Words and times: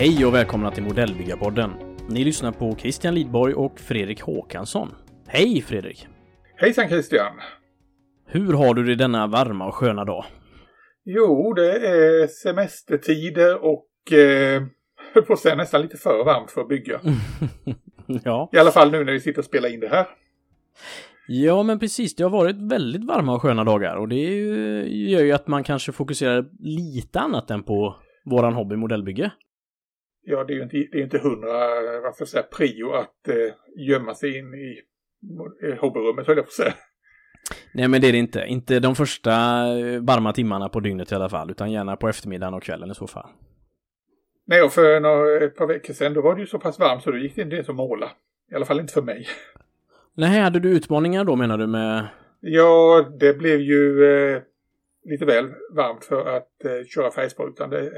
Hej 0.00 0.26
och 0.26 0.34
välkomna 0.34 0.70
till 0.70 0.82
Modellbyggarpodden. 0.82 1.70
Ni 2.08 2.24
lyssnar 2.24 2.52
på 2.52 2.76
Christian 2.76 3.14
Lidborg 3.14 3.54
och 3.54 3.80
Fredrik 3.80 4.20
Håkansson. 4.20 4.88
Hej 5.26 5.62
Fredrik! 5.62 6.06
Hejsan 6.56 6.88
Christian! 6.88 7.32
Hur 8.26 8.52
har 8.52 8.74
du 8.74 8.84
det 8.84 8.94
denna 8.94 9.26
varma 9.26 9.66
och 9.66 9.74
sköna 9.74 10.04
dag? 10.04 10.24
Jo, 11.04 11.52
det 11.52 11.72
är 11.72 12.26
semestertider 12.26 13.64
och 13.64 14.12
eh, 14.12 14.62
höll 15.14 15.22
på 15.22 15.32
att 15.32 15.38
säga 15.38 15.54
nästan 15.54 15.82
lite 15.82 15.96
för 15.96 16.24
varmt 16.24 16.50
för 16.50 16.60
att 16.60 16.68
bygga. 16.68 17.00
ja. 18.24 18.50
I 18.52 18.58
alla 18.58 18.70
fall 18.70 18.90
nu 18.90 19.04
när 19.04 19.12
vi 19.12 19.20
sitter 19.20 19.38
och 19.38 19.44
spelar 19.44 19.74
in 19.74 19.80
det 19.80 19.88
här. 19.88 20.06
Ja, 21.28 21.62
men 21.62 21.78
precis. 21.78 22.14
Det 22.14 22.22
har 22.22 22.30
varit 22.30 22.56
väldigt 22.56 23.04
varma 23.04 23.34
och 23.34 23.42
sköna 23.42 23.64
dagar 23.64 23.96
och 23.96 24.08
det 24.08 24.16
ju, 24.16 25.08
gör 25.10 25.22
ju 25.22 25.32
att 25.32 25.46
man 25.46 25.64
kanske 25.64 25.92
fokuserar 25.92 26.46
lite 26.58 27.20
annat 27.20 27.50
än 27.50 27.62
på 27.62 27.96
våran 28.24 28.54
hobby 28.54 28.76
modellbygge. 28.76 29.30
Ja, 30.30 30.44
det 30.44 30.52
är 30.52 30.54
ju 30.54 30.62
inte, 30.62 30.76
det 30.76 30.98
är 30.98 31.02
inte 31.02 31.18
hundra, 31.18 31.82
jag 32.18 32.28
säga, 32.28 32.42
prio 32.42 32.92
att 32.92 33.28
eh, 33.28 33.54
gömma 33.76 34.14
sig 34.14 34.38
in 34.38 34.54
i 34.54 34.82
hobbyrummet 35.80 36.26
höll 36.26 36.36
jag 36.36 36.44
på 36.44 36.48
att 36.48 36.52
säga. 36.52 36.74
Nej 37.74 37.88
men 37.88 38.00
det 38.00 38.08
är 38.08 38.12
det 38.12 38.18
inte. 38.18 38.44
Inte 38.46 38.80
de 38.80 38.94
första 38.94 39.32
eh, 39.78 40.00
varma 40.00 40.32
timmarna 40.32 40.68
på 40.68 40.80
dygnet 40.80 41.12
i 41.12 41.14
alla 41.14 41.28
fall, 41.28 41.50
utan 41.50 41.72
gärna 41.72 41.96
på 41.96 42.08
eftermiddagen 42.08 42.54
och 42.54 42.62
kvällen 42.62 42.90
i 42.90 42.94
så 42.94 43.06
fall. 43.06 43.30
Nej, 44.46 44.62
och 44.62 44.72
för 44.72 45.00
några, 45.00 45.44
ett 45.44 45.56
par 45.56 45.66
veckor 45.66 45.94
sedan 45.94 46.14
då 46.14 46.22
var 46.22 46.34
det 46.34 46.40
ju 46.40 46.46
så 46.46 46.58
pass 46.58 46.78
varmt 46.78 47.02
så 47.02 47.10
då 47.10 47.18
gick 47.18 47.36
det 47.36 47.42
inte 47.42 47.56
ens 47.56 47.68
att 47.68 47.74
måla. 47.74 48.10
I 48.52 48.54
alla 48.54 48.64
fall 48.64 48.80
inte 48.80 48.92
för 48.92 49.02
mig. 49.02 49.26
Nej, 50.14 50.40
hade 50.40 50.60
du 50.60 50.70
utmaningar 50.70 51.24
då 51.24 51.36
menar 51.36 51.58
du 51.58 51.66
med? 51.66 52.08
Ja, 52.40 53.06
det 53.20 53.38
blev 53.38 53.60
ju 53.60 54.04
eh, 54.04 54.42
lite 55.04 55.24
väl 55.24 55.52
varmt 55.76 56.04
för 56.04 56.36
att 56.36 56.64
eh, 56.64 56.86
köra 56.86 57.10
färgsprutan. 57.10 57.70
Det, 57.70 57.90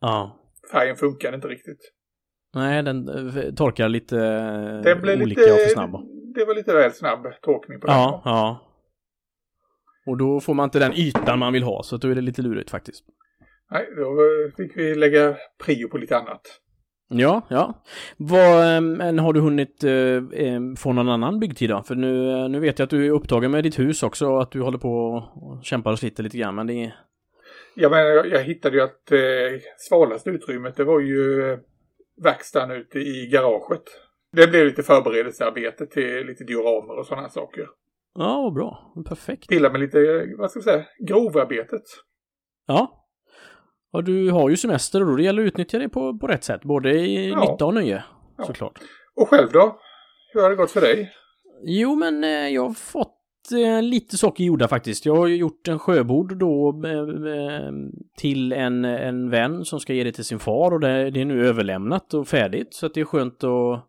ja. 0.00 0.39
Färgen 0.72 0.96
funkar 0.96 1.34
inte 1.34 1.48
riktigt. 1.48 1.92
Nej, 2.54 2.82
den 2.82 3.08
eh, 3.08 3.54
torkar 3.54 3.88
lite 3.88 4.16
den 4.84 5.00
blev 5.00 5.22
olika 5.22 5.40
lite, 5.40 5.52
och 5.52 5.58
för 5.58 5.68
snabb. 5.68 5.90
Det 6.34 6.44
var 6.44 6.54
lite 6.54 6.74
väl 6.74 6.92
snabb 6.92 7.26
torkning 7.42 7.80
på 7.80 7.86
den. 7.86 7.96
Ja, 7.96 8.22
ja. 8.24 8.66
Och 10.06 10.16
då 10.16 10.40
får 10.40 10.54
man 10.54 10.64
inte 10.64 10.78
den 10.78 10.92
ytan 10.92 11.38
man 11.38 11.52
vill 11.52 11.62
ha, 11.62 11.82
så 11.82 11.96
då 11.96 12.08
är 12.08 12.14
det 12.14 12.20
lite 12.20 12.42
lurigt 12.42 12.70
faktiskt. 12.70 13.04
Nej, 13.70 13.86
då 13.96 14.16
fick 14.56 14.76
vi 14.76 14.94
lägga 14.94 15.36
prio 15.64 15.88
på 15.88 15.98
lite 15.98 16.16
annat. 16.16 16.40
Ja, 17.08 17.46
ja. 17.48 17.82
Vad, 18.16 18.82
men 18.82 19.18
har 19.18 19.32
du 19.32 19.40
hunnit 19.40 19.84
eh, 19.84 20.60
få 20.78 20.92
någon 20.92 21.08
annan 21.08 21.40
byggtid 21.40 21.70
då? 21.70 21.82
För 21.82 21.94
nu, 21.94 22.48
nu 22.48 22.60
vet 22.60 22.78
jag 22.78 22.84
att 22.86 22.90
du 22.90 23.06
är 23.06 23.10
upptagen 23.10 23.50
med 23.50 23.64
ditt 23.64 23.78
hus 23.78 24.02
också 24.02 24.26
och 24.26 24.42
att 24.42 24.50
du 24.50 24.60
håller 24.60 24.78
på 24.78 24.88
och 25.34 25.64
kämpar 25.64 25.92
och 25.92 25.98
sliter 25.98 26.22
lite 26.22 26.38
grann, 26.38 26.54
men 26.54 26.66
det 26.66 26.84
är... 26.84 26.94
Ja, 27.82 27.88
men 27.88 27.98
jag, 27.98 28.26
jag 28.26 28.42
hittade 28.42 28.76
ju 28.76 28.82
att 28.82 29.12
eh, 29.12 29.60
svalaste 29.76 30.30
utrymmet, 30.30 30.76
det 30.76 30.84
var 30.84 31.00
ju 31.00 31.50
eh, 31.52 31.58
verkstaden 32.22 32.70
ute 32.70 32.98
i 32.98 33.28
garaget. 33.32 33.82
Det 34.32 34.46
blev 34.46 34.66
lite 34.66 34.82
förberedelsearbete 34.82 35.86
till 35.86 36.26
lite 36.26 36.44
dioramer 36.44 36.98
och 36.98 37.06
sådana 37.06 37.28
saker. 37.28 37.66
Ja, 38.14 38.42
vad 38.42 38.54
bra. 38.54 38.92
Perfekt. 39.08 39.48
Pilla 39.48 39.70
med 39.70 39.80
lite, 39.80 39.98
vad 40.38 40.50
ska 40.50 40.58
jag 40.58 40.64
säga, 40.64 40.84
grovarbetet. 41.08 41.82
Ja. 42.66 43.06
Och 43.92 44.04
du 44.04 44.30
har 44.30 44.50
ju 44.50 44.56
semester 44.56 45.00
och 45.00 45.06
då 45.06 45.16
det 45.16 45.22
gäller 45.22 45.42
att 45.42 45.46
utnyttja 45.46 45.78
det 45.78 45.88
på, 45.88 46.18
på 46.18 46.26
rätt 46.26 46.44
sätt. 46.44 46.62
Både 46.62 46.90
i 46.90 47.28
ja. 47.28 47.40
nytta 47.40 47.66
och 47.66 47.74
nöje, 47.74 48.04
ja. 48.38 48.44
såklart. 48.44 48.78
Och 49.14 49.28
själv 49.28 49.48
då? 49.52 49.80
Hur 50.32 50.42
har 50.42 50.50
det 50.50 50.56
gått 50.56 50.70
för 50.70 50.80
dig? 50.80 51.12
Jo, 51.62 51.94
men 51.94 52.24
eh, 52.24 52.48
jag 52.48 52.62
har 52.62 52.74
fått 52.74 53.08
eh, 53.08 53.19
lite 53.82 54.16
saker 54.16 54.44
gjorda 54.44 54.68
faktiskt. 54.68 55.06
Jag 55.06 55.16
har 55.16 55.26
gjort 55.26 55.68
en 55.68 55.78
sjöbord 55.78 56.36
då 56.36 56.82
eh, 56.86 57.72
till 58.16 58.52
en, 58.52 58.84
en 58.84 59.30
vän 59.30 59.64
som 59.64 59.80
ska 59.80 59.92
ge 59.92 60.04
det 60.04 60.12
till 60.12 60.24
sin 60.24 60.38
far 60.38 60.72
och 60.72 60.80
det, 60.80 61.10
det 61.10 61.20
är 61.20 61.24
nu 61.24 61.48
överlämnat 61.48 62.14
och 62.14 62.28
färdigt. 62.28 62.74
Så 62.74 62.86
att 62.86 62.94
det 62.94 63.00
är 63.00 63.04
skönt 63.04 63.44
att, 63.44 63.84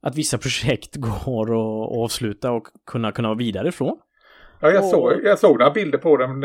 att 0.00 0.16
vissa 0.16 0.38
projekt 0.38 0.96
går 1.24 1.42
att 1.42 1.92
avsluta 1.98 2.50
och 2.50 2.66
kunna, 2.86 3.12
kunna 3.12 3.28
vara 3.28 3.38
vidare 3.38 3.68
ifrån. 3.68 3.98
Ja, 4.60 4.70
jag, 4.70 4.84
och... 4.84 4.90
såg, 4.90 5.12
jag 5.24 5.38
såg 5.38 5.58
några 5.58 5.72
bilder 5.72 5.98
på 5.98 6.16
den 6.16 6.42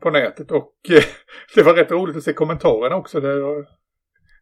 på 0.00 0.10
nätet 0.10 0.50
och 0.50 0.72
det 1.54 1.62
var 1.62 1.74
rätt 1.74 1.90
roligt 1.90 2.16
att 2.16 2.22
se 2.22 2.32
kommentarerna 2.32 2.96
också. 2.96 3.20
Det, 3.20 3.64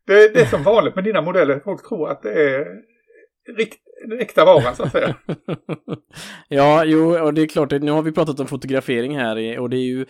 det, 0.06 0.34
det 0.34 0.40
är 0.40 0.46
som 0.46 0.62
vanligt 0.62 0.94
med 0.94 1.04
dina 1.04 1.22
modeller, 1.22 1.60
folk 1.64 1.88
tror 1.88 2.10
att 2.10 2.22
det 2.22 2.32
är 2.32 2.66
rikt, 3.56 3.78
äkta 4.20 4.44
varan 4.44 4.76
så 4.76 4.82
att 4.82 4.92
säga. 4.92 5.14
ja, 6.48 6.84
jo, 6.84 7.18
och 7.18 7.34
det 7.34 7.42
är 7.42 7.46
klart, 7.46 7.70
nu 7.70 7.90
har 7.90 8.02
vi 8.02 8.12
pratat 8.12 8.40
om 8.40 8.46
fotografering 8.46 9.18
här 9.18 9.58
och 9.58 9.70
det 9.70 9.76
är 9.76 9.86
ju 9.86 10.06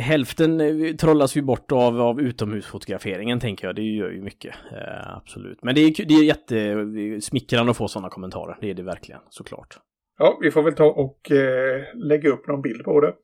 Hälften 0.00 0.60
trollas 0.96 1.36
ju 1.36 1.42
bort 1.42 1.72
av, 1.72 2.00
av 2.00 2.20
utomhusfotograferingen 2.20 3.40
tänker 3.40 3.66
jag, 3.66 3.76
det 3.76 3.82
gör 3.82 4.10
ju 4.10 4.22
mycket. 4.22 4.54
Eh, 4.72 5.16
absolut. 5.16 5.58
Men 5.62 5.74
det 5.74 5.80
är, 5.80 6.04
det 6.04 6.14
är 6.14 6.24
jättesmickrande 6.24 7.70
att 7.70 7.76
få 7.76 7.88
sådana 7.88 8.08
kommentarer, 8.08 8.58
det 8.60 8.70
är 8.70 8.74
det 8.74 8.82
verkligen, 8.82 9.20
såklart. 9.30 9.78
Ja, 10.18 10.38
vi 10.42 10.50
får 10.50 10.62
väl 10.62 10.74
ta 10.74 10.84
och 10.84 11.30
eh, 11.30 11.82
lägga 11.94 12.30
upp 12.30 12.46
någon 12.46 12.62
bild 12.62 12.84
på 12.84 13.00
det. 13.00 13.14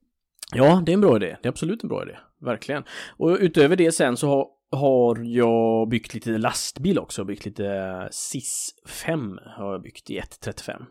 Ja, 0.54 0.82
det 0.86 0.92
är 0.92 0.94
en 0.94 1.00
bra 1.00 1.16
idé. 1.16 1.36
Det 1.42 1.48
är 1.48 1.50
absolut 1.50 1.82
en 1.82 1.88
bra 1.88 2.02
idé. 2.02 2.16
Verkligen. 2.40 2.82
Och 3.16 3.36
utöver 3.40 3.76
det 3.76 3.92
sen 3.92 4.16
så 4.16 4.28
har, 4.28 4.46
har 4.70 5.18
jag 5.24 5.88
byggt 5.88 6.14
lite 6.14 6.30
lastbil 6.30 6.98
också. 6.98 7.24
Byggt 7.24 7.44
lite 7.44 8.08
SIS 8.12 8.74
5 8.88 9.38
har 9.56 9.72
jag 9.72 9.82
byggt 9.82 10.10
i 10.10 10.20
1.35. 10.20 10.84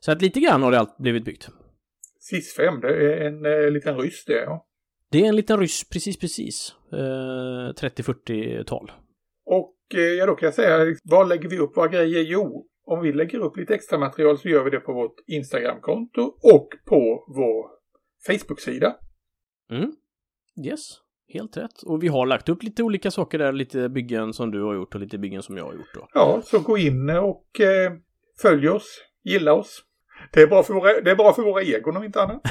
Så 0.00 0.12
att 0.12 0.22
lite 0.22 0.40
grann 0.40 0.62
har 0.62 0.70
det 0.70 0.78
allt 0.78 0.98
blivit 0.98 1.24
byggt. 1.24 1.48
SIS 2.18 2.54
5, 2.54 2.80
det 2.80 2.88
är 2.88 3.26
en 3.26 3.46
eh, 3.46 3.70
liten 3.70 3.98
ryss 3.98 4.24
det 4.24 4.32
ja. 4.32 4.66
Det 5.10 5.20
är 5.20 5.28
en 5.28 5.36
liten 5.36 5.60
ryss, 5.60 5.88
precis 5.88 6.18
precis. 6.18 6.74
Eh, 6.92 6.96
30-40-tal. 6.96 8.92
Och 9.44 9.76
eh, 9.94 10.00
ja, 10.00 10.26
då 10.26 10.34
kan 10.34 10.46
jag 10.46 10.54
säga, 10.54 10.96
var 11.04 11.26
lägger 11.26 11.48
vi 11.48 11.58
upp 11.58 11.76
våra 11.76 11.88
grejer? 11.88 12.22
Jo, 12.22 12.66
om 12.84 13.00
vi 13.00 13.12
lägger 13.12 13.38
upp 13.38 13.56
lite 13.56 13.74
extra 13.74 13.98
material 13.98 14.38
så 14.38 14.48
gör 14.48 14.64
vi 14.64 14.70
det 14.70 14.80
på 14.80 14.92
vårt 14.92 15.14
Instagramkonto 15.26 16.22
och 16.22 16.68
på 16.86 17.24
vår 17.28 17.70
Facebook-sida. 18.26 18.96
Mm. 19.70 19.92
Yes, 20.66 21.01
helt 21.32 21.56
rätt. 21.56 21.82
Och 21.82 22.02
vi 22.02 22.08
har 22.08 22.26
lagt 22.26 22.48
upp 22.48 22.62
lite 22.62 22.82
olika 22.82 23.10
saker 23.10 23.38
där, 23.38 23.52
lite 23.52 23.88
byggen 23.88 24.32
som 24.32 24.50
du 24.50 24.62
har 24.62 24.74
gjort 24.74 24.94
och 24.94 25.00
lite 25.00 25.18
byggen 25.18 25.42
som 25.42 25.56
jag 25.56 25.64
har 25.64 25.72
gjort. 25.72 25.94
Då. 25.94 26.08
Ja, 26.14 26.40
så 26.44 26.58
gå 26.58 26.78
in 26.78 27.10
och 27.10 27.60
eh, 27.60 27.92
följ 28.42 28.68
oss, 28.68 28.98
gilla 29.24 29.52
oss. 29.52 29.84
Det 30.32 30.42
är 30.42 30.46
bra 30.46 30.62
för 30.62 30.74
våra, 30.74 31.00
det 31.00 31.10
är 31.10 31.16
bra 31.16 31.32
för 31.32 31.42
våra 31.42 31.62
egon 31.62 31.96
om 31.96 32.04
inte 32.04 32.22
annat. 32.22 32.42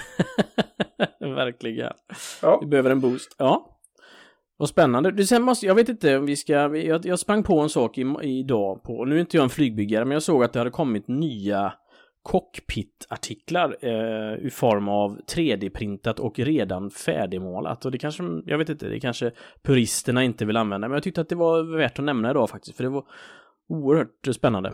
Verkligen. 1.20 1.94
Ja. 2.42 2.60
Vi 2.62 2.68
behöver 2.68 2.90
en 2.90 3.02
boost. 3.02 3.36
Ja. 3.38 3.78
Vad 4.58 4.70
spännande. 4.70 5.12
Du, 5.12 5.26
sen 5.26 5.42
måste, 5.42 5.66
jag 5.66 5.76
vet 5.76 5.90
inte 5.90 6.18
om 6.18 6.26
vi 6.26 6.36
ska, 6.36 6.54
jag, 6.78 7.06
jag 7.06 7.20
sprang 7.20 7.44
på 7.44 7.60
en 7.60 7.70
sak 7.70 7.98
i, 7.98 8.02
idag 8.24 8.84
på, 8.84 9.06
nu 9.06 9.16
är 9.16 9.20
inte 9.20 9.38
jag 9.38 9.44
en 9.44 9.50
flygbyggare, 9.50 10.06
men 10.06 10.12
jag 10.12 10.24
såg 10.24 10.44
att 10.44 10.54
det 10.54 10.60
hade 10.60 10.72
kommit 10.72 11.08
nya 11.08 11.74
cockpit-artiklar 12.24 13.76
eh, 13.82 14.46
i 14.46 14.50
form 14.50 14.90
av 14.90 15.20
3D-printat 15.36 16.20
och 16.20 16.40
redan 16.40 16.90
färdigmålat. 16.90 17.86
Och 17.86 17.92
det 17.92 17.98
kanske, 17.98 18.24
jag 18.46 18.58
vet 18.58 18.70
inte, 18.70 18.90
det 18.90 19.00
kanske 19.00 19.32
puristerna 19.64 20.24
inte 20.24 20.46
vill 20.46 20.58
använda, 20.58 20.88
men 20.88 20.96
jag 20.96 21.04
tyckte 21.04 21.22
att 21.22 21.30
det 21.30 21.36
var 21.36 21.78
värt 21.78 22.00
att 22.00 22.06
nämna 22.06 22.32
idag 22.32 22.50
faktiskt, 22.50 22.78
för 22.78 22.84
det 22.84 22.90
var 22.90 23.06
oerhört 23.70 24.36
spännande. 24.36 24.74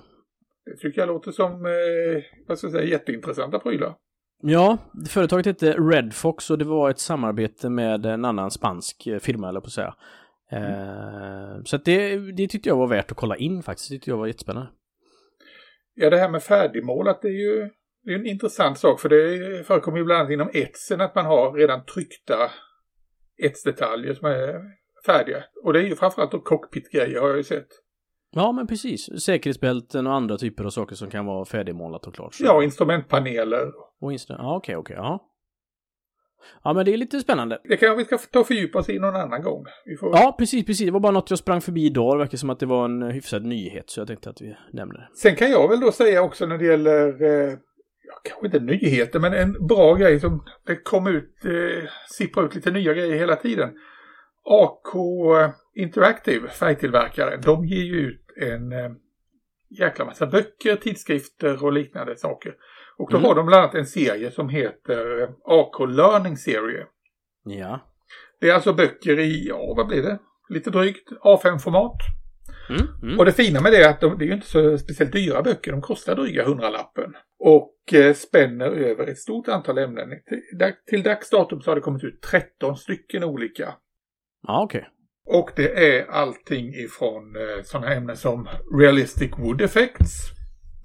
Det 0.66 0.78
tycker 0.78 1.02
jag 1.02 1.08
låter 1.08 1.32
som, 1.32 1.52
eh, 1.66 2.24
vad 2.48 2.58
ska 2.58 2.68
jag 2.68 2.72
säga, 2.72 2.86
jätteintressanta 2.86 3.60
prylar. 3.60 3.96
Ja, 4.42 4.78
företaget 5.10 5.46
hette 5.46 5.72
Redfox 5.72 6.52
och 6.52 6.58
det 6.58 6.66
var 6.66 6.90
ett 6.90 7.00
samarbete 7.00 7.70
med 7.70 8.06
en 8.06 8.26
annan 8.26 8.52
spansk 8.52 9.08
eh, 9.08 9.20
firma, 9.20 9.50
eller 9.50 9.60
på 9.60 9.66
att 9.66 9.72
säga. 9.72 9.96
Mm. 10.52 10.72
Eh, 10.72 11.64
så 11.64 11.76
att 11.76 11.86
det, 11.86 12.18
det 12.32 12.48
tyckte 12.48 12.70
jag 12.70 12.78
var 12.78 12.88
värt 12.88 13.12
att 13.12 13.18
kolla 13.18 13.36
in 13.36 13.64
faktiskt. 13.64 13.90
Det 13.90 13.96
tyckte 13.96 14.10
jag 14.10 14.18
var 14.18 14.28
jättespännande. 14.28 14.70
Ja, 16.00 16.10
det 16.10 16.18
här 16.18 16.30
med 16.30 16.44
färdigmålat 16.44 17.26
är 17.26 17.30
ju 17.30 17.70
det 18.04 18.12
är 18.12 18.16
en 18.16 18.26
intressant 18.26 18.80
sak 18.80 19.00
för 19.00 19.10
det 19.10 19.64
förekommer 19.68 19.98
ju 19.98 20.04
bland 20.04 20.20
annat 20.20 20.32
inom 20.32 20.50
etsen 20.54 21.02
att 21.02 21.16
man 21.16 21.26
har 21.26 21.54
redan 21.54 21.86
tryckta 21.86 22.52
etsdetaljer 23.44 24.14
som 24.14 24.28
är 24.28 24.62
färdiga. 25.06 25.44
Och 25.64 25.74
det 25.74 25.80
är 25.80 25.84
ju 25.84 25.96
framförallt 25.96 26.44
cockpit-grejer 26.44 27.22
har 27.22 27.28
jag 27.28 27.38
ju 27.38 27.44
sett. 27.44 27.68
Ja, 28.32 28.52
men 28.52 28.68
precis. 28.68 29.24
Säkerhetsbälten 29.24 30.08
och 30.08 30.14
andra 30.14 30.38
typer 30.38 30.64
av 30.64 30.70
saker 30.70 30.96
som 30.96 31.10
kan 31.10 31.26
vara 31.26 31.46
färdigmålat 31.46 32.08
och 32.08 32.16
klart. 32.16 32.34
Så. 32.34 32.46
Ja, 32.46 32.64
instrumentpaneler. 32.64 33.72
Och 34.02 34.12
instru 34.12 34.36
ja, 34.40 34.56
okej, 34.56 34.76
okej, 34.76 34.96
ja. 34.96 35.32
Ja, 36.64 36.74
men 36.74 36.86
det 36.86 36.94
är 36.94 36.98
lite 36.98 37.20
spännande. 37.20 37.62
Det 37.64 37.78
kan 37.78 37.98
vi 37.98 38.06
ska 38.06 38.18
ta 38.18 38.40
och 38.40 38.48
fördjupa 38.48 38.80
oss 38.80 38.90
i 38.90 39.00
någon 39.00 39.16
annan 39.16 39.42
gång. 39.42 39.66
Får... 40.00 40.16
Ja, 40.16 40.36
precis, 40.40 40.66
precis. 40.66 40.86
Det 40.86 40.92
var 40.92 41.00
bara 41.00 41.12
något 41.12 41.30
jag 41.30 41.40
sprang 41.40 41.62
förbi 41.62 41.86
idag. 41.86 42.16
Det 42.16 42.20
verkar 42.20 42.38
som 42.38 42.50
att 42.50 42.60
det 42.60 42.66
var 42.66 42.86
en 42.86 43.02
hyfsad 43.02 43.46
nyhet, 43.46 43.90
så 43.90 44.00
jag 44.00 44.08
tänkte 44.08 44.30
att 44.30 44.42
vi 44.42 44.58
nämner 44.74 44.96
det. 44.96 45.10
Sen 45.14 45.36
kan 45.36 45.52
jag 45.52 45.70
väl 45.70 45.80
då 45.80 45.92
säga 45.92 46.22
också 46.22 46.46
när 46.46 46.58
det 46.58 46.66
gäller, 46.66 47.08
eh, 47.24 47.54
kanske 48.24 48.46
inte 48.46 48.60
nyheter, 48.60 49.20
men 49.20 49.34
en 49.34 49.68
bra 49.68 49.96
grej 49.96 50.20
som 50.20 50.46
det 50.66 50.76
kom 50.76 51.08
ut, 51.08 51.46
eh, 51.46 51.90
sipprar 52.10 52.46
ut 52.46 52.56
lite 52.56 52.72
nya 52.72 52.94
grejer 52.94 53.16
hela 53.16 53.36
tiden. 53.36 53.70
AK 54.44 54.96
Interactive, 55.76 56.48
färgtillverkare, 56.50 57.38
de 57.38 57.66
ger 57.66 57.84
ju 57.84 57.96
ut 57.96 58.26
en 58.42 58.72
eh, 58.72 58.92
jäkla 59.70 60.06
massa 60.06 60.28
böcker, 60.28 60.76
tidskrifter 60.76 61.64
och 61.64 61.74
liknande 61.74 62.16
saker. 62.16 62.56
Och 62.98 63.12
då 63.12 63.18
mm. 63.18 63.28
har 63.28 63.36
de 63.36 63.46
bland 63.46 63.64
annat 63.64 63.76
en 63.76 63.86
serie 63.86 64.32
som 64.32 64.50
heter 64.50 65.22
eh, 65.22 65.30
AK 65.44 65.90
Learning 65.90 66.38
Serie. 66.38 66.86
Ja. 67.44 67.80
Det 68.42 68.50
är 68.50 68.54
alltså 68.54 68.74
böcker 68.74 69.20
i, 69.20 69.48
ja 69.48 69.74
vad 69.78 69.88
blir 69.88 70.02
det? 70.02 70.20
Lite 70.50 70.70
drygt 70.70 71.12
A5-format. 71.12 71.98
Mm, 72.70 72.88
mm. 73.04 73.20
Och 73.20 73.26
det 73.26 73.32
fina 73.32 73.62
med 73.62 73.72
det 73.72 73.84
är 73.84 73.90
att 73.90 74.02
de, 74.02 74.18
det 74.18 74.26
är 74.26 74.28
ju 74.28 74.34
inte 74.34 74.48
så 74.48 74.78
speciellt 74.78 75.12
dyra 75.12 75.42
böcker. 75.42 75.72
De 75.72 75.82
kostar 75.82 76.16
dryga 76.16 76.46
hundralappen. 76.46 77.14
Och 77.40 77.94
eh, 77.94 78.14
spänner 78.14 78.72
över 78.72 79.08
ett 79.08 79.18
stort 79.18 79.48
antal 79.48 79.78
ämnen. 79.78 80.10
Till, 80.10 80.42
till 80.90 81.04
dags 81.04 81.30
datum 81.30 81.62
så 81.62 81.72
har 81.72 81.76
det 81.76 81.82
kommit 81.82 82.04
ut 82.04 82.22
13 82.22 82.78
stycken 82.78 83.24
olika. 83.24 83.74
Ja, 84.48 84.64
okej. 84.64 84.90
Och 85.26 85.52
det 85.56 85.98
är 85.98 86.06
allting 86.06 86.74
ifrån 86.74 87.36
eh, 87.36 87.64
sådana 87.64 87.94
ämnen 87.94 88.18
som 88.18 88.48
realistic 88.80 89.32
wood 89.38 89.62
effects. 89.62 90.37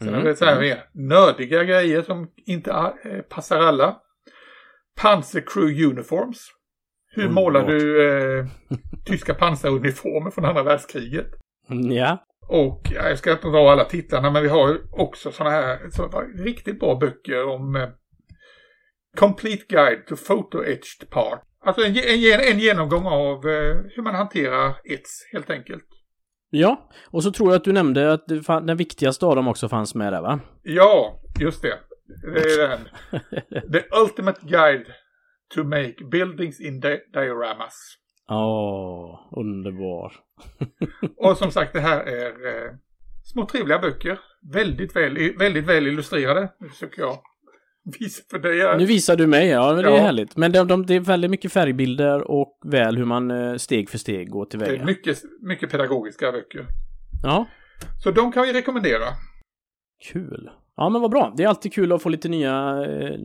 Mm, 0.08 0.26
är 0.26 0.34
det 0.38 0.46
här 0.46 0.60
mer 0.60 0.84
nördiga 0.94 1.64
grejer 1.64 2.02
som 2.02 2.30
inte 2.46 2.70
eh, 2.70 3.20
passar 3.28 3.58
alla. 3.58 3.96
Panzercrew 5.00 5.86
uniforms. 5.86 6.48
Hur 7.14 7.22
Underbart. 7.22 7.44
målar 7.44 7.66
du 7.66 8.08
eh, 8.08 8.46
tyska 9.04 9.34
pansaruniformer 9.34 10.30
från 10.30 10.44
andra 10.44 10.62
världskriget? 10.62 11.26
Ja. 11.90 12.24
Och 12.48 12.80
ja, 12.94 13.08
jag 13.08 13.18
ska 13.18 13.32
inte 13.32 13.48
dra 13.48 13.70
alla 13.70 13.84
titlarna 13.84 14.30
men 14.30 14.42
vi 14.42 14.48
har 14.48 14.78
också 14.90 15.32
sådana 15.32 15.54
här 15.54 15.90
så, 15.90 16.24
riktigt 16.36 16.80
bra 16.80 16.94
böcker 16.94 17.44
om 17.48 17.76
eh, 17.76 17.88
Complete 19.16 19.64
Guide 19.68 20.06
to 20.06 20.16
Photo 20.16 20.64
Etched 20.64 21.10
Part. 21.10 21.42
Alltså 21.64 21.84
en, 21.84 21.96
en, 21.96 22.40
en 22.52 22.58
genomgång 22.58 23.06
av 23.06 23.48
eh, 23.48 23.76
hur 23.90 24.02
man 24.02 24.14
hanterar 24.14 24.74
ets 24.84 25.28
helt 25.32 25.50
enkelt. 25.50 25.86
Ja, 26.54 26.88
och 27.10 27.22
så 27.22 27.32
tror 27.32 27.48
jag 27.50 27.56
att 27.56 27.64
du 27.64 27.72
nämnde 27.72 28.12
att 28.12 28.26
den 28.66 28.76
viktigaste 28.76 29.26
av 29.26 29.36
dem 29.36 29.48
också 29.48 29.68
fanns 29.68 29.94
med 29.94 30.12
där 30.12 30.22
va? 30.22 30.40
Ja, 30.62 31.20
just 31.40 31.62
det. 31.62 31.78
Det 32.34 32.40
är 32.40 32.68
den. 32.68 32.80
The 33.72 33.82
Ultimate 34.02 34.40
Guide 34.42 34.86
to 35.54 35.64
Make 35.64 35.94
Buildings 36.10 36.60
in 36.60 36.80
di- 36.80 37.00
Dioramas. 37.12 37.96
Åh, 38.30 39.20
underbar. 39.36 40.12
Och 41.16 41.36
som 41.36 41.50
sagt, 41.50 41.72
det 41.72 41.80
här 41.80 42.00
är 42.04 42.26
eh, 42.26 42.70
små 43.24 43.46
trevliga 43.46 43.78
böcker. 43.78 44.18
Väldigt 44.52 44.96
väl, 44.96 45.36
väldigt 45.38 45.64
väl 45.66 45.86
illustrerade. 45.86 46.52
Försöker 46.70 47.02
jag 47.02 47.18
visa 47.98 48.22
för 48.30 48.38
dig 48.38 48.60
här. 48.60 48.78
Nu 48.78 48.84
visar 48.86 49.16
du 49.16 49.26
mig, 49.26 49.48
ja, 49.48 49.74
men 49.74 49.84
det 49.84 49.90
är 49.90 49.94
Ja. 49.96 50.02
härligt. 50.02 50.36
Men 50.36 50.52
de, 50.52 50.68
de, 50.68 50.86
det 50.86 50.94
är 50.94 51.00
väldigt 51.00 51.30
mycket 51.30 51.52
färgbilder 51.52 52.30
och 52.30 52.58
väl 52.64 52.96
hur 52.96 53.04
man 53.04 53.30
eh, 53.30 53.56
steg 53.56 53.90
för 53.90 53.98
steg 53.98 54.30
går 54.30 54.46
Det 54.50 54.56
är 54.56 54.60
tillväga. 54.60 54.84
mycket, 54.84 55.22
mycket 55.40 55.70
pedagogiska 55.70 56.32
böcker. 56.32 56.66
Ja, 57.22 57.46
Så 58.04 58.10
de 58.10 58.32
kan 58.32 58.42
vi 58.46 58.52
rekommendera. 58.52 59.04
kul. 60.12 60.50
Ja, 60.76 60.88
men 60.88 61.00
vad 61.00 61.10
bra. 61.10 61.34
Det 61.36 61.42
är 61.42 61.48
alltid 61.48 61.72
kul 61.72 61.92
att 61.92 62.02
få 62.02 62.08
lite 62.08 62.28
nya, 62.28 62.84
eh, 62.88 63.16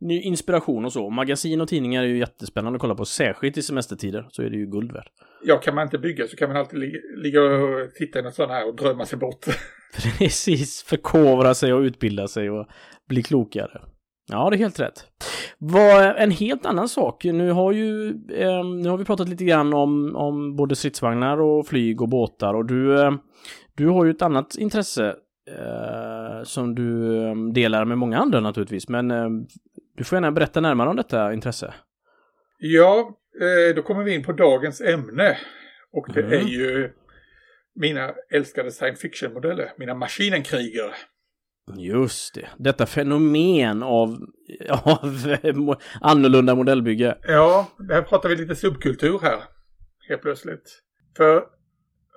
ny 0.00 0.20
inspiration 0.20 0.84
och 0.84 0.92
så. 0.92 1.10
Magasin 1.10 1.60
och 1.60 1.68
tidningar 1.68 2.02
är 2.02 2.06
ju 2.06 2.18
jättespännande 2.18 2.76
att 2.76 2.80
kolla 2.80 2.94
på, 2.94 3.04
särskilt 3.04 3.56
i 3.58 3.62
semestertider. 3.62 4.26
Så 4.30 4.42
är 4.42 4.50
det 4.50 4.56
ju 4.56 4.66
guld 4.66 4.92
värt. 4.92 5.08
Ja, 5.44 5.56
kan 5.56 5.74
man 5.74 5.82
inte 5.84 5.98
bygga 5.98 6.26
så 6.26 6.36
kan 6.36 6.48
man 6.48 6.56
alltid 6.56 6.78
ligga, 6.78 6.98
ligga 7.16 7.42
och 7.42 7.94
titta 7.94 8.18
i 8.18 8.22
något 8.22 8.34
sånt 8.34 8.50
här 8.50 8.68
och 8.68 8.76
drömma 8.76 9.06
sig 9.06 9.18
bort. 9.18 9.46
Precis, 10.18 10.82
förkovra 10.82 11.54
sig 11.54 11.72
och 11.72 11.80
utbilda 11.80 12.28
sig 12.28 12.50
och 12.50 12.66
bli 13.08 13.22
klokare. 13.22 13.80
Ja, 14.30 14.50
det 14.50 14.56
är 14.56 14.58
helt 14.58 14.80
rätt. 14.80 15.04
Vad, 15.58 16.16
en 16.16 16.30
helt 16.30 16.66
annan 16.66 16.88
sak. 16.88 17.24
Nu 17.24 17.50
har 17.50 17.72
ju, 17.72 18.08
eh, 18.32 18.64
nu 18.64 18.88
har 18.88 18.96
vi 18.96 19.04
pratat 19.04 19.28
lite 19.28 19.44
grann 19.44 19.74
om, 19.74 20.16
om 20.16 20.56
både 20.56 20.76
stridsvagnar 20.76 21.40
och 21.40 21.66
flyg 21.66 22.02
och 22.02 22.08
båtar 22.08 22.54
och 22.54 22.66
du, 22.66 23.00
eh, 23.02 23.12
du 23.74 23.86
har 23.88 24.04
ju 24.04 24.10
ett 24.10 24.22
annat 24.22 24.54
intresse 24.56 25.16
eh, 25.58 26.42
som 26.44 26.74
du 26.74 27.16
eh, 27.26 27.34
delar 27.54 27.84
med 27.84 27.98
många 27.98 28.18
andra 28.18 28.40
naturligtvis, 28.40 28.88
men 28.88 29.10
eh, 29.10 29.28
du 29.96 30.04
får 30.04 30.16
gärna 30.16 30.32
berätta 30.32 30.60
närmare 30.60 30.88
om 30.90 30.96
detta 30.96 31.32
intresse. 31.32 31.74
Ja, 32.58 33.18
eh, 33.40 33.74
då 33.76 33.82
kommer 33.82 34.04
vi 34.04 34.14
in 34.14 34.22
på 34.24 34.32
dagens 34.32 34.80
ämne. 34.80 35.36
Och 35.92 36.06
det 36.14 36.20
Mm. 36.20 36.32
är 36.32 36.48
ju 36.48 36.90
mina 37.74 38.10
älskade 38.32 38.70
science 38.70 39.00
fiction-modeller. 39.08 39.72
Mina 39.78 39.94
maskinenkriger. 39.94 40.94
Just 41.76 42.34
det, 42.34 42.48
detta 42.58 42.86
fenomen 42.86 43.82
av, 43.82 44.08
av 44.84 45.76
annorlunda 46.00 46.54
modellbygge. 46.54 47.18
Ja, 47.22 47.68
där 47.78 48.02
pratar 48.02 48.28
vi 48.28 48.36
lite 48.36 48.56
subkultur 48.56 49.18
här. 49.22 49.42
Helt 50.08 50.22
plötsligt. 50.22 50.82
För 51.16 51.44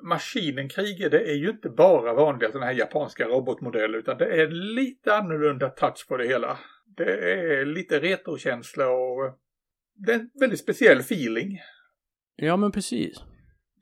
maskinenkriger, 0.03 1.09
det 1.09 1.31
är 1.31 1.35
ju 1.35 1.49
inte 1.49 1.69
bara 1.69 2.13
vanliga 2.13 2.51
sådana 2.51 2.65
här 2.65 2.73
japanska 2.73 3.27
robotmodeller. 3.27 3.97
Utan 3.97 4.17
det 4.17 4.41
är 4.41 4.47
lite 4.47 5.15
annorlunda 5.15 5.69
touch 5.69 6.07
på 6.07 6.17
det 6.17 6.27
hela. 6.27 6.57
Det 6.97 7.31
är 7.31 7.65
lite 7.65 7.99
retrokänsla 7.99 8.89
och 8.89 9.37
det 9.95 10.11
är 10.11 10.19
en 10.19 10.29
väldigt 10.39 10.59
speciell 10.59 10.99
feeling. 10.99 11.59
Ja, 12.35 12.57
men 12.57 12.71
precis. 12.71 13.17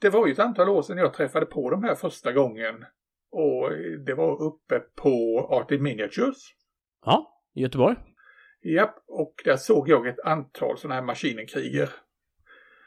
Det 0.02 0.10
var 0.10 0.28
ju 0.28 0.34
ett 0.34 0.40
antal 0.40 0.70
år 0.70 0.82
sedan 0.82 0.98
jag 0.98 1.14
träffade 1.14 1.46
på 1.46 1.70
de 1.70 1.84
här 1.84 1.96
första 1.96 2.32
gången. 2.32 2.76
Och 3.36 3.72
det 4.06 4.14
var 4.14 4.42
uppe 4.42 4.80
på 4.80 5.48
Arctic 5.52 5.82
Miniatures. 5.82 6.38
Ja, 7.06 7.42
i 7.56 7.62
Göteborg. 7.62 7.96
Japp, 8.64 8.96
och 9.08 9.42
där 9.46 9.58
såg 9.58 9.90
jag 9.90 10.08
ett 10.08 10.20
antal 10.20 10.78
sådana 10.78 10.96
här 10.96 11.02
maskinenkriger. 11.02 11.90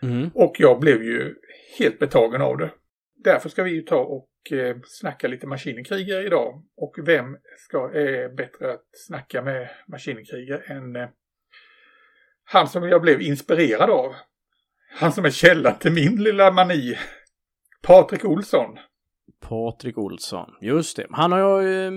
Mm. 0.03 0.31
Och 0.35 0.57
jag 0.59 0.81
blev 0.81 1.03
ju 1.03 1.35
helt 1.79 1.99
betagen 1.99 2.43
av 2.43 2.57
det. 2.57 2.71
Därför 3.25 3.49
ska 3.49 3.63
vi 3.63 3.71
ju 3.71 3.83
ta 3.83 3.97
och 3.97 4.53
eh, 4.53 4.77
snacka 4.85 5.29
lite 5.29 5.47
maskinenkriger 5.47 6.27
idag. 6.27 6.65
Och 6.77 6.95
vem 7.07 7.37
ska, 7.57 7.91
är 7.95 8.37
bättre 8.37 8.73
att 8.73 8.87
snacka 8.93 9.43
med 9.43 9.69
maskinenkriger 9.89 10.71
än 10.71 10.97
eh, 10.97 11.09
han 12.45 12.69
som 12.69 12.89
jag 12.89 13.03
blev 13.03 13.21
inspirerad 13.21 13.91
av. 13.91 14.15
Han 14.91 15.13
som 15.13 15.25
är 15.25 15.31
källan 15.31 15.79
till 15.79 15.93
min 15.93 16.23
lilla 16.23 16.53
mani. 16.53 16.99
Patrik 17.83 18.25
Olsson. 18.25 18.79
Patrik 19.41 19.99
Olsson, 19.99 20.51
just 20.61 20.97
det. 20.97 21.07
Han 21.11 21.33
har 21.33 21.39
jag 21.39 21.87
eh, 21.87 21.93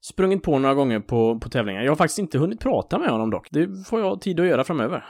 sprungit 0.00 0.42
på 0.42 0.58
några 0.58 0.74
gånger 0.74 1.00
på, 1.00 1.38
på 1.38 1.48
tävlingar. 1.48 1.82
Jag 1.82 1.90
har 1.90 1.96
faktiskt 1.96 2.18
inte 2.18 2.38
hunnit 2.38 2.60
prata 2.60 2.98
med 2.98 3.08
honom 3.10 3.30
dock. 3.30 3.48
Det 3.50 3.68
får 3.86 4.00
jag 4.00 4.20
tid 4.20 4.40
att 4.40 4.46
göra 4.46 4.64
framöver. 4.64 5.04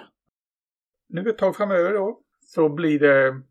Nu 1.08 1.31
ett 1.31 1.38
tag 1.38 1.56
framöver 1.56 1.93
då 1.93 2.19
så 2.41 2.69
blir 2.69 2.99
det 2.99 3.43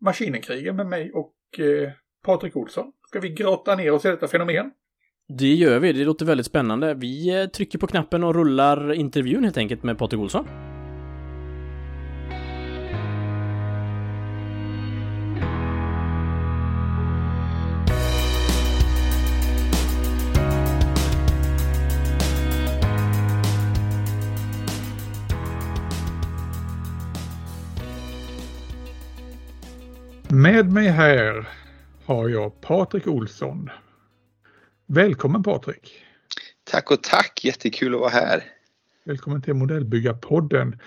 maskinenkrigen 0.00 0.76
med 0.76 0.86
mig 0.86 1.12
och 1.12 1.60
eh, 1.60 1.90
Patrik 2.24 2.56
Olsson. 2.56 2.92
Ska 3.08 3.20
vi 3.20 3.28
grotta 3.28 3.76
ner 3.76 3.92
oss 3.92 4.04
i 4.04 4.08
detta 4.08 4.28
fenomen? 4.28 4.70
Det 5.28 5.54
gör 5.54 5.78
vi, 5.78 5.92
det 5.92 6.04
låter 6.04 6.26
väldigt 6.26 6.46
spännande. 6.46 6.94
Vi 6.94 7.40
eh, 7.40 7.46
trycker 7.46 7.78
på 7.78 7.86
knappen 7.86 8.24
och 8.24 8.34
rullar 8.34 8.92
intervjun 8.92 9.44
helt 9.44 9.56
enkelt 9.56 9.82
med 9.82 9.98
Patrik 9.98 10.20
Olsson. 10.20 10.46
Med 30.44 30.72
mig 30.72 30.88
här 30.88 31.48
har 32.04 32.28
jag 32.28 32.60
Patrik 32.60 33.06
Olsson. 33.06 33.70
Välkommen 34.86 35.42
Patrik! 35.42 35.92
Tack 36.64 36.90
och 36.90 37.02
tack, 37.02 37.40
jättekul 37.44 37.94
att 37.94 38.00
vara 38.00 38.10
här. 38.10 38.44
Välkommen 39.04 39.42
till 39.42 39.54
Modellbyggarpodden. 39.54 40.80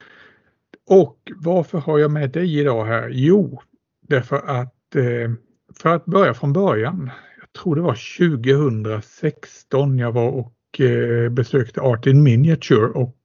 Och 0.87 1.31
varför 1.35 1.77
har 1.77 1.99
jag 1.99 2.11
med 2.11 2.31
dig 2.31 2.59
idag 2.59 2.85
här? 2.85 3.09
Jo, 3.13 3.61
därför 4.01 4.35
att 4.35 4.95
eh, 4.95 5.31
för 5.79 5.95
att 5.95 6.05
börja 6.05 6.33
från 6.33 6.53
början. 6.53 7.11
Jag 7.39 7.61
tror 7.61 7.75
det 7.75 7.81
var 7.81 7.97
2016 8.17 9.99
jag 9.99 10.11
var 10.11 10.29
och 10.29 10.81
eh, 10.81 11.29
besökte 11.29 11.81
Art 11.81 12.05
in 12.05 12.23
Miniature 12.23 12.87
och 12.87 13.17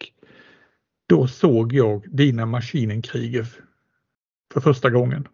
då 1.09 1.27
såg 1.27 1.73
jag 1.73 2.17
dina 2.17 2.47
maskinenkriger 2.47 3.47
för 4.53 4.61
första 4.61 4.91
gången. 4.91 5.29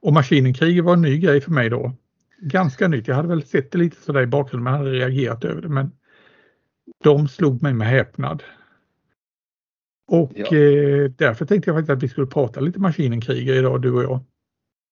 Och 0.00 0.12
maskinenkriger 0.12 0.82
var 0.82 0.92
en 0.92 1.02
ny 1.02 1.18
grej 1.18 1.40
för 1.40 1.50
mig 1.50 1.68
då. 1.70 1.92
Ganska 2.40 2.88
nytt. 2.88 3.08
Jag 3.08 3.14
hade 3.14 3.28
väl 3.28 3.42
sett 3.46 3.70
det 3.72 3.78
lite 3.78 4.02
sådär 4.02 4.22
i 4.22 4.26
bakgrunden 4.26 4.64
men 4.64 4.72
hade 4.72 4.90
reagerat 4.90 5.44
över 5.44 5.62
det. 5.62 5.68
Men 5.68 5.92
de 7.04 7.28
slog 7.28 7.62
mig 7.62 7.74
med 7.74 7.88
häpnad. 7.88 8.42
Och 10.10 10.32
Ja. 10.34 10.44
eh, 10.46 11.10
därför 11.10 11.44
tänkte 11.46 11.70
jag 11.70 11.76
faktiskt 11.76 11.90
att 11.96 12.02
vi 12.02 12.08
skulle 12.08 12.26
prata 12.26 12.60
lite 12.60 12.78
maskinenkriger 12.78 13.54
idag 13.54 13.82
du 13.82 13.92
och 13.92 14.02
jag. 14.02 14.20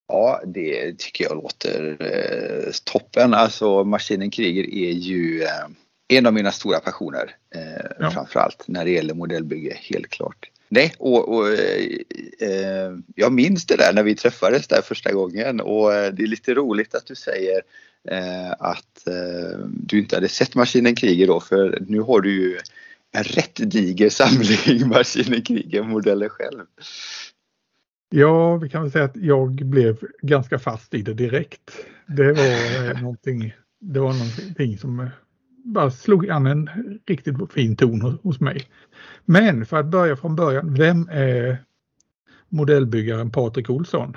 Ja, 0.09 0.41
det 0.47 0.99
tycker 0.99 1.25
jag 1.25 1.37
låter 1.37 1.97
eh, 2.01 2.71
toppen. 2.85 3.35
Alltså 3.35 3.85
Maskinen 3.85 4.31
Kriger 4.31 4.65
är 4.75 4.93
ju 4.93 5.43
eh, 5.43 5.49
en 6.19 6.27
av 6.27 6.33
mina 6.35 6.51
stora 6.53 6.79
passioner. 6.81 7.37
Eh, 7.55 7.87
Ja. 8.01 8.11
Framförallt 8.11 8.65
när 8.69 8.85
det 8.85 8.91
gäller 8.91 9.15
modellbygge, 9.15 9.75
helt 9.75 10.09
klart. 10.09 10.51
Nej, 10.69 10.95
och, 10.99 11.29
och 11.29 11.49
eh, 11.49 11.85
eh, 12.41 12.93
jag 13.15 13.33
minns 13.33 13.67
det 13.67 13.77
där 13.77 13.93
när 13.93 14.03
vi 14.03 14.15
träffades 14.15 14.69
där 14.69 14.83
första 14.83 15.13
gången 15.13 15.61
och 15.61 15.95
eh, 15.95 16.13
det 16.13 16.23
är 16.23 16.27
lite 16.27 16.55
roligt 16.55 16.95
att 16.95 17.07
du 17.07 17.15
säger 17.15 17.63
eh, 18.09 18.51
att 18.59 19.07
eh, 19.07 19.59
du 19.69 19.99
inte 19.99 20.17
hade 20.17 20.29
sett 20.29 20.55
Maskinen 20.55 20.95
Kriger 20.95 21.27
då 21.27 21.41
för 21.41 21.79
nu 21.87 22.01
har 22.01 22.21
du 22.21 22.33
ju 22.33 22.59
en 23.13 23.25
rätt 23.25 23.71
diger 23.71 24.09
samling 24.09 24.89
Maskinen 24.95 25.43
Kriger-modeller 25.43 26.29
själv. 26.29 26.65
Ja, 28.11 28.57
vi 28.57 28.69
kan 28.69 28.83
väl 28.83 28.91
säga 28.91 29.05
att 29.05 29.17
jag 29.17 29.51
blev 29.55 29.97
ganska 30.23 30.59
fast 30.59 30.95
i 30.95 31.03
det 31.03 31.15
direkt. 31.15 31.71
Det 32.07 32.33
var 32.33 32.91
eh, 32.91 33.01
någonting, 33.01 33.55
det 33.81 34.01
var 34.01 34.13
någonting 34.13 34.79
som 34.79 35.01
eh, 35.01 35.09
bara 35.67 35.91
slog 35.91 36.31
an 36.31 36.47
en 36.47 36.71
riktigt 37.07 37.53
fin 37.53 37.77
ton 37.77 38.01
hos, 38.01 38.23
hos 38.23 38.41
mig. 38.41 38.69
Men 39.25 39.67
för 39.67 39.77
att 39.77 39.87
börja 39.87 40.17
från 40.17 40.37
början, 40.37 40.75
vem 40.75 41.09
är 41.13 41.59
modellbyggaren 42.49 43.31
Patrik 43.31 43.71
Olsson? 43.71 44.17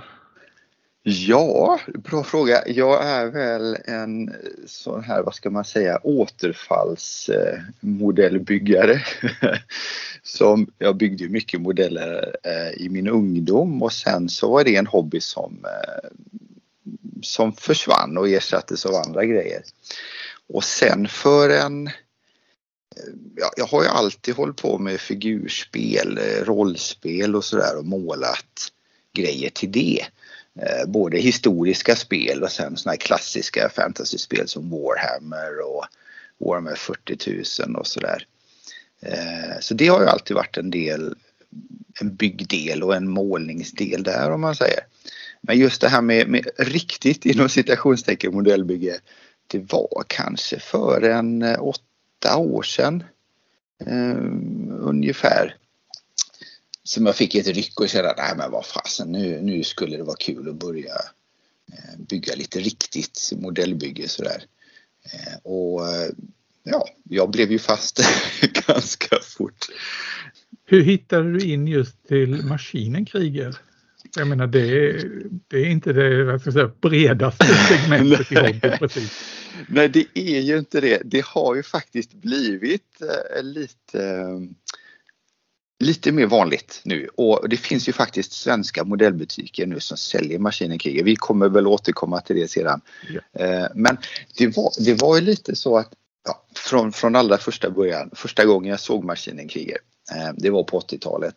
Ja, 1.03 1.79
bra 1.93 2.23
fråga. 2.23 2.67
Jag 2.67 3.05
är 3.05 3.31
väl 3.31 3.77
en 3.85 4.33
sån 4.65 5.03
här, 5.03 5.23
vad 5.23 5.35
ska 5.35 5.49
man 5.49 5.65
säga, 5.65 5.99
återfallsmodellbyggare. 6.03 9.01
som 10.23 10.67
jag 10.77 10.97
byggde 10.97 11.29
mycket 11.29 11.61
modeller 11.61 12.35
eh, 12.43 12.71
i 12.85 12.89
min 12.89 13.07
ungdom 13.07 13.83
och 13.83 13.93
sen 13.93 14.29
så 14.29 14.51
var 14.51 14.63
det 14.63 14.75
en 14.75 14.87
hobby 14.87 15.21
som, 15.21 15.65
eh, 15.65 16.09
som 17.21 17.53
försvann 17.53 18.17
och 18.17 18.29
ersattes 18.29 18.85
av 18.85 18.95
andra 18.95 19.25
grejer. 19.25 19.61
Och 20.49 20.63
sen 20.63 21.07
för 21.07 21.49
en 21.49 21.89
Ja, 23.35 23.51
jag 23.57 23.65
har 23.65 23.83
ju 23.83 23.89
alltid 23.89 24.35
hållit 24.35 24.57
på 24.57 24.77
med 24.77 24.99
figurspel, 24.99 26.17
eh, 26.17 26.45
rollspel 26.45 27.35
och 27.35 27.45
sådär 27.45 27.77
och 27.77 27.85
målat 27.85 28.71
grejer 29.13 29.49
till 29.49 29.71
det. 29.71 30.05
Eh, 30.61 30.87
både 30.87 31.17
historiska 31.17 31.95
spel 31.95 32.43
och 32.43 32.51
sen 32.51 32.77
såna 32.77 32.91
här 32.91 32.97
klassiska 32.97 33.69
fantasyspel 33.69 34.47
som 34.47 34.69
Warhammer 34.69 35.59
och 35.59 35.85
Warhammer 36.37 36.75
40 36.75 37.63
000 37.67 37.75
och 37.75 37.87
sådär. 37.87 38.25
Eh, 39.01 39.59
så 39.59 39.73
det 39.73 39.87
har 39.87 40.01
ju 40.01 40.07
alltid 40.07 40.35
varit 40.35 40.57
en 40.57 40.69
del, 40.69 41.15
en 42.01 42.15
byggdel 42.15 42.83
och 42.83 42.95
en 42.95 43.09
målningsdel 43.09 44.03
där 44.03 44.31
om 44.31 44.41
man 44.41 44.55
säger. 44.55 44.79
Men 45.41 45.59
just 45.59 45.81
det 45.81 45.89
här 45.89 46.01
med, 46.01 46.27
med 46.27 46.47
riktigt 46.57 47.25
inom 47.25 47.49
citationstecken 47.49 48.33
modellbygge, 48.33 48.99
det 49.49 49.71
var 49.71 50.03
kanske 50.07 50.59
för 50.59 51.01
en 51.01 51.41
eh, 51.41 51.63
åtta 51.63 52.37
år 52.37 52.63
sedan 52.63 53.03
eh, 53.85 54.17
ungefär 54.79 55.55
som 56.89 57.05
jag 57.05 57.15
fick 57.15 57.35
ett 57.35 57.47
ryck 57.47 57.79
och 57.79 57.89
kände, 57.89 58.13
nej 58.17 58.33
men 58.37 58.51
vad 58.51 58.65
fasen 58.65 59.11
nu, 59.11 59.41
nu 59.41 59.63
skulle 59.63 59.97
det 59.97 60.03
vara 60.03 60.15
kul 60.15 60.49
att 60.49 60.55
börja 60.55 60.93
eh, 61.71 61.99
bygga 62.09 62.35
lite 62.35 62.59
riktigt 62.59 63.31
modellbygge 63.37 64.07
sådär. 64.07 64.43
Eh, 65.13 65.37
och 65.43 65.87
eh, 65.87 66.09
ja, 66.63 66.89
jag 67.03 67.29
blev 67.29 67.51
ju 67.51 67.59
fast 67.59 67.99
ganska 68.67 69.19
fort. 69.21 69.65
Hur 70.65 70.83
hittade 70.83 71.33
du 71.33 71.45
in 71.45 71.67
just 71.67 72.07
till 72.07 72.43
maskinen 72.45 73.05
kriger? 73.05 73.57
Jag 74.15 74.27
menar 74.27 74.47
det 74.47 74.89
är, 74.89 75.09
det 75.47 75.57
är 75.57 75.65
inte 75.65 75.93
det 75.93 76.23
vad 76.23 76.41
ska 76.41 76.47
jag 76.47 76.53
säga, 76.53 76.71
bredaste 76.81 77.45
segmentet 77.69 78.31
i 78.31 78.35
hobbyn 78.35 78.77
precis. 78.79 79.19
Nej 79.67 79.89
det 79.89 80.05
är 80.13 80.39
ju 80.39 80.57
inte 80.57 80.81
det. 80.81 81.01
Det 81.05 81.25
har 81.25 81.55
ju 81.55 81.63
faktiskt 81.63 82.13
blivit 82.13 83.01
eh, 83.01 83.43
lite 83.43 84.29
lite 85.83 86.11
mer 86.11 86.25
vanligt 86.25 86.81
nu 86.83 87.09
och 87.15 87.49
det 87.49 87.57
finns 87.57 87.89
ju 87.89 87.93
faktiskt 87.93 88.31
svenska 88.31 88.83
modellbutiker 88.83 89.65
nu 89.65 89.79
som 89.79 89.97
säljer 89.97 90.39
maskinen 90.39 90.79
Kriger. 90.79 91.03
Vi 91.03 91.15
kommer 91.15 91.49
väl 91.49 91.67
återkomma 91.67 92.21
till 92.21 92.35
det 92.35 92.47
sedan. 92.47 92.81
Ja. 93.09 93.43
Eh, 93.43 93.67
men 93.75 93.97
det 94.37 94.57
var, 94.57 94.85
det 94.85 95.01
var 95.01 95.15
ju 95.15 95.21
lite 95.21 95.55
så 95.55 95.77
att 95.77 95.93
ja, 96.25 96.45
från, 96.55 96.91
från 96.91 97.15
allra 97.15 97.37
första 97.37 97.69
början, 97.69 98.09
första 98.13 98.45
gången 98.45 98.71
jag 98.71 98.79
såg 98.79 99.03
maskinen 99.03 99.47
Kriger, 99.47 99.77
eh, 100.11 100.33
det 100.37 100.49
var 100.49 100.63
på 100.63 100.79
80-talet. 100.79 101.35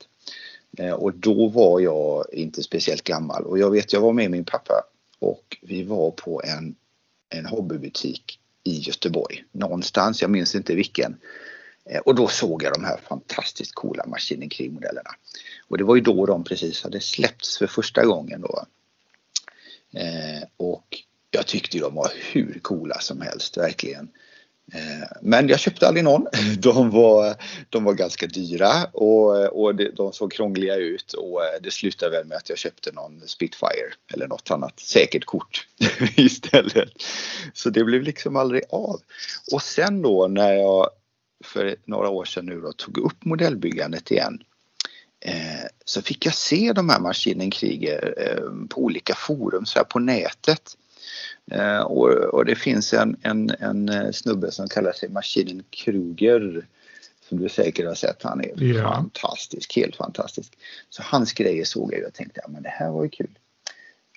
Eh, 0.78 0.92
och 0.92 1.14
då 1.14 1.48
var 1.48 1.80
jag 1.80 2.24
inte 2.32 2.62
speciellt 2.62 3.04
gammal 3.04 3.44
och 3.44 3.58
jag 3.58 3.70
vet 3.70 3.92
jag 3.92 4.00
var 4.00 4.12
med 4.12 4.30
min 4.30 4.44
pappa 4.44 4.84
och 5.18 5.56
vi 5.62 5.82
var 5.82 6.10
på 6.10 6.42
en, 6.44 6.74
en 7.28 7.46
hobbybutik 7.46 8.38
i 8.64 8.78
Göteborg 8.78 9.44
någonstans, 9.52 10.22
jag 10.22 10.30
minns 10.30 10.54
inte 10.54 10.74
vilken. 10.74 11.16
Eh, 11.84 12.00
och 12.00 12.14
då 12.14 12.28
såg 12.28 12.62
jag 12.62 12.72
de 12.72 12.84
här 12.84 13.00
fantastiskt 13.08 13.74
coola 13.74 14.06
Maskinen 14.06 14.48
Krig-modellerna. 14.48 15.10
Och 15.68 15.78
det 15.78 15.84
var 15.84 15.94
ju 15.94 16.00
då 16.00 16.26
de 16.26 16.44
precis 16.44 16.82
hade 16.82 17.00
släppts 17.00 17.58
för 17.58 17.66
första 17.66 18.04
gången 18.04 18.40
då. 18.40 18.64
Eh, 19.98 20.42
och 20.56 20.86
jag 21.30 21.46
tyckte 21.46 21.78
de 21.78 21.94
var 21.94 22.12
hur 22.32 22.58
coola 22.62 23.00
som 23.00 23.20
helst, 23.20 23.56
verkligen. 23.56 24.08
Eh, 24.74 25.08
men 25.22 25.48
jag 25.48 25.60
köpte 25.60 25.88
aldrig 25.88 26.04
någon. 26.04 26.26
De 26.58 26.90
var, 26.90 27.34
de 27.68 27.84
var 27.84 27.94
ganska 27.94 28.26
dyra 28.26 28.84
och, 28.92 29.62
och 29.62 29.74
de 29.74 30.12
såg 30.12 30.32
krångliga 30.32 30.76
ut 30.76 31.12
och 31.12 31.44
eh, 31.44 31.62
det 31.62 31.70
slutade 31.70 32.16
väl 32.16 32.26
med 32.26 32.36
att 32.36 32.48
jag 32.48 32.58
köpte 32.58 32.92
någon 32.92 33.20
Spitfire 33.20 33.92
eller 34.14 34.28
något 34.28 34.50
annat 34.50 34.80
säkert 34.80 35.24
kort 35.24 35.66
istället. 36.16 36.90
Så 37.54 37.70
det 37.70 37.84
blev 37.84 38.02
liksom 38.02 38.36
aldrig 38.36 38.62
av. 38.70 39.00
Och 39.52 39.62
sen 39.62 40.02
då 40.02 40.28
när 40.28 40.52
jag 40.52 40.90
för 41.44 41.76
några 41.84 42.08
år 42.08 42.24
sedan 42.24 42.46
nu 42.46 42.60
då 42.60 42.72
tog 42.72 42.98
upp 42.98 43.24
modellbyggandet 43.24 44.10
igen 44.10 44.42
eh, 45.24 45.66
så 45.84 46.02
fick 46.02 46.26
jag 46.26 46.34
se 46.34 46.72
de 46.72 46.88
här 46.88 47.00
Maskinen 47.00 47.50
Krieger 47.50 48.14
eh, 48.18 48.66
på 48.68 48.80
olika 48.80 49.14
forum 49.14 49.66
så 49.66 49.78
här 49.78 49.84
på 49.84 49.98
nätet. 49.98 50.76
Eh, 51.50 51.80
och, 51.80 52.08
och, 52.08 52.44
det 52.44 52.54
finns 52.54 52.92
en, 52.92 53.16
en, 53.22 53.50
en 53.50 54.12
snubbe 54.12 54.50
som 54.50 54.68
kallar 54.68 54.92
sig 54.92 55.08
Maskinen 55.08 55.64
Kruger 55.70 56.66
som 57.28 57.40
du 57.40 57.48
säkert 57.48 57.86
har 57.86 57.94
sett. 57.94 58.22
Han 58.22 58.40
är 58.40 58.62
ja. 58.62 58.92
fantastisk, 58.94 59.76
helt 59.76 59.96
fantastisk. 59.96 60.52
Så 60.90 61.02
hans 61.02 61.32
grejer 61.32 61.64
såg 61.64 61.94
jag 61.94 62.06
och 62.06 62.14
tänkte 62.14 62.40
ja 62.44 62.48
men 62.50 62.62
det 62.62 62.68
här 62.68 62.90
var 62.90 63.04
ju 63.04 63.10
kul. 63.10 63.38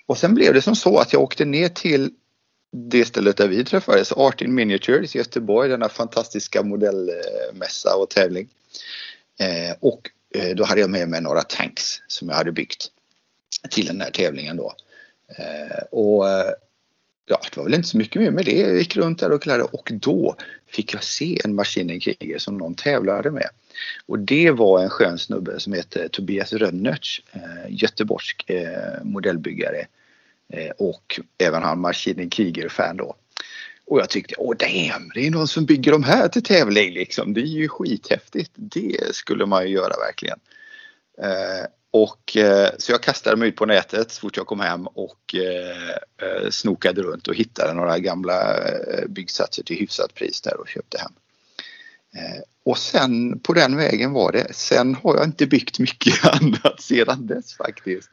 Och 0.06 0.18
sen 0.18 0.34
blev 0.34 0.54
det 0.54 0.62
som 0.62 0.76
så 0.76 0.98
att 0.98 1.12
jag 1.12 1.22
åkte 1.22 1.44
ner 1.44 1.68
till 1.68 2.10
det 2.72 3.04
stället 3.04 3.36
där 3.36 3.48
vi 3.48 3.64
träffades, 3.64 4.12
Art 4.12 4.42
in 4.42 4.54
Miniatures 4.54 5.14
i 5.14 5.18
Göteborg, 5.18 5.68
denna 5.68 5.88
fantastiska 5.88 6.62
modellmässa 6.62 7.96
och 7.96 8.10
tävling. 8.10 8.48
Eh, 9.40 9.76
och 9.80 10.10
eh, 10.34 10.56
då 10.56 10.64
hade 10.64 10.80
jag 10.80 10.90
med 10.90 11.08
mig 11.08 11.20
några 11.20 11.42
tanks 11.42 12.02
som 12.06 12.28
jag 12.28 12.36
hade 12.36 12.52
byggt 12.52 12.86
till 13.70 13.86
den 13.86 14.00
här 14.00 14.10
tävlingen 14.10 14.56
då. 14.56 14.74
Eh, 15.38 15.82
och 15.90 16.24
ja, 17.26 17.40
det 17.50 17.56
var 17.56 17.64
väl 17.64 17.74
inte 17.74 17.88
så 17.88 17.98
mycket 17.98 18.22
mer 18.22 18.30
med 18.30 18.44
det. 18.44 18.60
Jag 18.60 18.76
gick 18.76 18.96
runt 18.96 19.18
där 19.18 19.32
och 19.32 19.42
klädde 19.42 19.62
och 19.62 19.92
då 19.94 20.36
fick 20.66 20.94
jag 20.94 21.04
se 21.04 21.40
en 21.44 21.54
Maskinenkriger 21.54 22.38
som 22.38 22.58
någon 22.58 22.74
tävlade 22.74 23.30
med. 23.30 23.48
Och 24.06 24.18
det 24.18 24.50
var 24.50 24.82
en 24.82 24.90
skön 24.90 25.18
snubbe 25.18 25.60
som 25.60 25.72
heter 25.72 26.08
Tobias 26.08 26.52
Rönnertz, 26.52 27.20
eh, 27.32 27.40
göteborgsk 27.68 28.50
eh, 28.50 29.04
modellbyggare 29.04 29.86
Eh, 30.52 30.70
och 30.70 31.20
även 31.38 31.62
han 31.62 31.80
Maskinen 31.80 32.30
Krieger-fan 32.30 32.96
då. 32.96 33.14
Och 33.86 34.00
jag 34.00 34.10
tyckte, 34.10 34.34
åh 34.38 34.56
damn, 34.56 35.10
det 35.14 35.26
är 35.26 35.30
någon 35.30 35.48
som 35.48 35.64
bygger 35.64 35.92
de 35.92 36.04
här 36.04 36.28
till 36.28 36.42
tävling 36.42 36.92
liksom. 36.92 37.34
Det 37.34 37.40
är 37.40 37.44
ju 37.44 37.68
skithäftigt. 37.68 38.50
Det 38.54 39.14
skulle 39.14 39.46
man 39.46 39.68
ju 39.68 39.74
göra 39.74 39.96
verkligen. 40.06 40.38
Eh, 41.18 41.66
och 42.02 42.36
eh, 42.36 42.70
så 42.78 42.92
jag 42.92 43.02
kastade 43.02 43.36
mig 43.36 43.48
ut 43.48 43.56
på 43.56 43.66
nätet 43.66 44.10
så 44.10 44.20
fort 44.20 44.36
jag 44.36 44.46
kom 44.46 44.60
hem 44.60 44.86
och 44.86 45.34
eh, 45.34 45.90
eh 46.28 46.50
snokade 46.50 47.02
runt 47.02 47.28
och 47.28 47.34
hittade 47.34 47.74
några 47.74 47.98
gamla 47.98 48.56
byggsatser 49.08 49.62
till 49.62 49.76
hyfsat 49.76 50.14
pris 50.14 50.40
där 50.40 50.60
och 50.60 50.68
köpte 50.68 50.98
hem. 50.98 51.12
Eh, 52.16 52.42
och 52.64 52.78
sen 52.78 53.38
på 53.38 53.52
den 53.52 53.76
vägen 53.76 54.12
var 54.12 54.32
det. 54.32 54.54
Sen 54.54 54.94
har 54.94 55.16
jag 55.16 55.24
inte 55.24 55.46
byggt 55.46 55.78
mycket 55.78 56.24
annat 56.42 56.80
sedan 56.80 57.26
dess 57.26 57.56
faktiskt. 57.56 58.10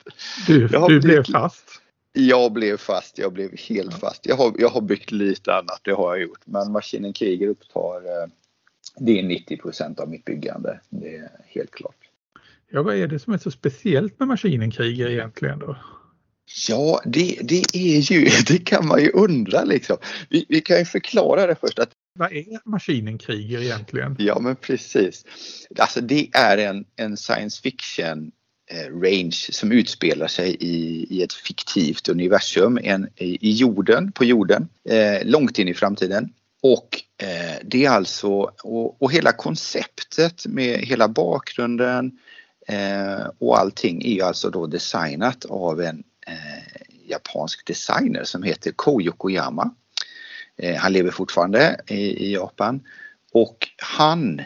Du, 0.47 0.67
du 0.67 0.99
blev 0.99 1.23
fast? 1.31 1.65
Jag 2.13 2.51
blev 2.51 2.77
fast, 2.77 3.17
jag 3.17 3.33
blev 3.33 3.57
helt 3.57 3.99
fast. 3.99 4.25
Jag 4.25 4.35
har, 4.35 4.53
jag 4.57 4.69
har 4.69 4.81
byggt 4.81 5.11
lite 5.11 5.53
annat, 5.53 5.79
det 5.81 5.91
har 5.91 6.15
jag 6.15 6.23
gjort. 6.23 6.41
Men 6.45 6.71
Maskinen 6.71 7.13
Kriger 7.13 7.47
upptar, 7.47 8.01
det 8.97 9.19
är 9.19 9.23
90 9.23 9.57
procent 9.57 9.99
av 9.99 10.09
mitt 10.09 10.25
byggande. 10.25 10.79
Det 10.89 11.15
är 11.15 11.31
helt 11.47 11.71
klart. 11.71 12.02
Ja, 12.75 12.84
vad 12.84 12.96
är 12.96 13.08
det 13.08 13.20
som 13.20 13.34
är 13.34 13.38
så 13.38 13.51
speciellt 13.51 14.20
med 14.20 14.27
Maskinen 14.27 14.72
Kriger 14.72 15.10
egentligen 15.10 15.60
då? 15.60 15.77
Ja, 16.70 17.01
det, 17.06 17.39
det 17.44 17.63
är 17.74 18.12
ju, 18.12 18.30
det 18.48 18.58
kan 18.58 18.88
man 18.88 19.01
ju 19.01 19.10
undra 19.10 19.63
liksom. 19.63 19.98
Vi, 20.30 20.46
vi 20.50 20.62
kan 20.62 20.80
ju 20.80 20.86
förklara 20.86 21.48
det 21.48 21.56
först. 21.56 21.80
Att, 21.80 21.89
vad 22.20 22.32
är 22.32 22.70
Maskinen 22.70 23.18
Kriger 23.18 23.62
egentligen? 23.62 24.15
Ja, 24.20 24.39
men 24.39 24.56
precis. 24.56 25.25
Alltså 25.80 26.01
det 26.01 26.30
är 26.34 26.58
en, 26.58 26.86
en 26.96 27.18
science 27.18 27.62
fiction 27.62 28.32
Eh, 28.72 29.00
range 29.00 29.50
som 29.51 29.72
utspelar 29.72 30.27
sig 30.27 30.58
i, 30.60 31.08
i 31.10 31.24
ett 31.24 31.34
fiktivt 31.34 32.10
universum 32.10 32.80
en, 32.84 33.10
i 33.18 33.51
jorden, 33.51 34.12
på 34.12 34.25
jorden, 34.25 34.70
eh, 34.89 35.25
långt 35.25 35.60
in 35.60 35.68
i 35.68 35.74
framtiden. 35.74 36.34
Och 36.62 37.01
eh, 37.22 37.58
det 37.63 37.86
är 37.86 37.89
alltså, 37.89 38.30
och, 38.63 39.01
och, 39.01 39.12
hela 39.12 39.32
konceptet 39.32 40.46
med 40.46 40.80
hela 40.80 41.08
bakgrunden 41.08 42.20
eh, 42.67 43.27
och 43.39 43.60
allting 43.60 44.05
är 44.05 44.13
ju 44.13 44.22
alltså 44.22 44.50
då 44.50 44.67
designat 44.67 45.46
av 45.46 45.82
en 45.82 46.03
eh, 46.27 46.84
japansk 47.10 47.67
designer 47.67 48.24
som 48.24 48.43
heter 48.43 48.72
Ko 48.72 49.01
Yokoyama. 49.01 49.75
Eh, 50.58 50.75
han 50.75 50.93
lever 50.93 51.12
fortfarande 51.12 51.82
i, 51.88 52.27
i 52.27 52.34
Japan 52.34 52.82
och 53.34 53.67
han 53.77 54.39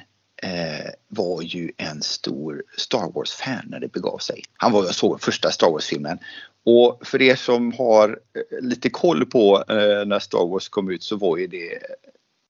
eh, 0.43 0.89
var 1.07 1.41
ju 1.41 1.71
en 1.77 2.01
stor 2.01 2.63
Star 2.77 3.11
Wars-fan 3.13 3.65
när 3.67 3.79
det 3.79 3.91
begav 3.91 4.17
sig. 4.17 4.43
Han 4.53 4.71
var 4.71 4.81
och 4.81 4.95
såg 4.95 5.21
första 5.21 5.51
Star 5.51 5.71
Wars-filmen 5.71 6.19
Och 6.63 6.99
för 7.07 7.21
er 7.21 7.35
som 7.35 7.71
har 7.71 8.09
eh, 8.09 8.61
lite 8.61 8.89
koll 8.89 9.25
på 9.25 9.63
eh, 9.69 10.05
när 10.05 10.19
Star 10.19 10.47
Wars 10.47 10.69
kom 10.69 10.91
ut 10.91 11.03
så 11.03 11.15
var 11.15 11.37
ju 11.37 11.47
det 11.47 11.79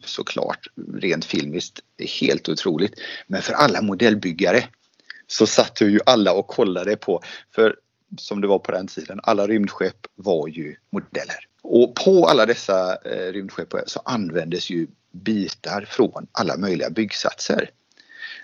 såklart 0.05 0.67
rent 0.93 1.25
filmiskt 1.25 1.79
helt 2.21 2.49
otroligt. 2.49 2.93
Men 3.27 3.41
för 3.41 3.53
alla 3.53 3.81
modellbyggare 3.81 4.63
så 5.27 5.47
satt 5.47 5.81
ju 5.81 5.99
alla 6.05 6.33
och 6.33 6.47
kollade 6.47 6.95
på, 6.95 7.21
för 7.55 7.75
som 8.17 8.41
det 8.41 8.47
var 8.47 8.59
på 8.59 8.71
den 8.71 8.87
tiden, 8.87 9.19
alla 9.23 9.47
rymdskepp 9.47 10.07
var 10.15 10.47
ju 10.47 10.75
modeller. 10.89 11.47
Och 11.61 11.95
på 11.95 12.27
alla 12.27 12.45
dessa 12.45 12.95
eh, 12.95 13.33
rymdskepp 13.33 13.73
så 13.85 14.01
användes 14.05 14.69
ju 14.69 14.87
bitar 15.11 15.85
från 15.89 16.27
alla 16.31 16.57
möjliga 16.57 16.89
byggsatser. 16.89 17.69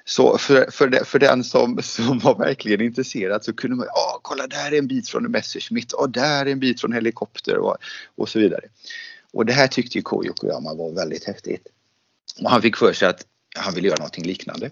Så 0.05 0.37
för, 0.37 0.71
för, 0.71 1.03
för 1.05 1.19
den 1.19 1.43
som, 1.43 1.79
som 1.83 2.19
var 2.19 2.37
verkligen 2.37 2.81
intresserad 2.81 3.43
så 3.43 3.53
kunde 3.53 3.75
man, 3.75 3.87
ja 3.89 4.19
kolla 4.21 4.47
där 4.47 4.71
är 4.71 4.77
en 4.77 4.87
bit 4.87 5.09
från 5.09 5.25
en 5.25 5.31
Messerschmitt 5.31 5.93
och 5.93 6.09
där 6.09 6.45
är 6.45 6.51
en 6.51 6.59
bit 6.59 6.81
från 6.81 6.93
helikopter 6.93 7.57
och, 7.57 7.77
och 8.15 8.29
så 8.29 8.39
vidare. 8.39 8.61
Och 9.31 9.45
det 9.45 9.53
här 9.53 9.67
tyckte 9.67 9.97
ju 9.97 10.01
Koyokoyama 10.01 10.73
var 10.73 10.91
väldigt 10.91 11.23
häftigt. 11.23 11.67
Och 12.41 12.49
han 12.49 12.61
fick 12.61 12.77
för 12.77 12.93
sig 12.93 13.07
att 13.07 13.25
han 13.55 13.73
ville 13.73 13.87
göra 13.87 13.97
någonting 13.97 14.25
liknande. 14.25 14.69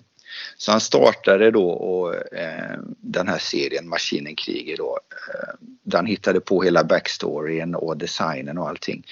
Så 0.57 0.71
han 0.71 0.81
startade 0.81 1.51
då 1.51 1.69
och, 1.69 2.15
eh, 2.15 2.79
den 2.99 3.27
här 3.27 3.37
serien 3.37 3.89
Maskinen 3.89 4.35
kriger 4.35 4.77
då. 4.77 4.99
Eh, 5.33 5.53
där 5.83 5.97
han 5.97 6.05
hittade 6.05 6.39
på 6.39 6.63
hela 6.63 6.83
backstoryn 6.83 7.75
och 7.75 7.97
designen 7.97 8.57
och 8.57 8.69
allting. 8.69 9.03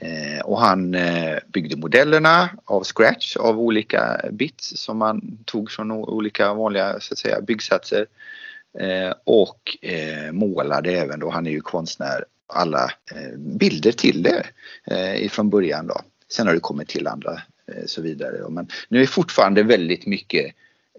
Eh, 0.00 0.40
och 0.44 0.60
han 0.60 0.94
eh, 0.94 1.38
byggde 1.46 1.76
modellerna 1.76 2.50
av 2.64 2.84
scratch 2.84 3.36
av 3.36 3.60
olika 3.60 4.20
bits 4.32 4.76
som 4.76 4.98
man 4.98 5.38
tog 5.44 5.70
från 5.70 5.90
olika 5.90 6.54
vanliga 6.54 7.00
så 7.00 7.14
att 7.14 7.18
säga, 7.18 7.40
byggsatser. 7.40 8.06
Eh, 8.78 9.14
och 9.24 9.76
eh, 9.82 10.32
målade 10.32 10.90
även 10.90 11.20
då, 11.20 11.30
han 11.30 11.46
är 11.46 11.50
ju 11.50 11.60
konstnär, 11.60 12.24
alla 12.46 12.84
eh, 13.14 13.38
bilder 13.38 13.92
till 13.92 14.22
det 14.22 14.46
eh, 14.84 15.24
ifrån 15.24 15.50
början 15.50 15.86
då. 15.86 16.00
Sen 16.28 16.46
har 16.46 16.54
det 16.54 16.60
kommit 16.60 16.88
till 16.88 17.06
andra 17.06 17.42
så 17.86 18.02
vidare. 18.02 18.50
Men 18.50 18.68
nu 18.88 19.02
är 19.02 19.06
fortfarande 19.06 19.62
väldigt 19.62 20.06
mycket 20.06 20.44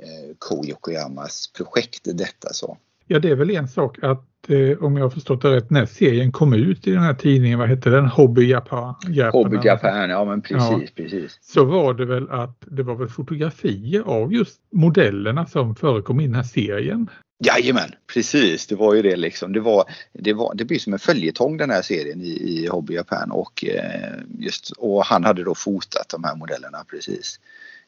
eh, 0.03 0.35
Ko 0.39 0.65
Yokoyamas 0.65 1.53
projekt 1.57 2.01
detta 2.03 2.53
så. 2.53 2.77
Ja, 3.07 3.19
det 3.19 3.29
är 3.29 3.35
väl 3.35 3.51
en 3.51 3.67
sak 3.67 4.03
att 4.03 4.49
eh, 4.49 4.83
om 4.83 4.97
jag 4.97 5.05
har 5.05 5.09
förstått 5.09 5.41
det 5.41 5.55
rätt, 5.55 5.69
när 5.69 5.85
serien 5.85 6.31
kom 6.31 6.53
ut 6.53 6.87
i 6.87 6.91
den 6.91 7.03
här 7.03 7.13
tidningen, 7.13 7.59
vad 7.59 7.69
hette 7.69 7.89
den? 7.89 8.05
Hobby 8.05 8.49
Japan? 8.49 8.95
Japan 9.07 9.43
Hobby 9.43 9.57
Japan, 9.63 10.09
ja 10.09 10.25
men 10.25 10.41
precis, 10.41 10.69
ja, 10.69 10.81
precis. 10.95 11.39
Så 11.41 11.65
var 11.65 11.93
det 11.93 12.05
väl 12.05 12.29
att 12.29 12.63
det 12.65 12.83
var 12.83 12.95
väl 12.95 13.09
fotografier 13.09 14.01
av 14.01 14.33
just 14.33 14.59
modellerna 14.71 15.45
som 15.45 15.75
förekom 15.75 16.19
i 16.19 16.25
den 16.25 16.35
här 16.35 16.43
serien. 16.43 17.09
Jajamän, 17.39 17.95
precis. 18.13 18.67
Det 18.67 18.75
var 18.75 18.93
ju 18.93 19.01
det 19.01 19.15
liksom. 19.15 19.53
Det, 19.53 19.59
var, 19.59 19.89
det, 20.13 20.33
var, 20.33 20.55
det 20.55 20.65
blir 20.65 20.79
som 20.79 20.93
en 20.93 20.99
följetong 20.99 21.57
den 21.57 21.69
här 21.69 21.81
serien 21.81 22.21
i, 22.21 22.25
i 22.27 22.67
Hobby 22.67 22.93
Japan 22.93 23.31
och, 23.31 23.65
eh, 23.65 24.19
just, 24.39 24.71
och 24.71 25.05
han 25.05 25.23
hade 25.23 25.43
då 25.43 25.55
fotat 25.55 26.09
de 26.09 26.23
här 26.23 26.35
modellerna 26.35 26.85
precis. 26.89 27.39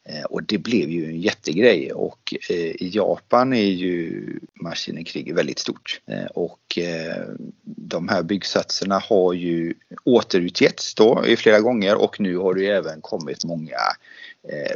Eh, 0.06 0.24
och 0.24 0.44
det 0.44 0.58
blev 0.58 0.90
ju 0.90 1.06
en 1.06 1.22
jättegrej 1.22 1.92
och 1.94 2.34
eh, 2.50 2.56
i 2.56 2.92
Japan 2.94 3.54
är 3.54 3.72
ju 3.72 4.24
maskinenkrig 4.54 5.36
väldigt 5.36 5.60
stort. 5.60 6.02
Eh, 6.06 6.26
och 6.26 6.78
eh, 6.78 7.24
de 7.64 8.08
här 8.08 8.24
byggsatserna 8.24 9.00
har 9.00 9.34
ju 9.34 9.74
återutgetts 10.04 10.96
då 10.96 11.24
i 11.28 11.36
flera 11.36 11.60
gånger 11.60 12.02
och 12.02 12.20
nu 12.20 12.38
har 12.38 12.54
det 12.54 12.62
ju 12.62 12.68
även 12.68 13.02
kommit 13.02 13.46
många 13.46 13.78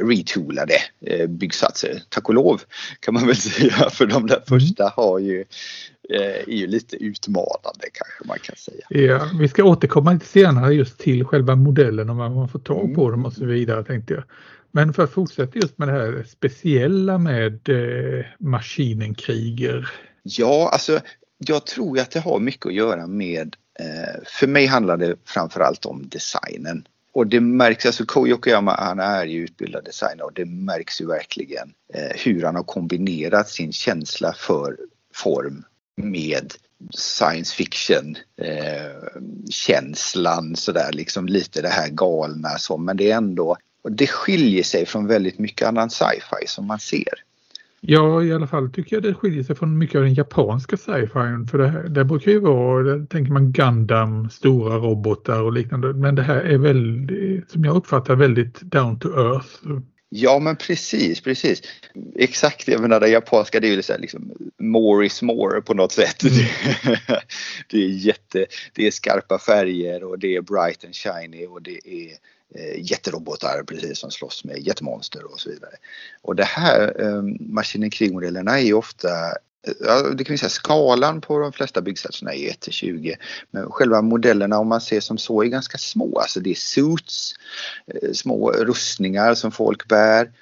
retoolade 0.00 0.74
byggsatser. 1.28 2.02
Tack 2.08 2.28
och 2.28 2.34
lov 2.34 2.62
kan 3.00 3.14
man 3.14 3.26
väl 3.26 3.36
säga 3.56 3.90
för 3.90 4.06
de 4.06 4.26
där 4.26 4.42
första 4.46 4.92
har 4.96 5.18
ju 5.18 5.44
är 6.08 6.50
ju 6.50 6.66
lite 6.66 6.96
utmanande 6.96 7.86
kanske 7.92 8.24
man 8.24 8.38
kan 8.38 8.56
säga. 8.56 8.86
Ja, 8.88 9.30
vi 9.38 9.48
ska 9.48 9.64
återkomma 9.64 10.12
lite 10.12 10.26
senare 10.26 10.74
just 10.74 10.98
till 10.98 11.24
själva 11.24 11.56
modellen 11.56 12.10
och 12.10 12.16
vad 12.16 12.30
man 12.30 12.48
får 12.48 12.58
tag 12.58 12.94
på 12.94 13.00
mm. 13.00 13.10
dem 13.10 13.24
och 13.24 13.32
så 13.32 13.44
vidare 13.44 13.84
tänkte 13.84 14.14
jag. 14.14 14.24
Men 14.74 14.92
för 14.92 15.04
att 15.04 15.12
fortsätta 15.12 15.58
just 15.58 15.78
med 15.78 15.88
det 15.88 15.92
här 15.92 16.24
speciella 16.28 17.18
med 17.18 17.68
eh, 17.68 18.24
maskinenkriger. 18.38 19.90
Ja, 20.22 20.70
alltså 20.72 21.00
jag 21.38 21.66
tror 21.66 21.98
att 21.98 22.10
det 22.10 22.20
har 22.20 22.40
mycket 22.40 22.66
att 22.66 22.74
göra 22.74 23.06
med, 23.06 23.56
eh, 23.80 24.22
för 24.26 24.46
mig 24.46 24.66
handlar 24.66 24.96
det 24.96 25.16
framförallt 25.24 25.86
om 25.86 26.08
designen. 26.08 26.86
Och 27.14 27.26
det 27.26 27.40
märks, 27.40 27.86
alltså 27.86 28.06
Ko 28.06 28.28
Yokoyama 28.28 28.76
han 28.78 29.00
är 29.00 29.26
ju 29.26 29.44
utbildad 29.44 29.84
designer 29.84 30.24
och 30.24 30.32
det 30.32 30.44
märks 30.44 31.00
ju 31.00 31.06
verkligen 31.06 31.74
eh, 31.94 32.16
hur 32.24 32.42
han 32.42 32.56
har 32.56 32.62
kombinerat 32.62 33.48
sin 33.48 33.72
känsla 33.72 34.32
för 34.32 34.76
form 35.14 35.64
med 35.96 36.54
science 36.94 37.54
fiction 37.54 38.16
eh, 38.36 39.20
känslan 39.50 40.56
sådär 40.56 40.92
liksom 40.92 41.26
lite 41.26 41.62
det 41.62 41.68
här 41.68 41.88
galna 41.88 42.58
så 42.58 42.76
men 42.76 42.96
det 42.96 43.10
är 43.10 43.16
ändå 43.16 43.56
och 43.84 43.92
det 43.92 44.06
skiljer 44.06 44.62
sig 44.62 44.86
från 44.86 45.06
väldigt 45.06 45.38
mycket 45.38 45.68
annan 45.68 45.90
sci-fi 45.90 46.46
som 46.46 46.66
man 46.66 46.78
ser. 46.78 47.24
Ja, 47.86 48.22
i 48.22 48.32
alla 48.32 48.46
fall 48.46 48.70
tycker 48.70 48.96
jag 48.96 49.02
det 49.02 49.14
skiljer 49.14 49.42
sig 49.42 49.56
från 49.56 49.78
mycket 49.78 49.96
av 49.96 50.02
den 50.02 50.14
japanska 50.14 50.76
sci-fi. 50.76 51.46
För 51.50 51.58
det, 51.58 51.88
det 51.88 52.04
brukar 52.04 52.30
ju 52.30 52.38
vara, 52.38 52.82
där 52.82 53.06
tänker 53.06 53.32
man 53.32 53.52
Gundam, 53.52 54.30
stora 54.30 54.76
robotar 54.76 55.42
och 55.42 55.52
liknande. 55.52 55.92
Men 55.92 56.14
det 56.14 56.22
här 56.22 56.40
är 56.40 56.58
väldigt, 56.58 57.50
som 57.50 57.64
jag 57.64 57.76
uppfattar 57.76 58.14
väldigt 58.14 58.60
down 58.60 58.98
to 58.98 59.08
earth. 59.08 59.82
Ja 60.08 60.38
men 60.38 60.56
precis, 60.56 61.20
precis. 61.20 61.62
Exakt, 62.14 62.68
jag 62.68 62.80
menar 62.80 63.00
det 63.00 63.08
japanska 63.08 63.60
det 63.60 63.68
är 63.68 63.76
ju 63.76 63.82
så 63.82 63.92
här, 63.92 64.00
liksom 64.00 64.32
more 64.58 65.06
is 65.06 65.22
more 65.22 65.60
på 65.60 65.74
något 65.74 65.92
sätt. 65.92 66.22
Mm. 66.22 66.96
det 67.70 67.76
är 67.76 67.88
jätte, 67.88 68.46
det 68.74 68.86
är 68.86 68.90
skarpa 68.90 69.38
färger 69.38 70.04
och 70.04 70.18
det 70.18 70.36
är 70.36 70.40
bright 70.40 70.84
and 70.84 70.94
shiny 70.94 71.46
och 71.46 71.62
det 71.62 71.88
är 71.88 72.12
Eh, 72.54 72.90
jätterobotar 72.90 73.62
precis 73.62 73.98
som 73.98 74.10
slåss 74.10 74.44
med 74.44 74.58
jättemonster 74.58 75.32
och 75.32 75.40
så 75.40 75.50
vidare. 75.50 75.72
Och 76.22 76.36
det 76.36 76.44
här, 76.44 77.00
eh, 77.00 77.22
maskinen 77.40 77.90
krigmodellerna 77.90 78.58
är 78.58 78.62
ju 78.62 78.74
ofta 78.74 79.08
eh, 79.66 79.72
Ja, 79.80 80.02
det 80.02 80.24
kan 80.24 80.34
vi 80.34 80.38
säga 80.38 80.50
skalan 80.50 81.20
på 81.20 81.38
de 81.38 81.52
flesta 81.52 81.80
byggsatserna 81.80 82.34
är 82.34 82.50
1 82.50 82.60
till 82.60 82.72
20. 82.72 83.16
Men 83.50 83.70
själva 83.70 84.02
modellerna 84.02 84.58
om 84.58 84.68
man 84.68 84.80
ser 84.80 85.00
som 85.00 85.18
så 85.18 85.42
är 85.42 85.46
ganska 85.46 85.78
små. 85.78 86.18
Alltså 86.18 86.40
det 86.40 86.50
är 86.50 86.54
suits, 86.54 87.34
eh, 87.86 88.12
små 88.12 88.52
rustningar 88.52 89.34
som 89.34 89.52
folk 89.52 89.88
bär, 89.88 90.32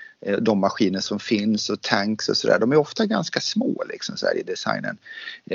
de 0.41 0.61
maskiner 0.61 1.01
som 1.01 1.19
finns 1.19 1.71
och 1.71 1.81
tanks 1.81 2.29
och 2.29 2.37
sådär. 2.37 2.59
De 2.59 2.73
är 2.73 2.77
ofta 2.77 3.07
ganska 3.07 3.41
små 3.41 3.85
liksom 3.89 4.17
så 4.17 4.33
i 4.33 4.43
designen. 4.43 4.99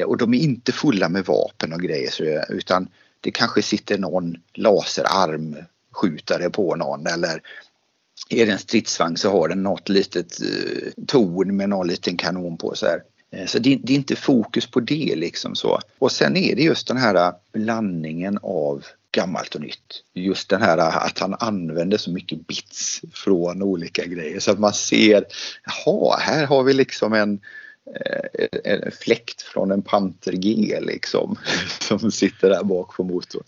Och 0.06 0.18
de 0.18 0.34
är 0.34 0.38
inte 0.38 0.72
fulla 0.72 1.10
med 1.10 1.26
vapen 1.26 1.74
och 1.74 1.82
grejer 1.82 2.46
utan 2.50 2.88
det 3.22 3.32
kanske 3.32 3.62
sitter 3.62 3.98
någon 3.98 4.36
laserarm 4.54 5.58
skjuta 5.98 6.38
det 6.38 6.50
på 6.50 6.76
någon 6.76 7.08
eller 7.08 7.42
är 8.30 8.46
det 8.46 8.52
en 8.52 8.60
stridsvagn 8.60 9.18
så 9.18 9.32
har 9.32 9.48
den 9.48 9.64
något 9.64 9.90
litet 9.90 10.42
eh, 10.42 11.04
torn 11.08 11.58
med 11.58 11.70
någon 11.70 11.88
liten 11.88 12.18
kanon 12.18 12.58
på. 12.58 12.76
Så, 12.76 12.86
här. 12.86 13.02
Eh, 13.32 13.46
så 13.46 13.60
det, 13.60 13.80
det, 13.84 13.94
är 13.94 13.98
inte 13.98 14.16
fokus 14.16 14.66
på 14.66 14.80
det 14.80 15.14
liksom 15.16 15.56
så. 15.56 15.80
Och 16.00 16.12
sen 16.12 16.38
är 16.38 16.56
det 16.56 16.62
just 16.62 16.88
den 16.88 16.98
här 16.98 17.16
eh, 17.16 17.32
blandningen 17.54 18.40
av 18.42 18.86
gammalt 19.12 19.56
och 19.56 19.62
nytt. 19.62 20.04
Just 20.14 20.50
den 20.50 20.62
här 20.62 20.78
eh, 20.78 20.98
att 20.98 21.20
han 21.20 21.36
använder 21.40 21.98
så 21.98 22.12
mycket 22.12 22.48
bits 22.48 23.02
från 23.14 23.62
olika 23.62 24.06
grejer 24.06 24.40
så 24.40 24.52
att 24.52 24.60
man 24.60 24.74
ser, 24.74 25.26
jaha, 25.86 26.18
här 26.18 26.46
har 26.46 26.64
vi 26.64 26.74
liksom 26.74 27.14
en 27.14 27.40
en 28.64 28.92
fläkt 28.92 29.42
från 29.42 29.72
en 29.72 29.82
Panther 29.82 30.32
G 30.32 30.80
liksom 30.82 31.36
som 31.80 32.12
sitter 32.12 32.50
där 32.50 32.64
bak 32.64 32.96
på 32.96 33.04
motorn. 33.04 33.44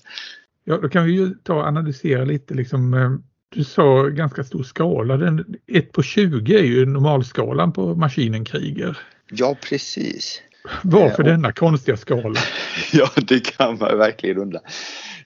Ja, 0.70 0.78
då 0.78 0.90
kan 0.90 1.06
vi 1.06 1.12
ju 1.12 1.34
ta 1.44 1.54
och 1.54 1.68
analysera 1.68 2.26
lite 2.26 2.54
liksom. 2.54 2.94
Eh, 2.94 3.12
du 3.56 3.64
sa 3.64 4.04
ganska 4.04 4.44
stor 4.44 4.64
skala. 4.64 5.18
Den 5.18 5.56
1 5.68 5.92
på 5.92 6.04
20 6.04 6.56
är 6.60 6.64
ju 6.64 6.86
normalskalan 6.86 7.74
på 7.74 7.96
maskinen 7.96 8.46
kriger. 8.46 8.98
Ja, 9.32 9.56
precis. 9.70 10.42
Varför 10.84 11.24
eh, 11.24 11.32
denna 11.32 11.52
konstiga 11.52 11.98
skala? 11.98 12.40
ja, 12.94 13.10
det 13.16 13.40
kan 13.40 13.78
man 13.78 13.98
verkligen 13.98 14.38
undra. 14.38 14.60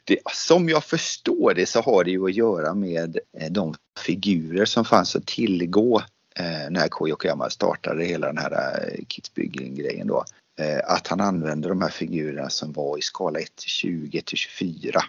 Det, 0.03 0.17
som 0.33 0.69
jag 0.69 0.83
förstår 0.83 1.53
det 1.53 1.65
så 1.65 1.81
har 1.81 2.03
det 2.03 2.11
ju 2.11 2.25
att 2.25 2.35
göra 2.35 2.73
med 2.73 3.17
eh, 3.39 3.51
de 3.51 3.75
figurer 4.05 4.65
som 4.65 4.85
fanns 4.85 5.15
att 5.15 5.25
tillgå 5.25 6.01
eh, 6.39 6.69
när 6.69 6.87
Ko 6.87 7.07
Yokoyama 7.07 7.49
startade 7.49 8.05
hela 8.05 8.27
den 8.27 8.37
här 8.37 8.51
eh, 8.51 9.05
Kitsbyggen-grejen 9.07 10.07
då. 10.07 10.23
Eh, 10.59 10.93
att 10.95 11.07
han 11.07 11.21
använde 11.21 11.69
de 11.69 11.81
här 11.81 11.89
figurerna 11.89 12.49
som 12.49 12.71
var 12.71 12.97
i 12.97 13.01
skala 13.01 13.39
1 13.39 13.55
till 13.55 13.69
20 13.69 14.21
till 14.21 14.37
24. 14.37 15.01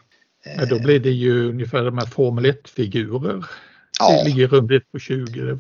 Ja, 0.45 0.67
då 0.67 0.79
blir 0.79 1.01
det 1.01 1.11
ju 1.11 1.49
ungefär 1.49 1.85
de 1.85 1.99
här 1.99 2.07
Formel 2.07 2.47
1-figurer. 2.47 3.45
Ja. 4.01 4.23
Det 4.23 4.29
ligger 4.29 4.49
runt 4.49 4.71
1 4.71 4.93
på 4.93 4.99
20. 4.99 5.59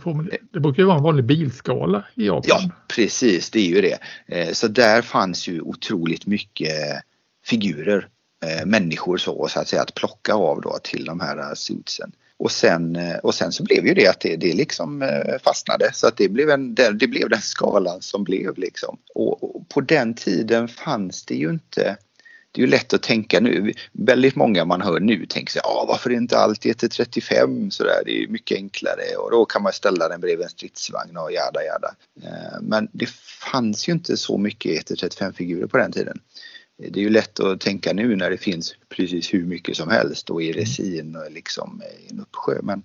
Det, 0.52 0.60
brukar 0.60 0.82
ju 0.82 0.86
vara 0.86 0.96
en 0.96 1.02
vanlig 1.02 1.24
bilskala 1.24 2.04
i 2.14 2.26
Japan. 2.26 2.42
Ja, 2.48 2.70
precis, 2.88 3.50
det 3.50 3.58
är 3.58 3.68
ju 3.68 3.80
det. 3.80 3.98
Eh, 4.26 4.52
så 4.52 4.68
där 4.68 5.02
fanns 5.02 5.48
ju 5.48 5.60
otroligt 5.60 6.26
mycket 6.26 7.02
figurer, 7.44 8.08
eh, 8.44 8.66
människor 8.66 9.16
så, 9.16 9.48
så 9.48 9.60
att 9.60 9.68
säga, 9.68 9.82
att 9.82 9.94
plocka 9.94 10.34
av 10.34 10.60
då 10.60 10.78
till 10.82 11.04
de 11.04 11.20
här 11.20 11.54
suitsen. 11.54 12.12
Och 12.36 12.52
sen, 12.52 12.98
och 13.22 13.34
sen 13.34 13.52
så 13.52 13.64
blev 13.64 13.86
ju 13.86 13.94
det 13.94 14.08
att 14.08 14.20
det, 14.20 14.36
det 14.36 14.52
liksom 14.52 15.10
fastnade 15.44 15.90
så 15.92 16.06
att 16.06 16.16
det 16.16 16.28
blev, 16.28 16.50
en, 16.50 16.74
det 16.74 17.08
blev 17.08 17.28
den 17.28 17.40
skalan 17.40 18.02
som 18.02 18.24
blev 18.24 18.58
liksom. 18.58 18.98
Och, 19.14 19.56
och 19.56 19.68
på 19.68 19.80
den 19.80 20.14
tiden 20.14 20.68
fanns 20.68 21.24
det 21.24 21.34
ju 21.34 21.50
inte 21.50 21.96
det 22.54 22.60
är 22.60 22.66
ju 22.66 22.70
lätt 22.70 22.92
att 22.92 23.02
tänka 23.02 23.40
nu. 23.40 23.72
Väldigt 23.92 24.36
många 24.36 24.64
man 24.64 24.80
hör 24.80 25.00
nu 25.00 25.26
tänker 25.26 25.52
sig, 25.52 25.62
ah, 25.64 25.84
varför 25.88 26.10
är 26.10 26.14
inte 26.14 26.38
allt 26.38 26.64
ET35 26.64 27.70
sådär? 27.70 28.02
Det 28.04 28.10
är 28.10 28.20
ju 28.20 28.28
mycket 28.28 28.56
enklare 28.56 29.16
och 29.18 29.30
då 29.30 29.44
kan 29.44 29.62
man 29.62 29.72
ställa 29.72 30.08
den 30.08 30.20
bredvid 30.20 30.44
en 30.44 30.50
stridsvagn 30.50 31.16
och 31.16 31.32
jada 31.32 31.64
jada. 31.64 31.94
Eh, 32.22 32.60
men 32.62 32.88
det 32.92 33.08
fanns 33.52 33.88
ju 33.88 33.92
inte 33.92 34.16
så 34.16 34.38
mycket 34.38 34.90
ET35-figurer 34.90 35.66
på 35.66 35.78
den 35.78 35.92
tiden. 35.92 36.20
Det 36.78 37.00
är 37.00 37.04
ju 37.04 37.10
lätt 37.10 37.40
att 37.40 37.60
tänka 37.60 37.92
nu 37.92 38.16
när 38.16 38.30
det 38.30 38.36
finns 38.36 38.74
precis 38.88 39.34
hur 39.34 39.44
mycket 39.44 39.76
som 39.76 39.90
helst 39.90 40.30
och 40.30 40.42
i 40.42 40.50
mm. 40.50 40.60
resin 40.60 41.16
och 41.16 41.32
liksom 41.32 41.82
i 42.00 42.12
en 42.12 42.20
uppsjö. 42.20 42.58
Men, 42.62 42.82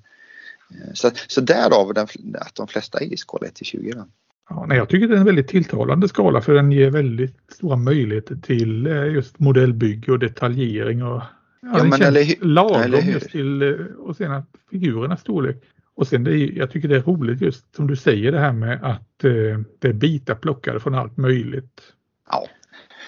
eh, 0.72 0.94
så, 0.94 1.12
så 1.28 1.42
därav 1.42 1.94
den, 1.94 2.08
att 2.40 2.56
de 2.56 2.68
flesta 2.68 3.00
är 3.00 3.14
i 3.14 3.18
skala 3.18 3.48
1 3.48 3.56
till 3.56 3.66
20. 3.66 3.92
Då. 3.92 4.08
Ja, 4.50 4.66
nej, 4.68 4.78
jag 4.78 4.90
tycker 4.90 5.08
det 5.08 5.16
är 5.16 5.20
en 5.20 5.26
väldigt 5.26 5.48
tilltalande 5.48 6.08
skala 6.08 6.42
för 6.42 6.54
den 6.54 6.72
ger 6.72 6.90
väldigt 6.90 7.36
stora 7.52 7.76
möjligheter 7.76 8.36
till 8.36 8.88
eh, 8.88 9.06
just 9.06 9.40
modellbygge 9.40 10.12
och 10.12 10.20
detaljering. 10.20 11.04
Och, 11.04 11.22
ja, 11.62 11.78
ja, 11.78 11.84
men 11.84 12.02
eller, 12.02 12.46
lagom 12.46 12.82
eller 12.82 13.02
just 13.02 13.30
till 13.30 13.62
eh, 13.62 13.86
och 13.98 14.16
sen 14.16 14.32
att 14.32 14.50
figurernas 14.72 15.22
storlek. 15.22 15.64
Och 15.96 16.08
sen 16.08 16.24
det 16.24 16.38
jag 16.38 16.72
tycker 16.72 16.88
det 16.88 16.96
är 16.96 17.02
roligt 17.02 17.42
just 17.42 17.76
som 17.76 17.88
du 17.88 17.96
säger 17.96 18.32
det 18.32 18.40
här 18.40 18.54
med 18.54 18.84
att 18.84 19.24
eh, 19.24 19.60
det 19.80 19.88
är 19.88 19.94
bitar 19.94 20.36
plockade 20.36 20.80
från 20.80 20.96
allt 20.96 21.18
möjligt. 21.18 21.82
Ja. 22.32 22.48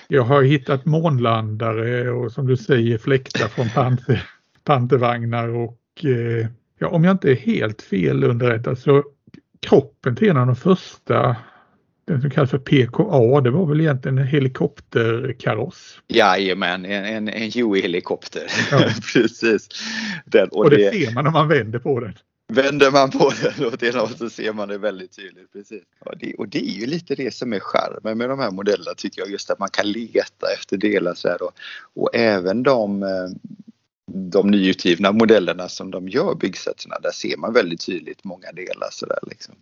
Jag 0.08 0.24
har 0.24 0.44
hittat 0.44 0.86
månlandare 0.86 2.12
och 2.12 2.32
som 2.32 2.48
du 2.48 2.58
säger 2.58 2.98
fläktar 2.98 3.48
från 3.48 3.70
panter, 3.70 4.30
pantervagnar 4.64 5.48
och 5.48 5.80
eh, 6.04 6.48
ja, 6.80 6.88
om 6.88 7.04
jag 7.04 7.12
inte 7.12 7.32
är 7.32 7.36
helt 7.36 7.82
fel 7.82 8.24
underrättad 8.24 8.78
så 8.78 9.04
kroppen 9.68 10.16
till 10.16 10.30
en 10.30 10.38
av 10.38 10.48
de 10.48 10.56
första 10.56 11.36
den 12.06 12.22
som 12.22 12.30
kallas 12.30 12.50
för 12.50 12.58
PKA, 12.58 13.42
det 13.42 13.52
var 13.52 13.66
väl 13.66 13.82
egentligen 13.82 14.18
en 14.18 14.28
helikopterkaross? 14.28 16.02
Jajamän, 16.08 16.86
en, 16.86 17.06
en, 17.06 17.28
en 17.28 17.52
Huey-helikopter. 17.52 18.48
Ja. 18.72 18.80
Precis. 19.14 19.70
Den, 20.26 20.50
och, 20.50 20.58
och 20.58 20.70
det, 20.70 20.76
det, 20.76 20.92
ser 20.92 21.14
man 21.14 21.24
när 21.24 21.32
man 21.32 21.48
vänder 21.48 21.80
på 21.80 22.00
den. 22.00 22.14
Vänder 22.54 22.92
man 22.92 23.12
på 23.12 23.32
den 23.44 23.68
åt 23.68 23.84
ena 23.84 24.08
så 24.08 24.30
ser 24.30 24.54
man 24.54 24.68
det 24.68 24.78
väldigt 24.78 25.16
tydligt. 25.16 25.54
Precis. 25.54 25.84
Ja, 26.06 26.14
det, 26.20 26.34
och 26.34 26.48
det 26.48 26.70
är 26.70 26.80
ju 26.80 26.86
lite 26.86 27.16
det 27.16 27.34
som 27.34 27.54
är 27.54 27.60
charmen 27.60 28.18
med 28.18 28.30
de 28.30 28.40
här 28.40 28.52
modellerna 28.52 28.94
tycker 28.98 29.22
jag. 29.22 29.32
Just 29.32 29.50
att 29.50 29.60
man 29.60 29.70
kan 29.70 29.92
leta 29.92 30.48
efter 30.58 30.78
delar 30.78 31.14
så 31.14 31.28
här 31.28 31.44
och, 31.44 31.52
och 31.94 32.16
även 32.16 32.64
de 32.64 33.04
eh, 33.04 33.10
de 34.08 34.48
nyutgivna 34.52 35.12
modellerna 35.12 35.70
som 35.70 35.92
de 35.92 36.10
gör 36.10 36.36
byggsatserna, 36.36 37.00
där 37.00 37.12
ser 37.12 37.38
man 37.38 37.54
väldigt 37.54 37.86
tydligt 37.86 38.24
många 38.24 38.52
delar 38.52 38.90
sådär 38.92 39.20
liksom. 39.22 39.56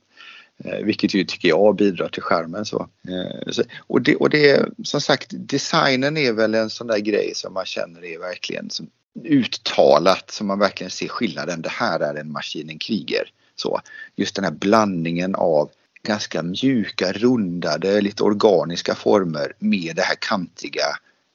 Eh, 0.64 0.86
vilket 0.86 1.14
ju 1.14 1.24
tycker 1.24 1.50
jag 1.50 1.76
bidrar 1.76 2.10
till 2.10 2.22
skärmen 2.22 2.66
så. 2.66 2.90
Eh, 3.08 3.52
så 3.52 3.64
och, 3.88 4.02
det, 4.02 4.16
och 4.16 4.30
det 4.30 4.66
som 4.84 5.02
sagt 5.02 5.28
designen 5.32 6.18
är 6.18 6.34
väl 6.34 6.56
en 6.56 6.70
sån 6.70 6.88
där 6.88 7.00
grej 7.00 7.32
som 7.36 7.54
man 7.54 7.66
känner 7.66 8.06
är 8.06 8.20
verkligen 8.20 8.70
som, 8.70 8.90
uttalat 9.24 10.32
som 10.32 10.48
man 10.48 10.60
verkligen 10.60 10.92
ser 10.92 11.08
skillnaden. 11.08 11.62
Det 11.62 11.70
här 11.70 12.00
är 12.00 12.16
en 12.16 12.32
maskinen 12.32 12.80
kriger. 12.80 13.32
Så, 13.56 13.82
just 14.16 14.36
den 14.36 14.44
här 14.44 14.52
blandningen 14.52 15.36
av 15.36 15.70
ganska 16.04 16.44
mjuka, 16.44 17.12
rundade, 17.12 18.02
lite 18.02 18.24
organiska 18.24 18.96
former 18.96 19.54
med 19.60 19.96
det 19.96 20.02
här 20.02 20.16
kantiga 20.20 20.86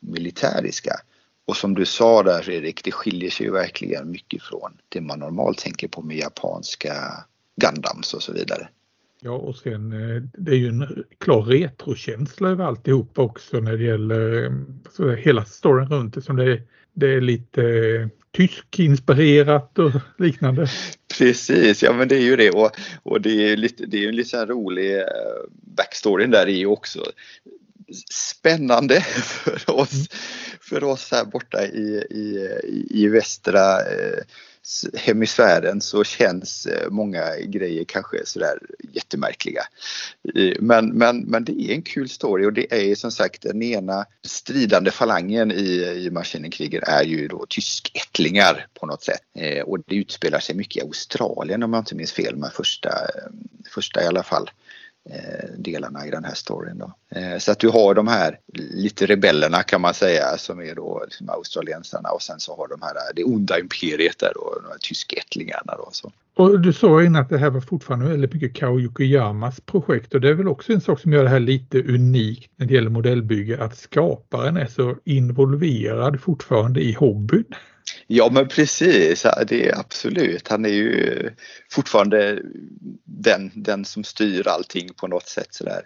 militäriska. 0.00 1.00
Och 1.46 1.56
som 1.56 1.74
du 1.74 1.84
sa 1.84 2.22
där 2.22 2.42
Fredrik, 2.42 2.84
det 2.84 2.92
skiljer 2.92 3.30
sig 3.30 3.46
ju 3.46 3.52
verkligen 3.52 4.10
mycket 4.10 4.42
från 4.42 4.72
det 4.88 5.00
man 5.00 5.18
normalt 5.18 5.58
tänker 5.58 5.88
på 5.88 6.02
med 6.02 6.16
japanska 6.16 6.94
Gundams 7.60 8.14
och 8.14 8.22
så 8.22 8.32
vidare. 8.32 8.68
Ja 9.20 9.32
och 9.32 9.56
sen 9.56 9.92
eh, 9.92 10.22
det 10.38 10.52
är 10.52 10.56
ju 10.56 10.68
en 10.68 11.04
klar 11.18 11.42
retrokänsla 11.42 12.48
över 12.48 12.64
alltihop 12.64 13.18
också 13.18 13.60
när 13.60 13.76
det 13.76 13.84
gäller 13.84 14.52
så 14.92 15.10
hela 15.10 15.44
storyn 15.44 15.88
runt 15.88 16.14
det 16.14 16.22
som 16.22 16.36
det 16.36 16.52
är, 16.52 16.62
det 16.92 17.14
är 17.14 17.20
lite 17.20 17.62
eh, 17.62 18.08
tysk-inspirerat 18.36 19.78
och 19.78 19.90
liknande. 20.18 20.68
Precis, 21.18 21.82
ja 21.82 21.92
men 21.92 22.08
det 22.08 22.16
är 22.16 22.20
ju 22.22 22.36
det 22.36 22.50
och, 22.50 22.70
och 23.02 23.20
det 23.20 23.52
är 23.52 23.56
lite, 23.56 23.86
det 23.86 24.04
är 24.04 24.08
en 24.08 24.16
lite 24.16 24.46
rolig 24.46 24.98
eh, 24.98 25.04
backstory 25.76 26.26
där 26.26 26.48
i 26.48 26.66
också 26.66 27.00
spännande 28.10 29.00
för 29.00 29.70
oss, 29.70 29.92
mm 29.92 30.06
för 30.68 30.84
oss 30.84 31.10
här 31.12 31.24
borta 31.24 31.66
i, 31.66 32.06
i, 32.10 32.86
i 32.90 33.08
västra 33.08 33.80
eh, 33.80 34.24
hemisfären 34.94 35.80
så 35.80 36.04
känns 36.04 36.66
eh, 36.66 36.90
många 36.90 37.36
grejer 37.36 37.84
kanske 37.84 38.26
sådär 38.26 38.58
jättemärkliga. 38.92 39.62
Men, 40.58 40.88
men, 40.88 41.20
men 41.20 41.44
det 41.44 41.52
är 41.52 41.74
en 41.74 41.82
kul 41.82 42.08
story 42.08 42.46
och 42.46 42.52
det 42.52 42.90
är 42.90 42.94
som 42.94 43.10
sagt 43.10 43.42
den 43.42 43.62
ena 43.62 44.06
stridande 44.22 44.90
falangen 44.90 45.52
i, 45.52 46.04
i 46.06 46.10
Maskinenkriger 46.10 46.82
är 46.86 47.04
ju 47.04 47.28
då 47.28 47.46
tyskättlingar 47.48 48.66
på 48.74 48.86
något 48.86 49.02
sätt. 49.02 49.22
Eh, 49.34 49.62
och 49.62 49.78
det 49.86 49.96
utspelar 49.96 50.40
sig 50.40 50.54
mycket 50.54 50.76
i 50.76 50.86
Australien 50.86 51.62
om 51.62 51.72
jag 51.72 51.80
inte 51.80 51.94
minns 51.94 52.12
fel, 52.12 52.36
med 52.36 52.52
första, 52.52 52.88
eh, 52.88 53.30
första 53.74 54.02
i 54.02 54.06
alla 54.06 54.22
fall. 54.22 54.50
Eh, 55.10 55.50
delarna 55.58 56.06
i 56.06 56.10
den 56.10 56.24
här 56.24 56.34
storyn. 56.34 56.78
Då. 56.78 56.92
Eh, 57.18 57.38
så 57.38 57.52
att 57.52 57.58
du 57.58 57.68
har 57.68 57.94
de 57.94 58.08
här 58.08 58.38
lite 58.54 59.06
rebellerna 59.06 59.62
kan 59.62 59.80
man 59.80 59.94
säga 59.94 60.36
som 60.38 60.60
är 60.60 60.74
då 60.74 61.02
liksom 61.04 61.28
australiensarna 61.28 62.08
och 62.08 62.22
sen 62.22 62.40
så 62.40 62.56
har 62.56 62.68
de 62.68 62.82
här 62.82 62.92
det 63.16 63.24
onda 63.24 63.58
imperiet 63.58 64.18
där 64.18 64.32
då, 64.34 64.60
de 64.62 64.68
här 64.68 64.78
tyskättlingarna 64.78 65.74
då. 65.76 65.88
Så. 65.92 66.12
Och 66.36 66.60
du 66.60 66.72
sa 66.72 67.02
innan 67.02 67.22
att 67.22 67.28
det 67.28 67.38
här 67.38 67.50
var 67.50 67.60
fortfarande 67.60 68.08
väldigt 68.08 68.32
mycket 68.32 68.54
Kao 68.54 68.80
Yokoyamas 68.80 69.60
projekt 69.60 70.14
och 70.14 70.20
det 70.20 70.28
är 70.28 70.34
väl 70.34 70.48
också 70.48 70.72
en 70.72 70.80
sak 70.80 71.00
som 71.00 71.12
gör 71.12 71.24
det 71.24 71.30
här 71.30 71.40
lite 71.40 71.82
unikt 71.82 72.50
när 72.56 72.66
det 72.66 72.74
gäller 72.74 72.90
modellbygge 72.90 73.64
att 73.64 73.76
skaparen 73.76 74.56
är 74.56 74.66
så 74.66 74.96
involverad 75.04 76.20
fortfarande 76.20 76.80
i 76.80 76.92
hobbyn. 76.92 77.44
Ja 78.06 78.30
men 78.32 78.48
precis, 78.48 79.26
det 79.48 79.68
är 79.68 79.78
absolut. 79.78 80.48
Han 80.48 80.64
är 80.64 80.68
ju 80.68 81.30
fortfarande 81.70 82.42
den, 83.04 83.50
den 83.54 83.84
som 83.84 84.04
styr 84.04 84.48
allting 84.48 84.94
på 84.94 85.06
något 85.06 85.28
sätt 85.28 85.54
sådär. 85.54 85.82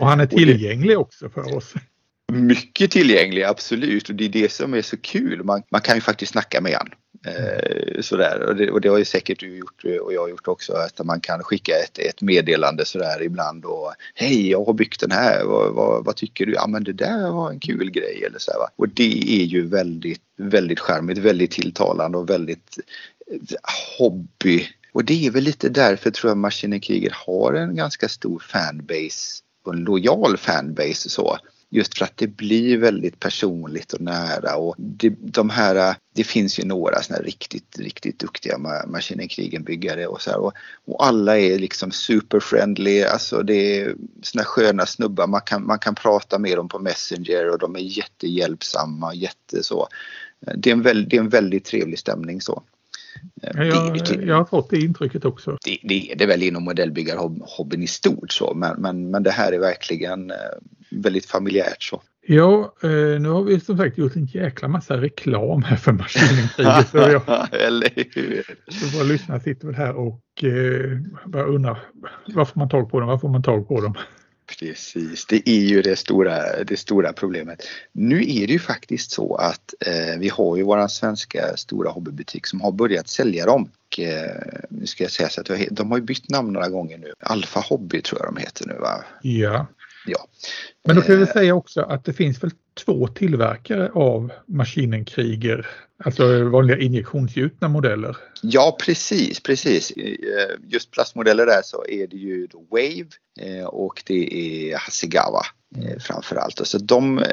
Och 0.00 0.06
han 0.06 0.20
är 0.20 0.26
tillgänglig 0.26 0.98
också 0.98 1.28
för 1.28 1.56
oss. 1.56 1.74
Mycket 2.32 2.90
tillgänglig, 2.90 3.42
absolut. 3.42 4.08
Och 4.08 4.14
det 4.14 4.24
är 4.24 4.28
det 4.28 4.52
som 4.52 4.74
är 4.74 4.82
så 4.82 4.96
kul. 4.96 5.44
Man, 5.44 5.62
man 5.70 5.80
kan 5.80 5.94
ju 5.94 6.00
faktiskt 6.00 6.32
snacka 6.32 6.60
med 6.60 6.76
honom. 6.76 6.92
Eh, 7.26 8.00
sådär. 8.00 8.40
Och 8.48 8.56
det, 8.56 8.70
och, 8.70 8.80
det, 8.80 8.88
har 8.88 8.98
ju 8.98 9.04
säkert 9.04 9.40
du 9.40 9.56
gjort 9.56 9.84
eh, 9.84 9.96
och 9.96 10.12
jag 10.12 10.20
har 10.20 10.28
gjort 10.28 10.48
också. 10.48 10.72
Att 10.72 11.06
man 11.06 11.20
kan 11.20 11.42
skicka 11.42 11.72
ett, 11.72 11.98
ett 11.98 12.22
meddelande 12.22 12.84
sådär 12.84 13.22
ibland 13.22 13.64
och 13.64 13.92
Hej, 14.14 14.50
jag 14.50 14.64
har 14.64 14.72
byggt 14.72 15.00
den 15.00 15.10
här. 15.10 15.44
Vad, 15.44 15.74
vad, 15.74 16.04
vad, 16.04 16.16
tycker 16.16 16.46
du? 16.46 16.52
Ja 16.52 16.66
men 16.66 16.84
det 16.84 16.92
där 16.92 17.30
var 17.30 17.50
en 17.50 17.60
kul 17.60 17.90
grej. 17.90 18.24
Eller 18.26 18.38
så 18.38 18.52
va? 18.58 18.68
Och 18.76 18.88
det 18.88 19.42
är 19.42 19.44
ju 19.44 19.66
väldigt, 19.66 20.22
väldigt 20.36 20.80
charmigt, 20.80 21.18
väldigt 21.18 21.50
tilltalande 21.50 22.18
och 22.18 22.30
väldigt 22.30 22.78
eh, 23.32 23.40
hobby. 23.98 24.68
Och 24.92 25.04
det 25.04 25.26
är 25.26 25.30
väl 25.30 25.44
lite 25.44 25.68
därför 25.68 26.10
tror 26.10 26.30
jag 26.30 26.38
Maskinen 26.38 26.80
Kriger 26.80 27.16
har 27.26 27.54
en 27.54 27.76
ganska 27.76 28.08
stor 28.08 28.38
fanbase 28.38 29.42
och 29.64 29.74
en 29.74 29.80
lojal 29.80 30.36
fanbase 30.36 31.08
så. 31.08 31.38
Just 31.70 31.98
för 31.98 32.04
att 32.04 32.16
det 32.16 32.26
blir 32.26 32.78
väldigt 32.78 33.20
personligt 33.20 33.92
och 33.92 34.00
nära 34.00 34.56
och 34.56 34.74
det, 34.78 35.14
de 35.20 35.50
här, 35.50 35.96
det 36.14 36.24
finns 36.24 36.58
ju 36.58 36.64
några 36.64 37.02
såna 37.02 37.18
riktigt, 37.18 37.78
riktigt 37.78 38.18
duktiga 38.18 38.58
Maskinenkrigen-byggare 38.86 40.06
och 40.06 40.22
så 40.22 40.30
här, 40.30 40.38
och, 40.38 40.52
och, 40.84 41.06
alla 41.06 41.38
är 41.38 41.58
liksom 41.58 41.90
superfriendly, 41.90 43.02
alltså 43.02 43.42
det 43.42 43.80
är 43.80 43.94
såna 44.22 44.44
sköna 44.44 44.86
snubbar, 44.86 45.26
man 45.26 45.40
kan, 45.40 45.66
man 45.66 45.78
kan 45.78 45.94
prata 45.94 46.38
med 46.38 46.56
dem 46.56 46.68
på 46.68 46.78
Messenger 46.78 47.50
och 47.50 47.58
de 47.58 47.76
är 47.76 47.80
jättehjälpsamma, 47.80 49.14
jätte 49.14 49.62
så. 49.62 49.88
Det 50.56 50.70
är 50.70 50.72
en, 50.72 50.82
det 50.82 51.16
är 51.16 51.20
en 51.20 51.28
väldigt 51.28 51.64
trevlig 51.64 51.98
stämning 51.98 52.40
så. 52.40 52.62
Ja, 53.42 53.64
jag, 53.64 54.24
jag, 54.24 54.36
har 54.36 54.44
fått 54.44 54.70
det 54.70 54.80
intrycket 54.80 55.24
också. 55.24 55.58
Det, 55.64 55.78
det 55.82 56.12
är 56.12 56.16
det 56.16 56.26
väl 56.26 56.42
inom 56.42 56.64
modellbyggarhobbyn 56.64 57.82
i 57.82 57.86
stort 57.86 58.32
så 58.32 58.54
men, 58.54 58.80
men, 58.80 59.10
men 59.10 59.22
det 59.22 59.30
här 59.30 59.52
är 59.52 59.58
verkligen 59.58 60.30
eh, 60.30 60.36
väldigt 60.96 61.26
familjärt 61.26 61.82
så. 61.82 62.02
Ja, 62.28 62.74
eh, 62.82 63.20
nu 63.20 63.28
har 63.28 63.42
vi 63.42 63.60
som 63.60 63.78
sagt 63.78 63.98
gjort 63.98 64.16
en 64.16 64.26
jäkla 64.26 64.68
massa 64.68 65.00
reklam 65.00 65.62
här 65.62 65.76
för 65.76 65.92
Maskinenkriget. 65.92 66.94
Eller 67.52 67.90
hur? 67.94 68.42
Så 68.68 68.96
våra 68.96 69.04
lyssnare 69.04 69.40
sitter 69.40 69.66
väl 69.66 69.76
här 69.76 69.96
och 69.96 70.44
eh, 70.44 70.98
bara 71.26 71.44
undrar 71.44 71.78
varför 72.26 72.52
får 72.52 72.60
man 72.60 72.68
tag 72.68 72.90
på 72.90 73.00
dem? 73.00 73.20
Får 73.20 73.28
man 73.28 73.42
tag 73.42 73.68
på 73.68 73.80
dem? 73.80 73.94
Precis, 74.58 75.26
det 75.26 75.48
är 75.48 75.64
ju 75.64 75.82
det 75.82 75.96
stora, 75.96 76.64
det 76.64 76.76
stora 76.76 77.12
problemet. 77.12 77.62
Nu 77.92 78.16
är 78.16 78.46
det 78.46 78.52
ju 78.52 78.58
faktiskt 78.58 79.10
så 79.10 79.34
att 79.34 79.74
eh, 79.86 80.18
vi 80.18 80.28
har 80.28 80.56
ju 80.56 80.62
våran 80.62 80.88
svenska 80.88 81.56
stora 81.56 81.90
hobbybutik 81.90 82.46
som 82.46 82.60
har 82.60 82.72
börjat 82.72 83.08
sälja 83.08 83.46
dem. 83.46 83.70
Och, 83.86 84.00
eh, 84.00 84.36
nu 84.70 84.86
ska 84.86 85.04
jag 85.04 85.10
säga 85.10 85.28
så 85.28 85.40
att 85.40 85.50
de 85.70 85.90
har 85.90 85.98
ju 85.98 86.04
bytt 86.04 86.30
namn 86.30 86.52
några 86.52 86.68
gånger 86.68 86.98
nu. 86.98 87.12
Alfa 87.20 87.60
Hobby 87.60 88.02
tror 88.02 88.20
jag 88.20 88.34
de 88.34 88.40
heter 88.40 88.66
nu 88.66 88.74
va? 88.74 89.04
Ja. 89.22 89.66
Ja. 90.06 90.26
Men 90.84 90.96
då 90.96 91.02
kan 91.02 91.16
vi 91.16 91.22
eh. 91.22 91.28
säga 91.28 91.54
också 91.54 91.80
att 91.80 92.04
det 92.04 92.12
finns 92.12 92.42
väl 92.42 92.50
två 92.84 93.08
tillverkare 93.08 93.90
av 93.94 94.32
Maskinenkriger, 94.46 95.66
alltså 96.04 96.44
vanliga 96.44 96.78
injektionsgjutna 96.78 97.68
modeller. 97.68 98.16
Ja 98.42 98.76
precis, 98.80 99.40
precis. 99.40 99.90
Eh, 99.90 100.56
just 100.66 100.90
plastmodeller 100.90 101.46
där 101.46 101.60
så 101.64 101.84
är 101.88 102.06
det 102.06 102.16
ju 102.16 102.48
Wave 102.70 103.08
eh, 103.40 103.64
och 103.66 104.02
det 104.06 104.34
är 104.34 104.76
Hasegawa 104.76 105.42
framförallt. 106.00 106.66
Så 106.66 106.78
de 106.78 107.24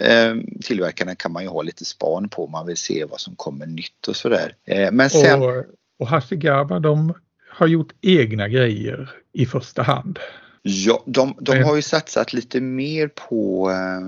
tillverkarna 0.63 1.15
kan 1.15 1.31
man 1.31 1.43
ju 1.43 1.49
ha 1.49 1.61
lite 1.61 1.85
span 1.85 2.29
på 2.29 2.45
om 2.45 2.51
man 2.51 2.67
vill 2.67 2.77
se 2.77 3.05
vad 3.05 3.19
som 3.19 3.35
kommer 3.35 3.65
nytt 3.65 4.07
och 4.07 4.15
sådär. 4.15 4.55
Men 4.91 5.09
sen... 5.09 5.41
Och, 5.41 5.65
och 5.99 6.07
Hashigaba 6.07 6.79
de 6.79 7.13
har 7.53 7.67
gjort 7.67 7.93
egna 8.01 8.47
grejer 8.47 9.09
i 9.33 9.45
första 9.45 9.83
hand. 9.83 10.19
Ja, 10.65 11.03
de, 11.05 11.35
de 11.39 11.63
har 11.63 11.75
ju 11.75 11.81
satsat 11.81 12.33
lite 12.33 12.61
mer 12.61 13.07
på, 13.07 13.69
eh, 13.71 14.01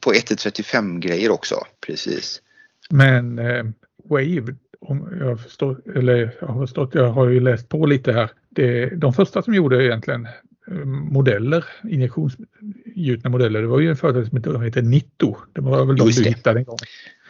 på 0.00 0.12
1-35 0.12 0.98
grejer 0.98 1.30
också, 1.30 1.54
precis. 1.86 2.42
Men 2.90 3.38
eh, 3.38 3.64
Wave, 4.04 4.54
om 4.80 5.18
jag 5.20 5.40
förstår, 5.40 5.96
eller 5.96 6.36
jag 6.40 6.48
har 6.48 6.66
förstått, 6.66 6.94
jag 6.94 7.10
har 7.10 7.28
ju 7.28 7.40
läst 7.40 7.68
på 7.68 7.86
lite 7.86 8.12
här. 8.12 8.30
Det, 8.48 8.86
de 8.86 9.12
första 9.12 9.42
som 9.42 9.54
gjorde 9.54 9.84
egentligen 9.84 10.26
eh, 10.70 10.84
modeller, 10.84 11.64
injektionsgjutna 11.84 13.30
modeller, 13.30 13.60
det 13.60 13.68
var 13.68 13.80
ju 13.80 13.90
en 13.90 13.96
företag 13.96 14.26
som 14.26 14.62
heter 14.62 14.82
Nitto. 14.82 15.36
Det 15.52 15.60
var 15.60 15.84
väl 15.84 15.96
de 15.96 16.10
du 16.10 16.24
hittade 16.24 16.58
en 16.58 16.64
gång. 16.64 16.78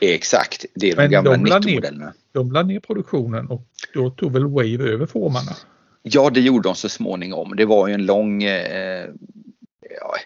Exakt, 0.00 0.66
det 0.74 0.90
är 0.90 0.96
de 0.96 1.02
Men 1.02 1.10
gamla 1.10 1.36
Nitto-modellerna. 1.36 2.12
De 2.32 2.52
lade 2.52 2.68
ner 2.68 2.80
produktionen 2.80 3.46
och 3.46 3.66
då 3.94 4.10
tog 4.10 4.32
väl 4.32 4.46
Wave 4.46 4.92
över 4.92 5.06
formarna? 5.06 5.52
Ja, 6.02 6.30
det 6.30 6.40
gjorde 6.40 6.68
de 6.68 6.74
så 6.74 6.88
småningom. 6.88 7.56
Det 7.56 7.64
var 7.64 7.88
ju 7.88 7.94
en 7.94 8.06
lång, 8.06 8.42
eh, 8.42 9.08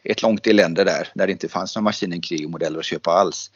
ett 0.03 0.23
långt 0.23 0.47
elände 0.47 0.85
där, 0.85 1.09
där 1.15 1.27
det 1.27 1.33
inte 1.33 1.49
fanns 1.49 1.77
några 1.77 1.85
maskinen 1.85 2.23
modeller 2.49 2.79
att 2.79 2.85
köpa 2.85 3.11
alls. 3.11 3.51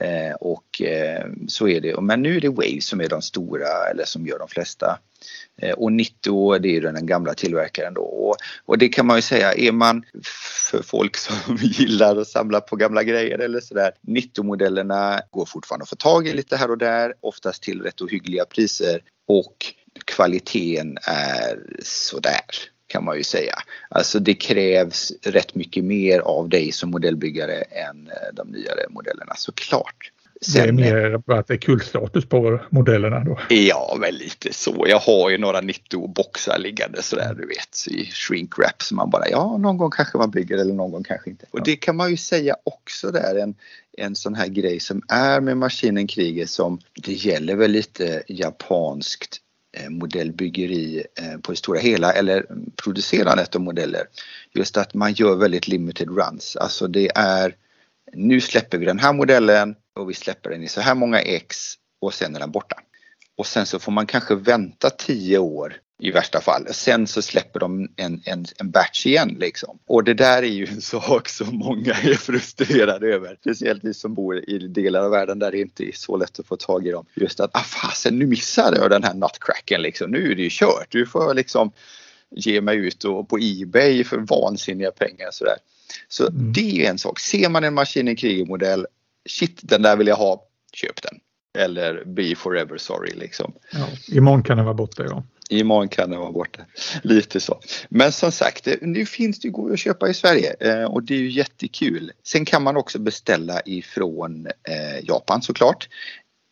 Eh, 0.00 0.34
och 0.34 0.82
eh, 0.82 1.26
så 1.48 1.68
är 1.68 1.80
det. 1.80 2.00
Men 2.00 2.22
nu 2.22 2.36
är 2.36 2.40
det 2.40 2.48
Wave 2.48 2.80
som 2.80 3.00
är 3.00 3.08
de 3.08 3.22
stora 3.22 3.90
eller 3.90 4.04
som 4.04 4.26
gör 4.26 4.38
de 4.38 4.48
flesta. 4.48 4.98
Eh, 5.62 5.72
och 5.72 5.92
Nitto 5.92 6.58
det 6.58 6.76
är 6.76 6.80
den 6.80 7.06
gamla 7.06 7.34
tillverkaren 7.34 7.94
då. 7.94 8.02
Och, 8.02 8.36
och, 8.64 8.78
det 8.78 8.88
kan 8.88 9.06
man 9.06 9.16
ju 9.16 9.22
säga, 9.22 9.54
är 9.54 9.72
man 9.72 10.04
för 10.70 10.82
folk 10.82 11.16
som 11.16 11.56
gillar 11.62 12.16
att 12.16 12.28
samla 12.28 12.60
på 12.60 12.76
gamla 12.76 13.02
grejer 13.02 13.38
eller 13.38 13.60
sådär. 13.60 13.92
Nitto-modellerna 14.00 15.20
går 15.30 15.46
fortfarande 15.46 15.82
att 15.82 15.88
få 15.88 15.96
tag 15.96 16.28
i 16.28 16.32
lite 16.32 16.56
här 16.56 16.70
och 16.70 16.78
där, 16.78 17.14
oftast 17.20 17.62
till 17.62 17.82
rätt 17.82 18.00
ohyggliga 18.00 18.44
priser. 18.44 19.02
Och 19.28 19.56
kvaliteten 20.04 20.98
är 21.02 21.58
sådär 21.82 22.40
kan 22.86 23.04
man 23.04 23.16
ju 23.16 23.24
säga. 23.24 23.54
Alltså 23.88 24.18
det 24.18 24.34
krävs 24.34 25.12
rätt 25.22 25.54
mycket 25.54 25.84
mer 25.84 26.20
av 26.20 26.48
dig 26.48 26.72
som 26.72 26.90
modellbyggare 26.90 27.62
än 27.62 28.06
eh, 28.06 28.34
de 28.34 28.48
nyare 28.48 28.86
modellerna 28.90 29.34
såklart. 29.36 30.10
Sen, 30.40 30.76
det 30.76 30.88
är 30.88 30.92
mer 30.92 31.38
att 31.38 31.46
det 31.46 31.54
är 31.54 31.58
kultstatus 31.58 32.26
på 32.28 32.60
modellerna 32.70 33.20
då? 33.20 33.38
Ja, 33.48 33.96
väl 34.00 34.14
lite 34.14 34.52
så. 34.52 34.84
Jag 34.88 34.98
har 34.98 35.30
ju 35.30 35.38
några 35.38 35.60
90-boxar 35.60 36.58
liggande 36.58 37.02
sådär 37.02 37.34
du 37.34 37.46
vet 37.46 37.86
i 37.90 38.04
shrink 38.04 38.58
wrap 38.58 38.82
som 38.82 38.96
man 38.96 39.10
bara 39.10 39.28
ja 39.28 39.56
någon 39.56 39.76
gång 39.76 39.90
kanske 39.90 40.18
man 40.18 40.30
bygger 40.30 40.58
eller 40.58 40.74
någon 40.74 40.90
gång 40.90 41.04
kanske 41.04 41.30
inte. 41.30 41.46
Och 41.50 41.64
det 41.64 41.76
kan 41.76 41.96
man 41.96 42.10
ju 42.10 42.16
säga 42.16 42.56
också 42.64 43.10
där 43.10 43.34
en, 43.34 43.54
en 43.96 44.16
sån 44.16 44.34
här 44.34 44.48
grej 44.48 44.80
som 44.80 45.02
är 45.08 45.40
med 45.40 45.56
maskinen 45.56 46.06
kriget 46.06 46.50
som 46.50 46.80
det 46.94 47.12
gäller 47.12 47.56
väl 47.56 47.70
lite 47.70 48.22
japanskt 48.28 49.40
Eh, 49.76 49.90
modellbyggeri 49.90 51.04
eh, 51.18 51.38
på 51.38 51.52
det 51.52 51.56
stora 51.56 51.78
hela 51.78 52.12
eller 52.12 52.46
producerandet 52.84 53.54
av 53.54 53.60
modeller. 53.60 54.02
Just 54.52 54.76
att 54.76 54.94
man 54.94 55.12
gör 55.12 55.36
väldigt 55.36 55.68
limited 55.68 56.08
runs. 56.08 56.56
Alltså 56.56 56.86
det 56.86 57.10
är 57.14 57.54
nu 58.12 58.40
släpper 58.40 58.78
vi 58.78 58.86
den 58.86 58.98
här 58.98 59.12
modellen 59.12 59.76
och 59.94 60.10
vi 60.10 60.14
släpper 60.14 60.50
den 60.50 60.62
i 60.62 60.68
så 60.68 60.80
här 60.80 60.94
många 60.94 61.20
ex 61.20 61.56
och 62.00 62.14
sen 62.14 62.36
är 62.36 62.40
den 62.40 62.50
borta. 62.50 62.76
Och 63.36 63.46
sen 63.46 63.66
så 63.66 63.78
får 63.78 63.92
man 63.92 64.06
kanske 64.06 64.34
vänta 64.34 64.90
tio 64.90 65.38
år 65.38 65.76
i 65.98 66.10
värsta 66.10 66.40
fall. 66.40 66.66
Sen 66.70 67.06
så 67.06 67.22
släpper 67.22 67.60
de 67.60 67.88
en, 67.96 68.22
en, 68.24 68.46
en 68.58 68.70
batch 68.70 69.06
igen 69.06 69.36
liksom. 69.40 69.78
Och 69.86 70.04
det 70.04 70.14
där 70.14 70.42
är 70.42 70.46
ju 70.46 70.66
en 70.66 70.80
sak 70.80 71.28
som 71.28 71.56
många 71.56 71.92
är 72.02 72.14
frustrerade 72.14 73.06
över. 73.06 73.36
Speciellt 73.40 73.84
vi 73.84 73.94
som 73.94 74.14
bor 74.14 74.50
i 74.50 74.58
delar 74.58 75.00
av 75.00 75.10
världen 75.10 75.38
där 75.38 75.50
det 75.50 75.60
inte 75.60 75.84
är 75.84 75.92
så 75.92 76.16
lätt 76.16 76.38
att 76.38 76.46
få 76.46 76.56
tag 76.56 76.86
i 76.86 76.90
dem. 76.90 77.06
Just 77.14 77.40
att, 77.40 77.50
ah 77.56 77.62
fasen 77.62 78.18
nu 78.18 78.26
missade 78.26 78.76
jag 78.76 78.90
den 78.90 79.04
här 79.04 79.14
nutcracken 79.14 79.82
liksom. 79.82 80.10
Nu 80.10 80.32
är 80.32 80.34
det 80.34 80.42
ju 80.42 80.50
kört. 80.50 80.86
Du 80.88 81.06
får 81.06 81.34
liksom 81.34 81.72
ge 82.30 82.60
mig 82.60 82.76
ut 82.76 83.04
och 83.04 83.28
på 83.28 83.38
Ebay 83.42 84.04
för 84.04 84.18
vansinniga 84.18 84.90
pengar 84.90 85.28
sådär. 85.30 85.56
Så 86.08 86.28
mm. 86.28 86.52
det 86.52 86.70
är 86.70 86.74
ju 86.74 86.84
en 86.84 86.98
sak. 86.98 87.20
Ser 87.20 87.48
man 87.48 87.64
en 87.64 87.74
Maskinen 87.74 88.16
Kriger-modell, 88.16 88.86
shit 89.28 89.60
den 89.62 89.82
där 89.82 89.96
vill 89.96 90.06
jag 90.06 90.16
ha, 90.16 90.42
köp 90.72 91.02
den. 91.02 91.20
Eller 91.54 92.04
be 92.04 92.34
forever 92.34 92.78
sorry 92.78 93.14
liksom. 93.14 93.52
Ja, 93.72 93.86
imorgon 94.08 94.42
kan 94.42 94.56
den 94.56 94.66
vara 94.66 94.74
borta 94.74 95.04
ja. 95.04 95.22
Imorgon 95.48 95.88
kan 95.88 96.10
den 96.10 96.20
vara 96.20 96.32
borta. 96.32 96.62
Lite 97.02 97.40
så. 97.40 97.60
Men 97.88 98.12
som 98.12 98.32
sagt, 98.32 98.68
nu 98.80 99.06
finns 99.06 99.40
det 99.40 99.48
ju 99.48 99.72
att 99.72 99.78
köpa 99.78 100.08
i 100.08 100.14
Sverige 100.14 100.56
eh, 100.60 100.84
och 100.84 101.02
det 101.02 101.14
är 101.14 101.18
ju 101.18 101.30
jättekul. 101.30 102.12
Sen 102.24 102.44
kan 102.44 102.62
man 102.62 102.76
också 102.76 102.98
beställa 102.98 103.60
ifrån 103.64 104.46
eh, 104.46 105.04
Japan 105.04 105.42
såklart. 105.42 105.88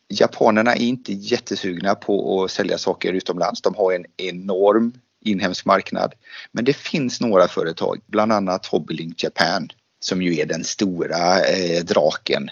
Japanerna 0.09 0.75
är 0.75 0.81
inte 0.81 1.13
jättesugna 1.13 1.95
på 1.95 2.43
att 2.43 2.51
sälja 2.51 2.77
saker 2.77 3.13
utomlands. 3.13 3.61
De 3.61 3.75
har 3.75 3.93
en 3.93 4.05
enorm 4.17 4.93
inhemsk 5.25 5.65
marknad. 5.65 6.13
Men 6.51 6.65
det 6.65 6.73
finns 6.73 7.21
några 7.21 7.47
företag, 7.47 8.01
bland 8.07 8.31
annat 8.31 8.65
Hobbylink 8.65 9.23
Japan 9.23 9.69
som 9.99 10.21
ju 10.21 10.39
är 10.39 10.45
den 10.45 10.63
stora 10.63 11.39
eh, 11.39 11.83
draken. 11.83 12.49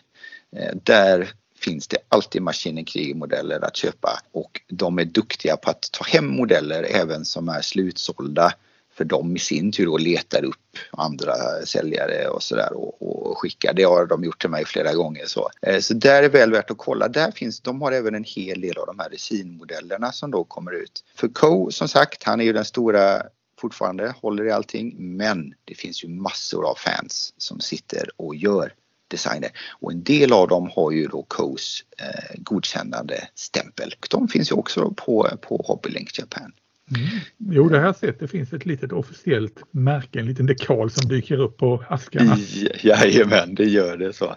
Där 0.83 1.31
finns 1.63 1.87
det 1.87 1.97
alltid 2.09 2.41
Maskinen 2.41 2.85
modeller 3.15 3.65
att 3.65 3.75
köpa 3.75 4.19
och 4.31 4.61
de 4.67 4.99
är 4.99 5.05
duktiga 5.05 5.57
på 5.57 5.69
att 5.69 5.89
ta 5.91 6.03
hem 6.03 6.27
modeller 6.27 6.83
även 6.83 7.25
som 7.25 7.49
är 7.49 7.61
slutsålda 7.61 8.53
för 8.93 9.05
de 9.05 9.35
i 9.35 9.39
sin 9.39 9.71
tur 9.71 9.89
och 9.89 9.99
letar 9.99 10.45
upp 10.45 10.77
andra 10.91 11.33
säljare 11.65 12.27
och 12.27 12.43
sådär 12.43 12.73
och, 12.73 13.01
och 13.01 13.37
skickar. 13.37 13.73
Det 13.73 13.83
har 13.83 14.05
de 14.05 14.23
gjort 14.23 14.41
till 14.41 14.49
mig 14.49 14.65
flera 14.65 14.93
gånger. 14.93 15.25
Så, 15.25 15.49
eh, 15.61 15.79
så 15.79 15.93
där 15.93 16.23
är 16.23 16.29
väl 16.29 16.51
värt 16.51 16.71
att 16.71 16.77
kolla. 16.77 17.07
Där 17.07 17.31
finns, 17.31 17.59
de 17.59 17.81
har 17.81 17.91
även 17.91 18.15
en 18.15 18.23
hel 18.23 18.61
del 18.61 18.77
av 18.77 18.87
de 18.87 18.99
här 18.99 19.09
resinmodellerna 19.09 20.11
som 20.11 20.31
då 20.31 20.43
kommer 20.43 20.71
ut. 20.71 21.03
För 21.15 21.27
Co 21.27 21.71
som 21.71 21.87
sagt, 21.87 22.23
han 22.23 22.41
är 22.41 22.45
ju 22.45 22.53
den 22.53 22.65
stora 22.65 23.23
fortfarande, 23.59 24.13
håller 24.21 24.45
i 24.45 24.51
allting. 24.51 24.95
Men 24.97 25.53
det 25.65 25.75
finns 25.75 26.03
ju 26.03 26.07
massor 26.07 26.69
av 26.69 26.75
fans 26.75 27.33
som 27.37 27.59
sitter 27.59 28.09
och 28.17 28.35
gör 28.35 28.73
designer. 29.11 29.49
Och 29.79 29.91
en 29.91 30.03
del 30.03 30.33
av 30.33 30.47
dem 30.47 30.69
har 30.75 30.91
ju 30.91 31.07
då 31.07 31.25
COS 31.27 31.83
eh, 31.97 32.41
godkännande 32.41 33.27
stämpel. 33.35 33.93
De 34.09 34.27
finns 34.27 34.51
ju 34.51 34.55
också 34.55 34.93
på, 34.97 35.29
på 35.41 35.63
Hobbylink 35.67 36.19
Japan. 36.19 36.51
Mm. 36.95 37.07
Jo, 37.37 37.69
det 37.69 37.79
här 37.79 37.93
sett. 37.93 38.19
Det 38.19 38.27
finns 38.27 38.53
ett 38.53 38.65
litet 38.65 38.91
officiellt 38.91 39.59
märke, 39.71 40.19
en 40.19 40.25
liten 40.25 40.45
dekal 40.45 40.91
som 40.91 41.09
dyker 41.09 41.39
upp 41.39 41.57
på 41.57 41.83
askarna. 41.89 42.37
Jajamän, 42.81 43.55
det 43.55 43.65
gör 43.65 43.97
det 43.97 44.13
så. 44.13 44.35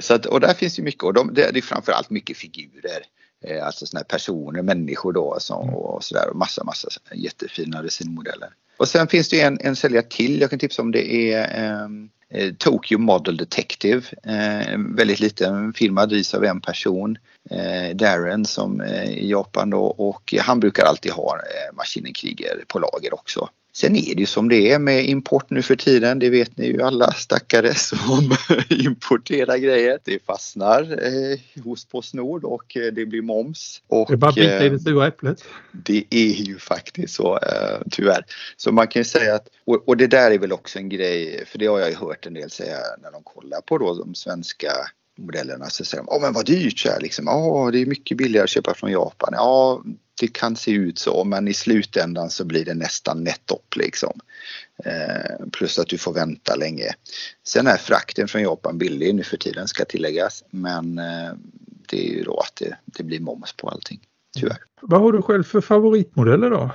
så 0.00 0.14
att, 0.14 0.26
och 0.26 0.40
där 0.40 0.54
finns 0.54 0.78
ju 0.78 0.82
mycket 0.82 1.02
och 1.02 1.14
de, 1.14 1.34
det 1.34 1.56
är 1.56 1.62
framförallt 1.62 2.10
mycket 2.10 2.36
figurer. 2.36 3.02
Eh, 3.44 3.66
alltså 3.66 3.86
sådana 3.86 4.04
personer, 4.04 4.62
människor 4.62 5.12
då 5.12 5.36
som, 5.40 5.62
mm. 5.62 5.74
och 5.74 6.04
sådär 6.04 6.30
och 6.30 6.36
massa, 6.36 6.64
massa 6.64 6.88
jättefina 7.14 7.82
resinmodeller. 7.82 8.48
Och 8.78 8.88
sen 8.88 9.08
finns 9.08 9.28
det 9.28 9.40
en, 9.40 9.58
en 9.60 9.76
säljare 9.76 10.06
till 10.10 10.40
jag 10.40 10.50
kan 10.50 10.58
tipsa 10.58 10.82
om 10.82 10.92
det 10.92 11.32
är 11.32 11.64
ehm, 11.64 12.10
Eh, 12.30 12.52
Tokyo 12.58 12.98
Model 12.98 13.36
Detective, 13.36 14.02
eh, 14.24 14.72
en 14.72 14.96
väldigt 14.96 15.20
liten 15.20 15.72
firma, 15.72 16.06
drivs 16.06 16.34
av 16.34 16.44
en 16.44 16.60
person, 16.60 17.18
eh, 17.50 17.96
Darren 17.96 18.44
som 18.44 18.80
är 18.80 19.04
i 19.04 19.30
Japan 19.30 19.70
då 19.70 19.84
och 19.84 20.34
han 20.40 20.60
brukar 20.60 20.84
alltid 20.84 21.12
ha 21.12 21.36
eh, 21.36 21.76
Maskinen 21.76 22.12
Kriger 22.12 22.64
på 22.66 22.78
lager 22.78 23.14
också. 23.14 23.48
Sen 23.80 23.96
är 23.96 24.14
det 24.14 24.20
ju 24.20 24.26
som 24.26 24.48
det 24.48 24.72
är 24.72 24.78
med 24.78 25.08
import 25.08 25.50
nu 25.50 25.62
för 25.62 25.76
tiden. 25.76 26.18
Det 26.18 26.30
vet 26.30 26.56
ni 26.56 26.66
ju 26.66 26.82
alla 26.82 27.12
stackare 27.12 27.74
som 27.74 28.36
importerar 28.68 29.56
grejer. 29.56 29.98
Det 30.04 30.24
fastnar 30.26 30.82
eh, 30.82 31.62
hos 31.64 31.84
Postnord 31.84 32.44
och 32.44 32.76
eh, 32.76 32.92
det 32.92 33.06
blir 33.06 33.22
moms. 33.22 33.82
Och, 33.86 34.06
det 34.08 34.14
är 34.14 34.16
bara 34.16 34.32
bita 34.32 34.66
i 34.66 34.68
det 34.68 34.78
sura 34.78 35.06
äpplet. 35.06 35.44
Det 35.72 36.04
är 36.10 36.32
ju 36.32 36.58
faktiskt 36.58 37.14
så 37.14 37.36
eh, 37.36 37.78
tyvärr. 37.90 38.24
Så 38.56 38.72
man 38.72 38.88
kan 38.88 39.00
ju 39.00 39.04
säga 39.04 39.34
att, 39.34 39.48
och, 39.64 39.88
och, 39.88 39.96
det 39.96 40.06
där 40.06 40.30
är 40.30 40.38
väl 40.38 40.52
också 40.52 40.78
en 40.78 40.88
grej, 40.88 41.44
för 41.46 41.58
det 41.58 41.66
har 41.66 41.78
jag 41.78 41.90
ju 41.90 41.96
hört 41.96 42.26
en 42.26 42.34
del 42.34 42.50
säga 42.50 42.78
när 43.02 43.10
de 43.10 43.22
kollar 43.22 43.60
på 43.60 43.78
då 43.78 43.94
de 43.94 44.14
svenska 44.14 44.72
modellerna 45.18 45.70
så 45.70 45.84
säger 45.84 46.04
de, 46.04 46.08
åh 46.10 46.20
men 46.20 46.32
vad 46.32 46.46
dyrt 46.46 46.78
så 46.78 46.88
här 46.88 47.00
liksom. 47.00 47.24
Ja, 47.26 47.70
det 47.72 47.78
är 47.78 47.86
mycket 47.86 48.16
billigare 48.16 48.44
att 48.44 48.50
köpa 48.50 48.74
från 48.74 48.90
Japan. 48.90 49.30
Ja, 49.32 49.82
det 50.20 50.28
kan 50.28 50.56
se 50.56 50.70
ut 50.70 50.98
så 50.98 51.24
men 51.24 51.48
i 51.48 51.54
slutändan 51.54 52.30
så 52.30 52.44
blir 52.44 52.64
det 52.64 52.74
nästan 52.74 53.24
nettopp 53.24 53.76
liksom. 53.76 54.20
Eh, 54.84 55.46
plus 55.52 55.78
att 55.78 55.88
du 55.88 55.98
får 55.98 56.12
vänta 56.12 56.54
länge. 56.54 56.94
Sen 57.46 57.66
är 57.66 57.76
frakten 57.76 58.28
från 58.28 58.42
Japan 58.42 58.78
billig 58.78 59.14
nu 59.14 59.22
för 59.22 59.36
tiden 59.36 59.68
ska 59.68 59.84
tilläggas 59.84 60.44
men 60.50 60.98
eh, 60.98 61.32
det 61.88 62.08
är 62.08 62.12
ju 62.12 62.22
då 62.22 62.40
att 62.40 62.56
det, 62.56 62.76
det 62.84 63.02
blir 63.02 63.20
moms 63.20 63.52
på 63.52 63.68
allting. 63.68 64.00
Tyvärr. 64.36 64.58
Vad 64.80 65.00
har 65.00 65.12
du 65.12 65.22
själv 65.22 65.44
för 65.44 65.60
favoritmodeller 65.60 66.50
då? 66.50 66.70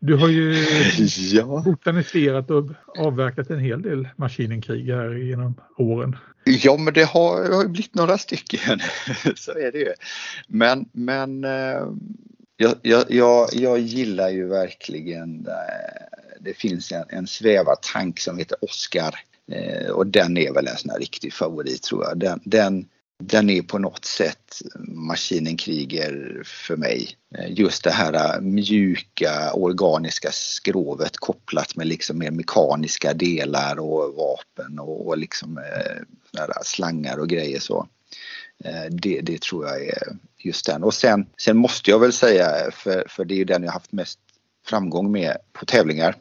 Du 0.00 0.14
har 0.16 0.28
ju 0.28 0.66
ja. 1.32 1.62
botaniserat 1.64 2.50
och 2.50 2.70
avverkat 2.98 3.50
en 3.50 3.60
hel 3.60 3.82
del 3.82 4.08
maskinenkrig 4.16 4.86
här 4.86 5.14
genom 5.14 5.54
åren. 5.78 6.16
Ja, 6.44 6.76
men 6.76 6.94
det 6.94 7.04
har, 7.04 7.48
det 7.48 7.54
har 7.54 7.68
blivit 7.68 7.94
några 7.94 8.18
stycken. 8.18 8.80
Så 9.36 9.50
är 9.50 9.72
det 9.72 9.78
ju. 9.78 9.92
Men, 10.46 10.88
men 10.92 11.44
eh, 11.44 11.86
jag, 12.56 12.74
jag, 12.82 13.04
jag, 13.08 13.48
jag 13.52 13.78
gillar 13.78 14.28
ju 14.28 14.48
verkligen, 14.48 15.46
eh, 15.46 16.18
det 16.40 16.54
finns 16.54 16.92
en, 16.92 17.04
en 17.08 17.26
svävartank 17.26 18.20
som 18.20 18.38
heter 18.38 18.64
Oscar 18.64 19.14
Eh, 19.52 19.90
och 19.90 20.06
den 20.06 20.36
är 20.36 20.52
väl 20.52 20.66
en 20.66 20.76
sån 20.76 20.90
här 20.90 20.98
riktig 20.98 21.32
favorit 21.32 21.82
tror 21.82 22.04
jag. 22.04 22.18
Den, 22.18 22.40
den, 22.44 22.86
den 23.22 23.50
är 23.50 23.62
på 23.62 23.78
något 23.78 24.04
sätt 24.04 24.62
maskinen 24.78 25.56
kriger 25.56 26.42
för 26.44 26.76
mig. 26.76 27.08
Just 27.48 27.84
det 27.84 27.90
här 27.90 28.12
äh, 28.12 28.40
mjuka 28.40 29.52
organiska 29.52 30.28
skrovet 30.32 31.16
kopplat 31.16 31.76
med 31.76 31.86
liksom 31.86 32.18
mer 32.18 32.30
mekaniska 32.30 33.14
delar 33.14 33.78
och 33.78 34.14
vapen 34.14 34.78
och, 34.78 35.06
och 35.06 35.18
liksom 35.18 35.58
eh, 35.58 36.42
slangar 36.62 37.18
och 37.18 37.28
grejer 37.28 37.60
så. 37.60 37.88
Eh, 38.64 38.84
det, 38.90 39.20
det, 39.20 39.40
tror 39.40 39.66
jag 39.66 39.84
är 39.84 40.16
just 40.38 40.66
den. 40.66 40.84
Och 40.84 40.94
sen, 40.94 41.26
sen 41.36 41.56
måste 41.56 41.90
jag 41.90 41.98
väl 41.98 42.12
säga, 42.12 42.70
för, 42.72 43.04
för 43.08 43.24
det 43.24 43.34
är 43.34 43.38
ju 43.38 43.44
den 43.44 43.62
jag 43.62 43.72
haft 43.72 43.92
mest 43.92 44.18
framgång 44.64 45.12
med 45.12 45.36
på 45.52 45.66
tävlingar. 45.66 46.14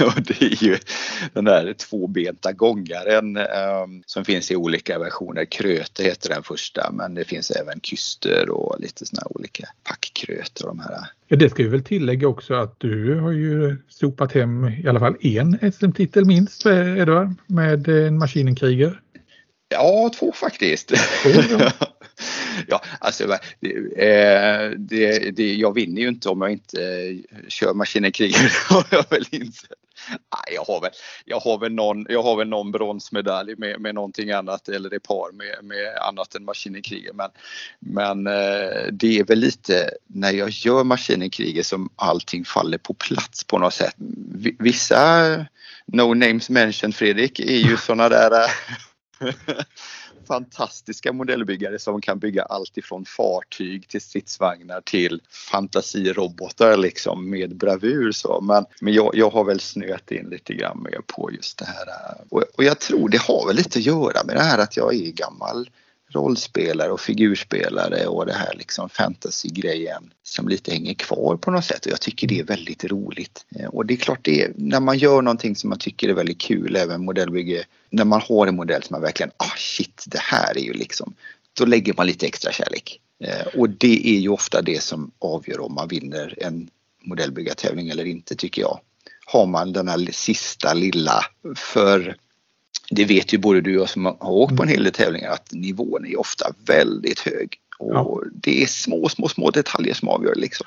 och 0.00 0.22
det 0.22 0.42
är 0.42 0.64
ju 0.64 0.78
den 1.32 1.44
där 1.44 1.72
tvåbenta 1.72 2.52
gångaren 2.52 3.36
um, 3.36 4.02
som 4.06 4.24
finns 4.24 4.50
i 4.50 4.56
olika 4.56 4.98
versioner. 4.98 5.44
Kröte 5.44 6.04
heter 6.04 6.28
den 6.28 6.42
första 6.42 6.90
men 6.92 7.14
det 7.14 7.24
finns 7.24 7.50
även 7.50 7.80
kyster 7.80 8.50
och 8.50 8.80
lite 8.80 9.06
sådana 9.06 9.26
olika 9.30 9.68
packkröter. 9.84 10.66
De 10.66 10.78
här. 10.78 10.98
Ja, 11.28 11.36
det 11.36 11.50
ska 11.50 11.62
vi 11.62 11.68
väl 11.68 11.84
tillägga 11.84 12.28
också 12.28 12.54
att 12.54 12.80
du 12.80 13.20
har 13.20 13.32
ju 13.32 13.76
sopat 13.88 14.32
hem 14.32 14.68
i 14.68 14.88
alla 14.88 15.00
fall 15.00 15.16
en 15.20 15.72
SM-titel 15.72 16.24
minst, 16.24 16.66
Edvard, 16.66 17.34
med 17.46 17.88
en 17.88 18.18
Maskinenkriger. 18.18 19.00
Ja, 19.68 20.10
två 20.18 20.32
faktiskt. 20.32 20.92
ja, 21.58 21.72
alltså 22.98 23.38
det, 23.60 23.70
eh, 23.96 24.70
det, 24.70 25.30
det, 25.36 25.54
jag 25.54 25.74
vinner 25.74 26.02
ju 26.02 26.08
inte 26.08 26.28
om 26.28 26.42
jag 26.42 26.52
inte 26.52 26.82
eh, 26.82 27.48
kör 27.48 27.74
maskinenkriget 27.74 28.52
har 28.68 28.84
jag 28.90 29.10
väl 29.10 29.24
insett. 29.30 29.78
Nej, 30.08 30.54
jag 30.54 30.64
har 30.64 30.80
väl, 30.80 30.90
jag 31.24 31.40
har 31.40 31.58
väl 31.58 31.72
någon, 31.72 32.06
jag 32.08 32.22
har 32.22 32.36
väl 32.36 32.48
någon 32.48 32.72
bronsmedalj 32.72 33.54
med, 33.56 33.80
med 33.80 33.94
någonting 33.94 34.30
annat 34.30 34.68
eller 34.68 34.94
ett 34.94 35.02
par 35.02 35.32
med, 35.32 35.56
med 35.62 35.96
annat 36.08 36.34
än 36.34 36.44
maskinenkriget. 36.44 37.14
Men, 37.14 37.30
men 37.78 38.26
eh, 38.26 38.86
det 38.92 39.18
är 39.18 39.24
väl 39.24 39.38
lite 39.38 39.90
när 40.06 40.32
jag 40.32 40.50
gör 40.50 40.84
maskinenkriget 40.84 41.66
som 41.66 41.90
allting 41.96 42.44
faller 42.44 42.78
på 42.78 42.94
plats 42.94 43.44
på 43.44 43.58
något 43.58 43.74
sätt. 43.74 43.94
Vissa 44.58 45.46
no 45.86 46.14
names 46.14 46.50
mentioned 46.50 46.94
Fredrik 46.94 47.40
är 47.40 47.68
ju 47.68 47.76
sådana 47.86 48.08
där 48.08 48.46
fantastiska 50.26 51.12
modellbyggare 51.12 51.78
som 51.78 52.00
kan 52.00 52.18
bygga 52.18 52.42
allt 52.42 52.78
ifrån 52.78 53.04
fartyg 53.04 53.88
till 53.88 54.00
stridsvagnar 54.00 54.80
till 54.80 55.20
fantasirobotar 55.50 56.76
liksom 56.76 57.30
med 57.30 57.56
bravur 57.56 58.12
så. 58.12 58.40
Men, 58.40 58.64
men 58.80 58.94
jag, 58.94 59.10
jag 59.14 59.30
har 59.30 59.44
väl 59.44 59.60
snöat 59.60 60.10
in 60.10 60.28
lite 60.30 60.54
grann 60.54 60.82
mer 60.82 61.00
på 61.06 61.30
just 61.32 61.58
det 61.58 61.64
här. 61.64 61.86
Eh, 61.88 62.22
och, 62.28 62.42
och 62.54 62.64
jag 62.64 62.78
tror 62.78 63.08
det 63.08 63.20
har 63.20 63.46
väl 63.46 63.56
lite 63.56 63.78
att 63.78 63.84
göra 63.84 64.24
med 64.24 64.36
det 64.36 64.42
här 64.42 64.58
att 64.58 64.76
jag 64.76 64.94
är 64.94 65.10
gammal 65.12 65.68
rollspelare 66.12 66.90
och 66.90 67.00
figurspelare 67.00 68.06
och 68.06 68.26
det 68.26 68.32
här 68.32 68.54
liksom 68.56 68.88
fantasy-grejen 68.88 70.12
som 70.22 70.48
lite 70.48 70.72
hänger 70.72 70.94
kvar 70.94 71.36
på 71.36 71.50
något 71.50 71.64
sätt 71.64 71.86
och 71.86 71.92
jag 71.92 72.00
tycker 72.00 72.26
det 72.26 72.40
är 72.40 72.44
väldigt 72.44 72.84
roligt. 72.84 73.46
Eh, 73.56 73.66
och 73.66 73.86
det 73.86 73.94
är 73.94 73.98
klart 73.98 74.18
det 74.22 74.42
är, 74.42 74.52
när 74.56 74.80
man 74.80 74.98
gör 74.98 75.22
någonting 75.22 75.56
som 75.56 75.70
man 75.70 75.78
tycker 75.78 76.08
är 76.08 76.12
väldigt 76.12 76.40
kul, 76.40 76.76
även 76.76 77.04
modellbygge, 77.04 77.64
när 77.90 78.04
man 78.04 78.20
har 78.28 78.46
en 78.46 78.56
modell 78.56 78.82
som 78.82 78.94
man 78.94 79.02
verkligen, 79.02 79.32
ah 79.36 79.56
shit, 79.56 80.04
det 80.06 80.20
här 80.20 80.58
är 80.58 80.62
ju 80.62 80.72
liksom, 80.72 81.14
då 81.52 81.64
lägger 81.64 81.94
man 81.96 82.06
lite 82.06 82.26
extra 82.26 82.52
kärlek. 82.52 83.00
Eh, 83.24 83.46
och 83.60 83.70
det 83.70 84.16
är 84.16 84.18
ju 84.18 84.28
ofta 84.28 84.62
det 84.62 84.82
som 84.82 85.10
avgör 85.18 85.60
om 85.60 85.74
man 85.74 85.88
vinner 85.88 86.34
en 86.38 86.68
modellbyggartävling 87.04 87.88
eller 87.88 88.04
inte 88.04 88.36
tycker 88.36 88.62
jag. 88.62 88.80
Har 89.26 89.46
man 89.46 89.72
den 89.72 89.88
här 89.88 90.08
sista 90.12 90.74
lilla 90.74 91.24
för 91.56 92.16
det 92.90 93.04
vet 93.04 93.34
ju 93.34 93.38
både 93.38 93.60
du 93.60 93.76
och 93.76 93.82
jag 93.82 93.88
som 93.88 94.04
har 94.04 94.30
åkt 94.30 94.56
på 94.56 94.62
en 94.62 94.68
hel 94.68 94.84
del 94.84 94.92
tävlingar 94.92 95.30
att 95.30 95.52
nivån 95.52 96.06
är 96.06 96.20
ofta 96.20 96.46
väldigt 96.66 97.20
hög. 97.20 97.58
Och 97.78 97.94
ja. 97.94 98.22
det 98.34 98.62
är 98.62 98.66
små, 98.66 99.08
små, 99.08 99.28
små 99.28 99.50
detaljer 99.50 99.94
som 99.94 100.08
avgör 100.08 100.34
liksom. 100.34 100.66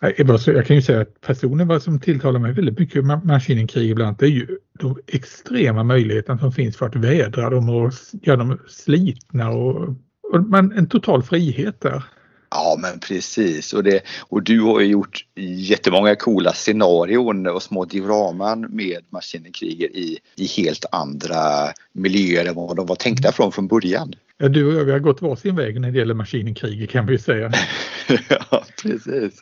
jag 0.46 0.66
kan 0.66 0.76
ju 0.76 0.82
säga 0.82 1.00
att 1.00 1.20
personen 1.20 1.80
som 1.80 2.00
tilltalar 2.00 2.40
mig 2.40 2.52
väldigt 2.52 2.78
mycket 2.78 3.04
med 3.04 3.24
Maskinenkrig 3.24 3.90
ibland 3.90 4.16
det 4.18 4.26
är 4.26 4.30
ju 4.30 4.58
de 4.78 4.98
extrema 5.06 5.84
möjligheterna 5.84 6.38
som 6.38 6.52
finns 6.52 6.76
för 6.76 6.86
att 6.86 6.96
vädra 6.96 7.50
dem 7.50 7.68
och 7.68 7.92
göra 8.22 8.36
dem 8.36 8.58
slitna 8.68 9.50
och, 9.50 9.88
och 10.32 10.42
man, 10.48 10.72
en 10.72 10.88
total 10.88 11.22
frihet 11.22 11.80
där. 11.80 12.02
Ja 12.50 12.76
men 12.78 13.00
precis 13.00 13.72
och, 13.72 13.84
det, 13.84 14.00
och 14.20 14.42
du 14.42 14.60
har 14.60 14.80
ju 14.80 14.86
gjort 14.86 15.26
jättemånga 15.36 16.16
coola 16.16 16.52
scenarion 16.52 17.46
och 17.46 17.62
små 17.62 17.84
dioraman 17.84 18.60
med 18.60 19.04
Maskinenkriger 19.08 19.96
i, 19.96 20.18
i 20.36 20.46
helt 20.46 20.84
andra 20.92 21.72
miljöer 21.92 22.44
än 22.44 22.54
vad 22.54 22.76
de 22.76 22.86
var 22.86 22.96
tänkta 22.96 23.32
från 23.32 23.52
från 23.52 23.68
början. 23.68 24.14
Ja, 24.38 24.48
du 24.48 24.66
och 24.66 24.80
jag 24.80 24.84
vi 24.84 24.92
har 24.92 24.98
gått 24.98 25.22
varsin 25.22 25.56
väg 25.56 25.80
när 25.80 25.90
det 25.90 25.98
gäller 25.98 26.14
Maskinenkriger 26.14 26.86
kan 26.86 27.06
vi 27.06 27.18
säga. 27.18 27.52
ja 28.28 28.64
precis. 28.82 29.34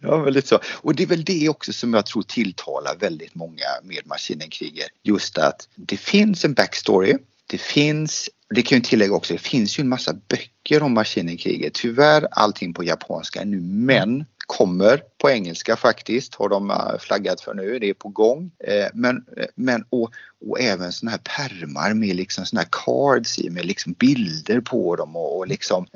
Ja 0.00 0.16
väldigt 0.16 0.46
så. 0.46 0.58
Och 0.82 0.94
det 0.94 1.02
är 1.02 1.06
väl 1.06 1.24
det 1.24 1.48
också 1.48 1.72
som 1.72 1.94
jag 1.94 2.06
tror 2.06 2.22
tilltalar 2.22 2.96
väldigt 3.00 3.34
många 3.34 3.66
med 3.82 4.00
Maskinenkriger. 4.04 4.86
Just 5.02 5.38
att 5.38 5.68
det 5.74 5.96
finns 5.96 6.44
en 6.44 6.54
backstory 6.54 7.16
det 7.46 7.60
finns, 7.60 8.30
det 8.54 8.62
kan 8.62 8.76
jag 8.76 8.84
tillägga 8.84 9.14
också, 9.14 9.32
det 9.32 9.38
finns 9.38 9.78
ju 9.78 9.80
en 9.80 9.88
massa 9.88 10.14
böcker 10.28 10.82
om 10.82 10.94
maskinenkriget. 10.94 11.74
Tyvärr 11.74 12.28
allting 12.30 12.74
på 12.74 12.84
japanska 12.84 13.44
nu 13.44 13.60
men 13.60 14.24
kommer 14.46 15.02
på 15.18 15.30
engelska 15.30 15.76
faktiskt 15.76 16.34
har 16.34 16.48
de 16.48 16.70
eh, 16.70 16.98
flaggat 16.98 17.40
för 17.40 17.54
nu, 17.54 17.78
det 17.78 17.88
är 17.88 17.94
på 17.94 18.08
gång. 18.08 18.50
Eh, 18.64 18.86
men, 18.94 19.16
eh, 19.36 19.46
men 19.54 19.84
och, 19.90 20.10
och 20.48 20.60
även 20.60 20.92
sådana 20.92 21.10
här 21.10 21.48
permar 21.48 21.94
med 21.94 22.16
liksom 22.16 22.46
sådana 22.46 22.62
här 22.62 22.68
cards 22.84 23.38
i 23.38 23.50
med 23.50 23.66
liksom 23.66 23.92
bilder 23.92 24.60
på 24.60 24.96
dem 24.96 25.16
och, 25.16 25.38
och 25.38 25.46
liksom 25.48 25.86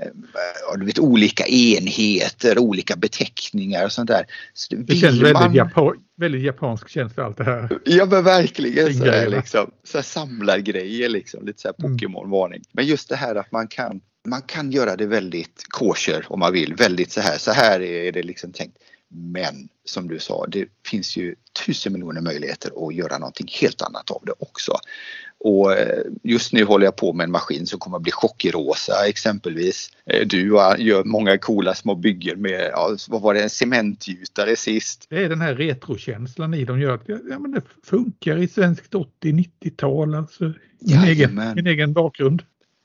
du 0.79 0.87
vet 0.87 0.99
olika 0.99 1.47
enheter, 1.47 2.59
olika 2.59 2.97
beteckningar 2.97 3.85
och 3.85 3.93
sånt 3.93 4.09
där. 4.09 4.27
Så 4.55 4.75
det 4.75 4.97
känns 4.97 5.15
väldigt, 5.15 5.33
man... 5.33 5.55
Japan, 5.55 5.97
väldigt 6.17 6.43
japansk 6.43 6.89
känsla 6.89 7.25
allt 7.25 7.37
det 7.37 7.45
här. 7.45 7.79
Ja 7.85 8.07
men 8.07 8.25
verkligen 8.25 8.95
så 8.95 9.05
här, 9.05 9.29
liksom, 9.29 9.71
så 9.85 9.99
här 9.99 10.03
samlargrejer 10.03 11.09
liksom, 11.09 11.47
lite 11.47 11.61
så 11.61 11.69
här 11.69 11.75
mm. 11.79 11.93
Pokémon-varning. 11.93 12.63
Men 12.73 12.87
just 12.87 13.09
det 13.09 13.17
här 13.17 13.35
att 13.35 13.53
man 13.53 13.69
kan 13.69 14.01
man 14.29 14.43
kan 14.43 14.73
göra 14.73 14.97
det 14.97 15.07
väldigt 15.07 15.65
kosher 15.69 16.27
om 16.29 16.41
man 16.41 16.53
vill, 16.53 16.75
väldigt 16.75 17.13
så 17.13 17.21
här, 17.21 17.39
så 17.39 17.53
här 17.53 17.81
är 17.81 18.13
det 18.13 18.23
liksom 18.23 18.53
tänkt. 18.53 18.79
Men 19.13 19.69
som 19.85 20.09
du 20.09 20.19
sa, 20.19 20.47
det 20.47 20.67
finns 20.87 21.17
ju 21.17 21.35
tusen 21.67 21.93
miljoner 21.93 22.21
möjligheter 22.21 22.89
att 22.89 22.95
göra 22.95 23.19
någonting 23.19 23.49
helt 23.61 23.83
annat 23.83 24.11
av 24.11 24.23
det 24.27 24.33
också. 24.39 24.73
Och 25.45 25.73
eh, 25.73 26.03
just 26.23 26.53
nu 26.53 26.65
håller 26.65 26.85
jag 26.85 26.97
på 26.97 27.13
med 27.13 27.25
en 27.25 27.31
maskin 27.31 27.67
som 27.67 27.79
kommer 27.79 27.97
att 27.97 28.03
bli 28.03 28.13
chockrosa 28.13 29.09
exempelvis. 29.09 29.91
Eh, 30.07 30.27
du 30.27 30.47
gör 30.79 31.05
många 31.05 31.39
coola 31.39 31.75
små 31.75 31.95
byggen 31.95 32.43
med, 32.43 32.71
ja, 32.73 32.97
vad 33.09 33.23
var 33.23 33.35
det, 33.35 33.43
en 33.43 33.51
cementgjutare 33.51 34.57
sist. 34.57 35.07
Det 35.09 35.25
är 35.25 35.29
den 35.29 35.41
här 35.41 35.55
retrokänslan 35.55 36.55
i 36.55 36.65
dem 36.65 36.81
gör 36.81 36.95
att 36.95 37.03
ja, 37.07 37.39
men 37.39 37.51
det 37.51 37.63
funkar 37.83 38.37
i 38.37 38.49
svenskt 38.49 38.95
80-90-tal, 38.95 40.15
alltså 40.15 40.53
min 40.81 41.05
egen, 41.05 41.53
min 41.55 41.67
egen 41.67 41.93
bakgrund. 41.93 42.43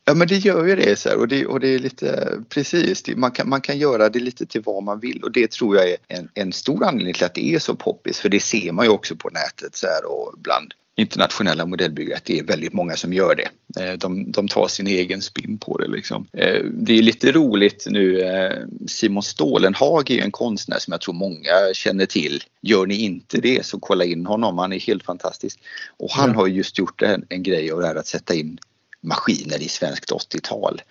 Ja 0.07 0.13
men 0.13 0.27
det 0.27 0.37
gör 0.37 0.65
ju 0.65 0.75
det 0.75 0.99
så 0.99 1.09
här, 1.09 1.17
och, 1.17 1.27
det, 1.27 1.45
och 1.45 1.59
det 1.59 1.67
är 1.67 1.79
lite 1.79 2.31
precis, 2.49 3.03
det, 3.03 3.15
man, 3.15 3.31
kan, 3.31 3.49
man 3.49 3.61
kan 3.61 3.77
göra 3.77 4.09
det 4.09 4.19
lite 4.19 4.45
till 4.45 4.61
vad 4.65 4.83
man 4.83 4.99
vill 4.99 5.23
och 5.23 5.31
det 5.31 5.51
tror 5.51 5.75
jag 5.75 5.89
är 5.89 5.97
en, 6.07 6.29
en 6.33 6.53
stor 6.53 6.83
anledning 6.83 7.13
till 7.13 7.25
att 7.25 7.35
det 7.35 7.53
är 7.53 7.59
så 7.59 7.75
poppis 7.75 8.19
för 8.19 8.29
det 8.29 8.39
ser 8.39 8.71
man 8.71 8.85
ju 8.85 8.91
också 8.91 9.15
på 9.15 9.29
nätet 9.29 9.75
så 9.75 9.87
här 9.87 10.05
och 10.05 10.33
bland 10.37 10.73
internationella 10.95 11.65
modellbyggare 11.65 12.17
att 12.17 12.25
det 12.25 12.39
är 12.39 12.43
väldigt 12.43 12.73
många 12.73 12.95
som 12.95 13.13
gör 13.13 13.35
det. 13.35 13.49
Eh, 13.81 13.93
de, 13.93 14.31
de 14.31 14.47
tar 14.47 14.67
sin 14.67 14.87
egen 14.87 15.21
spin 15.21 15.57
på 15.57 15.77
det 15.77 15.87
liksom. 15.87 16.27
Eh, 16.33 16.63
det 16.63 16.97
är 16.97 17.01
lite 17.01 17.31
roligt 17.31 17.85
nu, 17.89 18.21
eh, 18.21 18.57
Simon 18.87 19.23
Stålenhag 19.23 20.11
är 20.11 20.23
en 20.23 20.31
konstnär 20.31 20.79
som 20.79 20.91
jag 20.91 21.01
tror 21.01 21.13
många 21.13 21.73
känner 21.73 22.05
till. 22.05 22.43
Gör 22.61 22.85
ni 22.85 22.95
inte 22.95 23.41
det 23.41 23.65
så 23.65 23.79
kolla 23.79 24.05
in 24.05 24.25
honom, 24.25 24.57
han 24.57 24.73
är 24.73 24.79
helt 24.79 25.03
fantastisk. 25.03 25.59
Och 25.97 26.11
han 26.11 26.35
har 26.35 26.47
just 26.47 26.79
gjort 26.79 27.01
en, 27.01 27.25
en 27.29 27.43
grej 27.43 27.71
av 27.71 27.79
det 27.79 27.87
här 27.87 27.95
att 27.95 28.07
sätta 28.07 28.33
in 28.33 28.59
maskiner 29.05 29.61
i 29.61 29.67
svenskt 29.67 30.11
80-tal. 30.11 30.81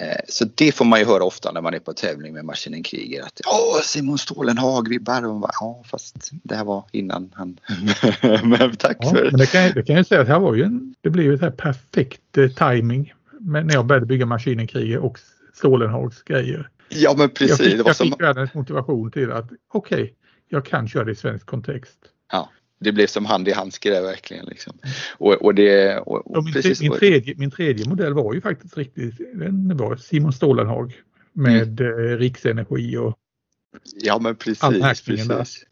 Eh, 0.00 0.20
så 0.28 0.44
det 0.54 0.72
får 0.72 0.84
man 0.84 0.98
ju 0.98 1.06
höra 1.06 1.24
ofta 1.24 1.52
när 1.52 1.60
man 1.60 1.74
är 1.74 1.78
på 1.78 1.92
tävling 1.92 2.34
med 2.34 2.44
Maskinen 2.44 2.82
Kriger 2.82 3.22
att 3.22 3.40
ja, 3.44 3.80
Simon 3.84 4.18
Stålenhag 4.18 4.88
vibbar 4.88 5.26
och 5.26 5.40
bara, 5.40 5.50
ja 5.60 5.82
fast 5.86 6.30
det 6.42 6.54
här 6.54 6.64
var 6.64 6.84
innan 6.92 7.32
han. 7.34 7.60
men 8.44 8.76
tack 8.76 8.96
ja, 9.00 9.10
för 9.10 9.24
men 9.24 9.40
det. 9.40 9.46
Kan, 9.46 9.72
det 9.74 9.82
kan 9.82 9.96
jag 9.96 10.06
säga 10.06 10.20
att 10.20 10.28
här 10.28 10.38
var 10.38 10.54
ju 10.54 10.62
en, 10.62 10.94
det 11.00 11.10
blev 11.10 11.26
ju 11.26 11.34
ett 11.34 11.40
här 11.40 11.50
perfekt 11.50 12.38
eh, 12.38 12.48
timing 12.48 13.14
när 13.40 13.74
jag 13.74 13.86
började 13.86 14.06
bygga 14.06 14.26
Maskinen 14.26 14.66
Kriger 14.66 14.98
och 14.98 15.18
Stålenhags 15.54 16.22
grejer. 16.22 16.68
Ja 16.88 17.14
men 17.18 17.30
precis. 17.30 17.60
Jag 17.60 17.70
fick, 17.70 17.86
jag 17.86 17.96
fick 17.96 18.20
världens 18.20 18.54
motivation 18.54 19.10
till 19.10 19.32
att 19.32 19.50
okej, 19.72 20.02
okay, 20.02 20.14
jag 20.48 20.64
kan 20.64 20.88
köra 20.88 21.04
det 21.04 21.12
i 21.12 21.16
svensk 21.16 21.46
kontext. 21.46 21.98
Ja 22.32 22.48
det 22.78 22.92
blev 22.92 23.06
som 23.06 23.26
hand 23.26 23.48
i 23.48 23.52
handske 23.52 23.90
där 23.90 24.02
verkligen. 24.02 24.46
Liksom. 24.46 24.72
Och, 25.18 25.32
och 25.32 25.54
det, 25.54 25.98
och, 25.98 26.36
och 26.36 26.44
min, 26.44 26.52
precis, 26.52 26.80
min, 26.80 26.92
tredje, 26.92 27.34
min 27.36 27.50
tredje 27.50 27.88
modell 27.88 28.14
var 28.14 28.34
ju 28.34 28.40
faktiskt 28.40 28.76
riktigt, 28.76 29.14
den 29.34 29.76
var 29.76 29.96
Simon 29.96 30.32
Stålenhag 30.32 30.92
med 31.32 31.80
mm. 31.80 32.12
eh, 32.12 32.16
Riksenergi 32.16 32.96
och 32.96 33.18
Ja 34.02 34.18
men 34.18 34.36
precis. 34.36 35.02
precis. 35.02 35.64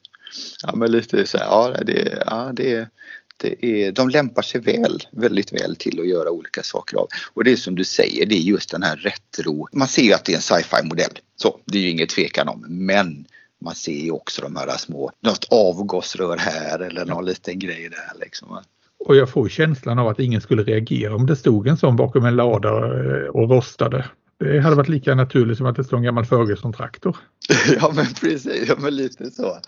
Ja 0.63 0.77
men 0.77 0.93
lite 0.93 1.27
så 1.27 1.39
här, 1.39 1.45
ja 1.45 1.77
det, 1.87 2.23
ja, 2.27 2.51
det, 2.55 2.89
Det 3.37 3.67
är, 3.67 3.93
de 3.93 4.09
lämpar 4.09 4.43
sig 4.43 4.61
väl, 4.61 4.99
väldigt 5.13 5.53
väl 5.53 5.77
till 5.77 6.01
att 6.01 6.09
göra 6.09 6.31
olika 6.31 6.63
saker 6.63 6.97
av. 6.97 7.09
Och 7.35 7.45
det 7.45 7.53
är 7.53 7.57
som 7.57 7.75
du 7.75 7.85
säger, 7.85 8.27
det 8.27 8.35
är 8.35 8.41
just 8.41 8.71
den 8.71 8.83
här 8.83 8.97
retro. 8.97 9.69
Man 9.73 9.89
ser 9.89 10.03
ju 10.03 10.13
att 10.13 10.25
det 10.25 10.33
är 10.33 10.37
en 10.37 10.43
sci-fi 10.43 10.83
modell. 10.85 11.19
Så, 11.37 11.61
det 11.65 11.79
är 11.79 11.83
ju 11.83 11.91
inget 11.91 12.09
tvekan 12.09 12.49
om. 12.49 12.65
Men 12.69 13.27
man 13.65 13.75
ser 13.75 14.05
ju 14.05 14.11
också 14.11 14.43
de 14.43 14.57
här 14.57 14.77
små, 14.77 15.11
något 15.21 15.47
avgasrör 15.51 16.37
här 16.37 16.79
eller 16.79 17.05
någon 17.05 17.25
liten 17.25 17.59
grej 17.59 17.89
där 17.89 18.21
liksom. 18.21 18.59
Och 18.99 19.17
jag 19.17 19.31
får 19.31 19.49
känslan 19.49 19.99
av 19.99 20.09
att 20.09 20.21
ingen 20.21 20.41
skulle 20.41 20.63
reagera 20.63 21.15
om 21.15 21.27
det 21.27 21.37
stod 21.37 21.69
en 21.69 21.77
sån 21.77 21.97
bakom 21.97 22.25
en 22.25 22.37
lada 22.37 22.69
eh, 22.69 23.27
och 23.27 23.51
rostade. 23.51 24.05
Det 24.39 24.61
hade 24.61 24.77
varit 24.77 24.89
lika 24.89 25.15
naturligt 25.15 25.59
som 25.59 25.67
att 25.67 25.77
det 25.77 25.85
stod 25.85 25.99
en 25.99 26.03
gammal 26.03 26.25
Ferguson-traktor. 26.25 27.17
ja 27.81 27.93
men 27.95 28.07
precis, 28.07 28.69
ja, 28.69 28.75
men 28.79 28.97
lite 28.97 29.31
så. 29.31 29.59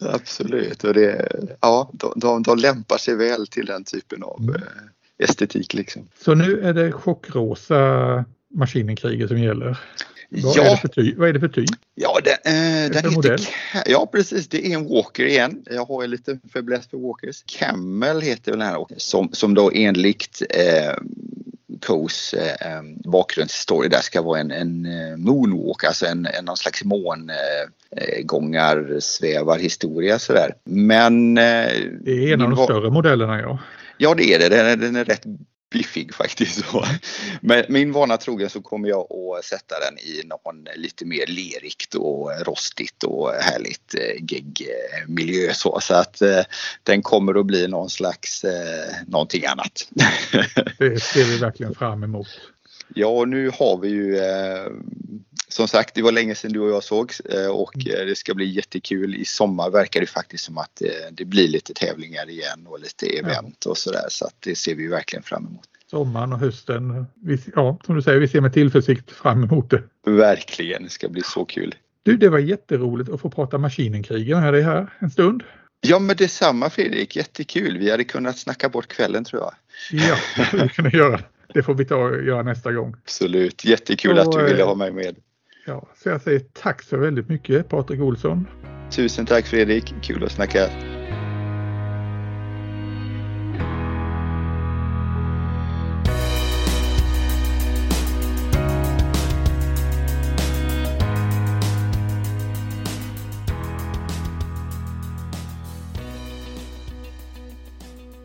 Absolut. 0.00 0.84
Och 0.84 0.94
det, 0.94 1.28
ja, 1.60 1.90
de, 1.92 2.12
de, 2.16 2.42
de 2.42 2.58
lämpar 2.58 2.98
sig 2.98 3.16
väl 3.16 3.46
till 3.46 3.66
den 3.66 3.84
typen 3.84 4.22
av 4.22 4.40
mm. 4.42 4.62
estetik. 5.18 5.74
Liksom. 5.74 6.08
Så 6.18 6.34
nu 6.34 6.60
är 6.60 6.72
det 6.72 6.92
chockrosa 6.92 8.24
Maskinenkriget 8.54 9.28
som 9.28 9.38
gäller? 9.38 9.78
Vad, 10.34 10.56
ja. 10.56 10.64
är 10.64 10.70
det 10.70 10.76
för 10.76 10.88
typ? 10.88 11.18
Vad 11.18 11.28
är 11.28 11.32
det 11.32 11.40
för 11.40 11.48
typ? 11.48 11.70
Ja, 11.94 12.20
det, 12.24 12.30
eh, 12.30 12.90
den 12.90 13.14
heter, 13.14 13.40
ja, 13.86 14.08
precis. 14.12 14.48
Det 14.48 14.66
är 14.66 14.74
en 14.74 14.88
Walker 14.88 15.24
igen. 15.24 15.64
Jag 15.70 15.84
har 15.84 16.02
ju 16.02 16.08
lite 16.08 16.38
fäbless 16.52 16.86
för 16.86 16.96
Walkers. 16.96 17.42
Camel 17.46 18.20
heter 18.20 18.52
den 18.52 18.60
här 18.60 18.86
som, 18.96 19.32
som 19.32 19.54
då 19.54 19.70
enligt 19.74 20.42
eh, 20.50 20.94
Coes 21.86 22.34
eh, 22.34 22.76
eh, 22.76 22.82
bakgrundsstory 23.04 23.88
där 23.88 24.00
ska 24.00 24.22
vara 24.22 24.40
en, 24.40 24.50
en 24.50 24.86
eh, 24.86 25.16
moonwalk, 25.16 25.84
alltså 25.84 26.06
en, 26.06 26.26
en 26.26 26.44
någon 26.44 26.56
slags 26.56 26.84
mångångar 26.84 28.92
eh, 28.92 28.98
svävarhistoria 28.98 30.18
sådär. 30.18 30.54
Men... 30.64 31.38
Eh, 31.38 31.70
det 32.00 32.10
är 32.10 32.32
en 32.32 32.42
av 32.42 32.50
de 32.50 32.64
större 32.64 32.90
modellerna 32.90 33.40
ja. 33.40 33.58
Ja 33.98 34.14
det 34.14 34.34
är 34.34 34.38
det, 34.38 34.48
den 34.48 34.66
är, 34.66 34.76
den 34.76 34.96
är 34.96 35.04
rätt 35.04 35.24
biffig 35.72 36.14
faktiskt. 36.14 36.64
Men 37.40 37.64
min 37.68 37.92
vana 37.92 38.16
trogen 38.16 38.50
så 38.50 38.62
kommer 38.62 38.88
jag 38.88 39.06
att 39.12 39.44
sätta 39.44 39.74
den 39.80 39.98
i 39.98 40.22
någon 40.24 40.68
lite 40.76 41.04
mer 41.04 41.26
lerigt 41.26 41.94
och 41.94 42.30
rostigt 42.46 43.04
och 43.04 43.30
härligt 43.30 43.94
eh, 43.94 44.24
geggmiljö 44.24 45.54
så. 45.54 45.80
Så 45.80 45.94
att 45.94 46.22
eh, 46.22 46.40
den 46.82 47.02
kommer 47.02 47.40
att 47.40 47.46
bli 47.46 47.68
någon 47.68 47.90
slags 47.90 48.44
eh, 48.44 48.94
någonting 49.06 49.46
annat. 49.46 49.88
Det 50.78 51.02
ser 51.02 51.24
vi 51.24 51.38
verkligen 51.38 51.74
fram 51.74 52.04
emot. 52.04 52.28
Ja, 52.94 53.24
nu 53.24 53.50
har 53.58 53.78
vi 53.78 53.88
ju 53.88 54.18
som 55.52 55.68
sagt, 55.68 55.94
det 55.94 56.02
var 56.02 56.12
länge 56.12 56.34
sedan 56.34 56.52
du 56.52 56.60
och 56.60 56.70
jag 56.70 56.84
sågs 56.84 57.20
eh, 57.20 57.50
och 57.50 57.76
mm. 57.76 58.00
eh, 58.00 58.06
det 58.06 58.16
ska 58.16 58.34
bli 58.34 58.46
jättekul. 58.46 59.14
I 59.14 59.24
sommar 59.24 59.70
verkar 59.70 60.00
det 60.00 60.06
faktiskt 60.06 60.44
som 60.44 60.58
att 60.58 60.82
eh, 60.82 60.88
det 61.12 61.24
blir 61.24 61.48
lite 61.48 61.74
tävlingar 61.74 62.30
igen 62.30 62.66
och 62.66 62.80
lite 62.80 63.06
event 63.06 63.66
och 63.66 63.78
sådär. 63.78 64.06
Så 64.08 64.26
att 64.26 64.34
det 64.40 64.54
ser 64.54 64.74
vi 64.74 64.86
verkligen 64.86 65.22
fram 65.22 65.46
emot. 65.46 65.68
Sommaren 65.90 66.32
och 66.32 66.38
hösten. 66.38 67.06
Ja, 67.54 67.78
som 67.86 67.94
du 67.94 68.02
säger, 68.02 68.20
vi 68.20 68.28
ser 68.28 68.40
med 68.40 68.52
tillförsikt 68.52 69.10
fram 69.10 69.44
emot 69.44 69.70
det. 69.70 69.82
Verkligen, 70.06 70.82
det 70.82 70.90
ska 70.90 71.08
bli 71.08 71.22
så 71.24 71.44
kul. 71.44 71.74
Du, 72.02 72.16
det 72.16 72.28
var 72.28 72.38
jätteroligt 72.38 73.10
att 73.10 73.20
få 73.20 73.30
prata 73.30 73.58
Maskinenkrigen 73.58 74.40
med 74.40 74.54
dig 74.54 74.62
här 74.62 74.94
en 74.98 75.10
stund. 75.10 75.42
Ja, 75.80 75.98
men 75.98 76.16
detsamma 76.16 76.70
Fredrik. 76.70 77.16
Jättekul. 77.16 77.78
Vi 77.78 77.90
hade 77.90 78.04
kunnat 78.04 78.38
snacka 78.38 78.68
bort 78.68 78.88
kvällen 78.88 79.24
tror 79.24 79.42
jag. 79.42 79.54
Ja, 79.90 80.16
det 80.52 80.68
kunna 80.68 80.90
göra. 80.90 81.20
Det 81.54 81.62
får 81.62 81.74
vi 81.74 81.84
ta 81.84 81.96
och 81.96 82.24
göra 82.24 82.42
nästa 82.42 82.72
gång. 82.72 82.94
Absolut. 83.04 83.64
Jättekul 83.64 84.18
och, 84.18 84.22
att 84.22 84.32
du 84.32 84.44
ville 84.44 84.62
ha 84.62 84.74
mig 84.74 84.92
med. 84.92 85.16
Ja, 85.66 85.88
så 85.94 86.08
jag 86.08 86.22
säger 86.22 86.40
tack 86.40 86.82
så 86.82 86.96
väldigt 86.96 87.28
mycket 87.28 87.68
Patrik 87.68 88.00
Olsson. 88.00 88.48
Tusen 88.90 89.26
tack 89.26 89.46
Fredrik, 89.46 89.94
kul 90.02 90.24
att 90.24 90.32
snacka. 90.32 90.68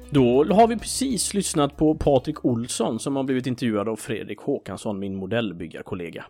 Då 0.09 0.43
har 0.43 0.67
vi 0.67 0.77
precis 0.77 1.33
lyssnat 1.33 1.77
på 1.77 1.95
Patrik 1.95 2.45
Olsson 2.45 2.99
som 2.99 3.15
har 3.15 3.23
blivit 3.23 3.47
intervjuad 3.47 3.89
av 3.89 3.95
Fredrik 3.95 4.39
Håkansson, 4.39 4.99
min 4.99 5.15
modellbyggarkollega. 5.15 6.25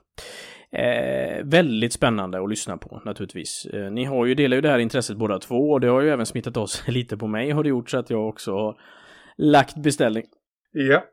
Eh, 0.74 1.44
väldigt 1.44 1.94
spännande 1.94 2.44
att 2.44 2.50
lyssna 2.50 2.78
på 2.78 3.02
naturligtvis. 3.06 3.66
Eh, 3.74 3.92
ni 3.92 4.06
har 4.06 4.26
ju, 4.26 4.36
delar 4.36 4.56
ju 4.56 4.62
det 4.62 4.70
här 4.70 4.80
intresset 4.80 5.18
båda 5.18 5.40
två 5.40 5.72
och 5.72 5.82
det 5.82 5.88
har 5.88 6.02
ju 6.02 6.10
även 6.10 6.26
smittat 6.26 6.58
oss 6.58 6.84
lite 6.88 7.18
på 7.18 7.28
mig 7.28 7.52
har 7.52 7.64
det 7.64 7.70
gjort 7.70 7.90
så 7.90 7.98
att 7.98 8.10
jag 8.10 8.28
också 8.28 8.52
har 8.52 8.78
lagt 9.38 9.78
beställning. 9.78 10.24
Ja. 10.72 11.04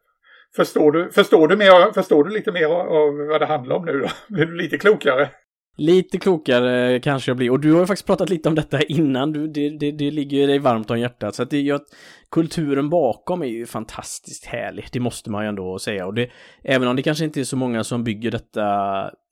Förstår 0.56 0.92
du, 0.92 1.10
förstår 1.10 1.48
du, 1.48 1.56
mer, 1.56 1.92
förstår 1.92 2.24
du 2.24 2.30
lite 2.30 2.52
mer 2.52 2.66
av 2.66 3.28
vad 3.30 3.40
det 3.40 3.46
handlar 3.46 3.76
om 3.76 3.84
nu 3.84 3.92
då? 3.92 4.08
Blir 4.34 4.46
du 4.46 4.56
lite 4.56 4.78
klokare? 4.78 5.28
Lite 5.76 6.18
klokare 6.18 7.00
kanske 7.00 7.30
jag 7.30 7.36
blir. 7.36 7.50
Och 7.50 7.60
du 7.60 7.72
har 7.72 7.80
ju 7.80 7.86
faktiskt 7.86 8.06
pratat 8.06 8.30
lite 8.30 8.48
om 8.48 8.54
detta 8.54 8.82
innan. 8.82 9.32
Du, 9.32 9.48
det, 9.48 9.78
det, 9.78 9.90
det 9.90 10.10
ligger 10.10 10.46
dig 10.46 10.58
varmt 10.58 10.90
om 10.90 11.00
hjärtat. 11.00 11.34
Så 11.34 11.42
att 11.42 11.50
det 11.50 11.60
gör 11.60 11.76
att 11.76 11.86
kulturen 12.30 12.90
bakom 12.90 13.42
är 13.42 13.46
ju 13.46 13.66
fantastiskt 13.66 14.44
härlig. 14.46 14.86
Det 14.92 15.00
måste 15.00 15.30
man 15.30 15.44
ju 15.44 15.48
ändå 15.48 15.78
säga. 15.78 16.06
Och 16.06 16.14
det, 16.14 16.30
även 16.62 16.88
om 16.88 16.96
det 16.96 17.02
kanske 17.02 17.24
inte 17.24 17.40
är 17.40 17.44
så 17.44 17.56
många 17.56 17.84
som 17.84 18.04
bygger 18.04 18.30
detta 18.30 18.64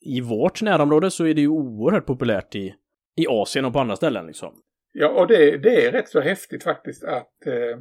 i 0.05 0.21
vårt 0.21 0.63
närområde 0.63 1.11
så 1.11 1.27
är 1.27 1.35
det 1.35 1.41
ju 1.41 1.49
oerhört 1.49 2.07
populärt 2.07 2.55
i, 2.55 2.75
i 3.17 3.27
Asien 3.29 3.65
och 3.65 3.73
på 3.73 3.79
andra 3.79 3.97
ställen 3.97 4.27
liksom. 4.27 4.55
Ja, 4.93 5.09
och 5.09 5.27
det, 5.27 5.59
det 5.59 5.87
är 5.87 5.93
rätt 5.93 6.09
så 6.09 6.21
häftigt 6.21 6.65
faktiskt 6.65 7.05
att 7.05 7.47
eh, 7.47 7.79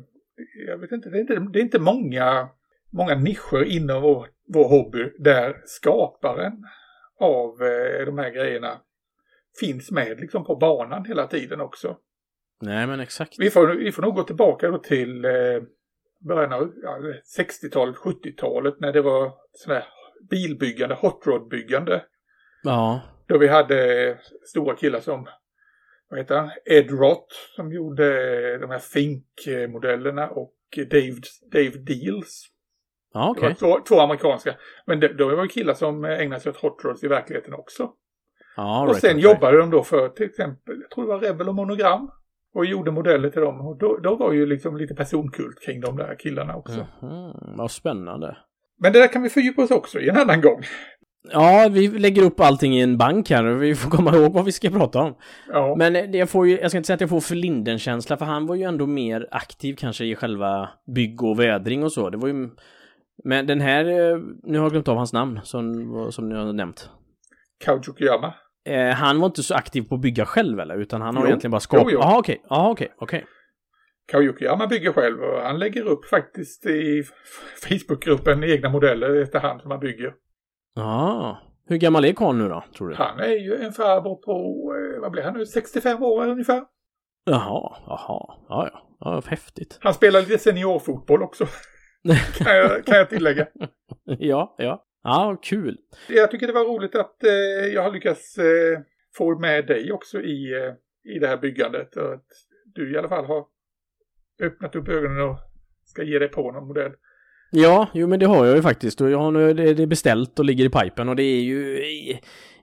jag 0.67 0.77
vet 0.77 0.91
inte, 0.91 1.09
det 1.09 1.17
är 1.17 1.21
inte, 1.21 1.39
det 1.53 1.59
är 1.59 1.63
inte 1.63 1.79
många, 1.79 2.49
många 2.89 3.15
nischer 3.15 3.63
inom 3.63 4.01
vår, 4.01 4.27
vår 4.47 4.69
hobby 4.69 5.13
där 5.19 5.61
skaparen 5.65 6.53
av 7.19 7.61
eh, 7.61 8.05
de 8.05 8.17
här 8.17 8.29
grejerna 8.29 8.81
finns 9.59 9.91
med 9.91 10.19
liksom 10.19 10.45
på 10.45 10.55
banan 10.55 11.05
hela 11.05 11.27
tiden 11.27 11.61
också. 11.61 11.97
Nej 12.61 12.87
men 12.87 12.99
exakt. 12.99 13.35
Vi 13.39 13.49
får, 13.49 13.67
vi 13.67 13.91
får 13.91 14.01
nog 14.01 14.15
gå 14.15 14.23
tillbaka 14.23 14.67
då 14.67 14.77
till 14.77 15.25
eh, 15.25 15.31
början 16.19 16.53
av 16.53 16.73
ja, 16.83 16.99
60-talet, 17.39 17.95
70-talet 17.95 18.79
när 18.79 18.93
det 18.93 19.01
var 19.01 19.33
sådär 19.53 19.83
bilbyggande, 20.29 20.95
hot 20.95 21.27
rod-byggande. 21.27 22.03
Ja. 22.63 23.01
Då 23.27 23.37
vi 23.37 23.47
hade 23.47 24.17
stora 24.45 24.75
killar 24.75 24.99
som 24.99 25.27
vad 26.09 26.19
heter 26.19 26.37
han? 26.37 26.49
Ed 26.65 26.91
Roth 26.91 27.35
som 27.55 27.71
gjorde 27.71 28.57
de 28.57 28.69
här 28.69 28.79
Fink-modellerna 28.79 30.29
och 30.29 30.53
Dave, 30.75 31.15
Dave 31.51 31.77
Deals. 31.77 32.47
Ja, 33.13 33.29
okay. 33.29 33.55
Två, 33.55 33.79
två 33.87 33.99
amerikanska. 33.99 34.55
Men 34.85 34.99
det, 34.99 35.13
då 35.13 35.35
var 35.35 35.43
det 35.43 35.47
killar 35.47 35.73
som 35.73 36.05
ägnade 36.05 36.41
sig 36.41 36.49
åt 36.49 36.61
hot 36.61 36.83
rods 36.83 37.03
i 37.03 37.07
verkligheten 37.07 37.53
också. 37.53 37.91
Ja, 38.55 38.81
och 38.81 38.87
right, 38.87 39.01
sen 39.01 39.09
right. 39.09 39.23
jobbade 39.23 39.57
de 39.57 39.69
då 39.69 39.83
för 39.83 40.09
till 40.09 40.25
exempel, 40.25 40.81
jag 40.81 40.89
tror 40.89 41.03
det 41.03 41.09
var 41.09 41.19
Rebel 41.19 41.49
och 41.49 41.55
Monogram. 41.55 42.11
Och 42.53 42.65
gjorde 42.65 42.91
modeller 42.91 43.29
till 43.29 43.41
dem. 43.41 43.67
Och 43.67 43.77
då, 43.77 43.97
då 43.97 44.15
var 44.15 44.31
ju 44.33 44.45
liksom 44.45 44.77
lite 44.77 44.95
personkult 44.95 45.61
kring 45.65 45.81
de 45.81 45.97
där 45.97 46.15
killarna 46.19 46.55
också. 46.55 46.73
Mm 46.73 46.87
-hmm. 46.99 47.57
Vad 47.57 47.71
spännande. 47.71 48.37
Men 48.81 48.93
det 48.93 48.99
där 48.99 49.07
kan 49.07 49.21
vi 49.21 49.29
fördjupa 49.29 49.63
oss 49.63 49.71
också 49.71 49.99
i 49.99 50.09
en 50.09 50.17
annan 50.17 50.41
gång. 50.41 50.61
Ja, 51.31 51.67
vi 51.71 51.87
lägger 51.87 52.23
upp 52.23 52.39
allting 52.39 52.77
i 52.77 52.81
en 52.81 52.97
bank 52.97 53.29
här. 53.29 53.43
Vi 53.43 53.75
får 53.75 53.89
komma 53.89 54.15
ihåg 54.15 54.33
vad 54.33 54.45
vi 54.45 54.51
ska 54.51 54.69
prata 54.69 54.99
om. 54.99 55.15
Ja. 55.47 55.75
Men 55.77 56.13
jag 56.13 56.29
får 56.29 56.47
ju, 56.47 56.59
jag 56.59 56.71
ska 56.71 56.77
inte 56.77 56.87
säga 56.87 56.95
att 56.95 57.01
jag 57.01 57.09
får 57.09 57.21
för 57.21 57.35
Linden-känsla, 57.35 58.17
för 58.17 58.25
han 58.25 58.45
var 58.45 58.55
ju 58.55 58.63
ändå 58.63 58.87
mer 58.87 59.27
aktiv 59.31 59.75
kanske 59.75 60.05
i 60.05 60.15
själva 60.15 60.69
bygg 60.95 61.23
och 61.23 61.39
vädring 61.39 61.83
och 61.83 61.91
så. 61.91 62.09
Det 62.09 62.17
var 62.17 62.27
ju... 62.27 62.49
Men 63.23 63.47
den 63.47 63.61
här, 63.61 63.85
eh, 63.85 64.17
nu 64.43 64.57
har 64.57 64.65
jag 64.65 64.71
glömt 64.71 64.87
av 64.87 64.97
hans 64.97 65.13
namn 65.13 65.39
som, 65.43 66.11
som 66.11 66.29
ni 66.29 66.35
har 66.35 66.53
nämnt. 66.53 66.89
Kaujukiyama. 67.65 68.33
Eh, 68.69 68.89
han 68.89 69.19
var 69.19 69.25
inte 69.25 69.43
så 69.43 69.55
aktiv 69.55 69.81
på 69.81 69.95
att 69.95 70.01
bygga 70.01 70.25
själv 70.25 70.59
eller? 70.59 70.77
Utan 70.77 71.01
han 71.01 71.15
har 71.15 71.23
jo. 71.23 71.27
egentligen 71.27 71.51
bara 71.51 71.59
skapat... 71.59 71.93
Jaha, 71.93 72.17
okej. 72.17 72.41
Jaha, 72.49 72.69
okej. 72.69 72.89
Okay. 72.99 73.21
Kaujukiyama 74.11 74.67
bygger 74.67 74.91
själv 74.93 75.21
och 75.21 75.41
han 75.41 75.59
lägger 75.59 75.83
upp 75.87 76.05
faktiskt 76.05 76.65
i 76.65 77.03
Facebookgruppen 77.69 78.43
egna 78.43 78.69
modeller 78.69 79.21
efterhand 79.21 79.61
som 79.61 79.71
han 79.71 79.79
bygger. 79.79 80.13
Ja. 80.75 81.37
Hur 81.67 81.77
gammal 81.77 82.05
är 82.05 82.13
karln 82.13 82.37
nu 82.37 82.49
då, 82.49 82.63
tror 82.77 82.89
du? 82.89 82.95
Han 82.95 83.19
är 83.19 83.35
ju 83.35 83.55
en 83.55 83.73
farbror 83.73 84.15
på, 84.15 84.31
eh, 84.75 85.01
vad 85.01 85.11
blir 85.11 85.23
han 85.23 85.33
nu, 85.33 85.45
65 85.45 86.03
år 86.03 86.27
ungefär. 86.27 86.63
Jaha, 87.25 87.77
jaha, 87.87 88.35
ja 88.49 88.69
ja, 88.71 88.97
ja 88.99 89.21
häftigt. 89.27 89.77
Han 89.81 89.93
spelar 89.93 90.19
lite 90.19 90.37
seniorfotboll 90.37 91.23
också. 91.23 91.45
kan, 92.37 92.55
jag, 92.55 92.85
kan 92.85 92.97
jag 92.97 93.09
tillägga. 93.09 93.47
ja, 94.05 94.55
ja. 94.57 94.85
Ja, 95.03 95.39
kul. 95.41 95.77
Jag 96.09 96.31
tycker 96.31 96.47
det 96.47 96.53
var 96.53 96.65
roligt 96.65 96.95
att 96.95 97.23
eh, 97.23 97.73
jag 97.73 97.83
har 97.83 97.91
lyckats 97.91 98.37
eh, 98.37 98.79
få 99.17 99.39
med 99.39 99.67
dig 99.67 99.91
också 99.91 100.21
i, 100.21 100.53
eh, 100.53 100.73
i 101.15 101.19
det 101.19 101.27
här 101.27 101.37
byggandet. 101.37 101.95
Och 101.95 102.13
att 102.13 102.27
du 102.65 102.93
i 102.93 102.97
alla 102.97 103.09
fall 103.09 103.25
har 103.25 103.45
öppnat 104.41 104.75
upp 104.75 104.87
ögonen 104.87 105.21
och 105.29 105.37
ska 105.85 106.03
ge 106.03 106.19
dig 106.19 106.27
på 106.27 106.51
någon 106.51 106.67
modell. 106.67 106.91
Ja, 107.51 107.87
jo 107.93 108.07
men 108.07 108.19
det 108.19 108.25
har 108.25 108.45
jag 108.45 108.55
ju 108.55 108.61
faktiskt. 108.61 109.01
Och 109.01 109.09
jag 109.09 109.17
har 109.17 109.31
nu 109.31 109.53
det 109.53 109.87
beställt 109.87 110.39
och 110.39 110.45
ligger 110.45 110.65
i 110.65 110.69
pipen 110.69 111.09
och 111.09 111.15
det 111.15 111.23
är 111.23 111.41
ju... 111.41 111.75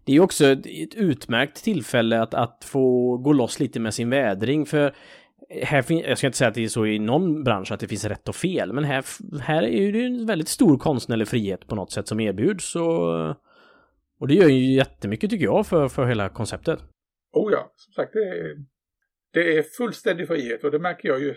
Det 0.05 0.13
är 0.13 0.15
ju 0.15 0.21
också 0.21 0.47
ett, 0.47 0.67
ett 0.67 0.95
utmärkt 0.95 1.65
tillfälle 1.65 2.21
att, 2.21 2.35
att 2.35 2.65
få 2.65 3.17
gå 3.17 3.33
loss 3.33 3.61
lite 3.61 3.81
med 3.81 3.95
sin 3.95 4.11
vädring 4.11 4.67
för 4.67 4.95
här 5.63 5.83
fin- 5.83 6.05
jag 6.09 6.19
ska 6.19 6.27
inte 6.27 6.39
säga 6.39 6.49
att 6.49 6.55
det 6.55 6.65
är 6.65 6.69
så 6.69 6.87
i 6.87 6.99
någon 6.99 7.45
bransch 7.45 7.73
att 7.73 7.81
det 7.81 7.89
finns 7.89 8.05
rätt 8.05 8.29
och 8.29 8.35
fel, 8.35 8.73
men 8.73 8.85
här, 8.85 9.05
här 9.41 9.63
är 9.63 9.83
ju 9.83 9.93
det 9.93 10.05
en 10.05 10.27
väldigt 10.27 10.49
stor 10.49 10.79
konstnärlig 10.79 11.29
frihet 11.29 11.67
på 11.67 11.75
något 11.75 11.93
sätt 11.93 12.09
som 12.09 12.21
erbjuds 12.21 12.77
och, 12.77 13.29
och 14.21 14.29
det 14.29 14.35
gör 14.35 14.49
ju 14.49 14.75
jättemycket 14.75 15.31
tycker 15.31 15.45
jag 15.45 15.67
för, 15.67 15.89
för 15.89 16.07
hela 16.07 16.29
konceptet. 16.29 16.81
Oh 17.33 17.53
ja, 17.53 17.73
som 17.77 17.93
sagt 17.93 18.13
det 18.13 18.19
är, 18.19 18.57
det 19.33 19.59
är 19.59 19.63
fullständig 19.63 20.27
frihet 20.27 20.65
och 20.65 20.71
det 20.71 20.79
märker 20.79 21.09
jag 21.09 21.21
ju 21.21 21.35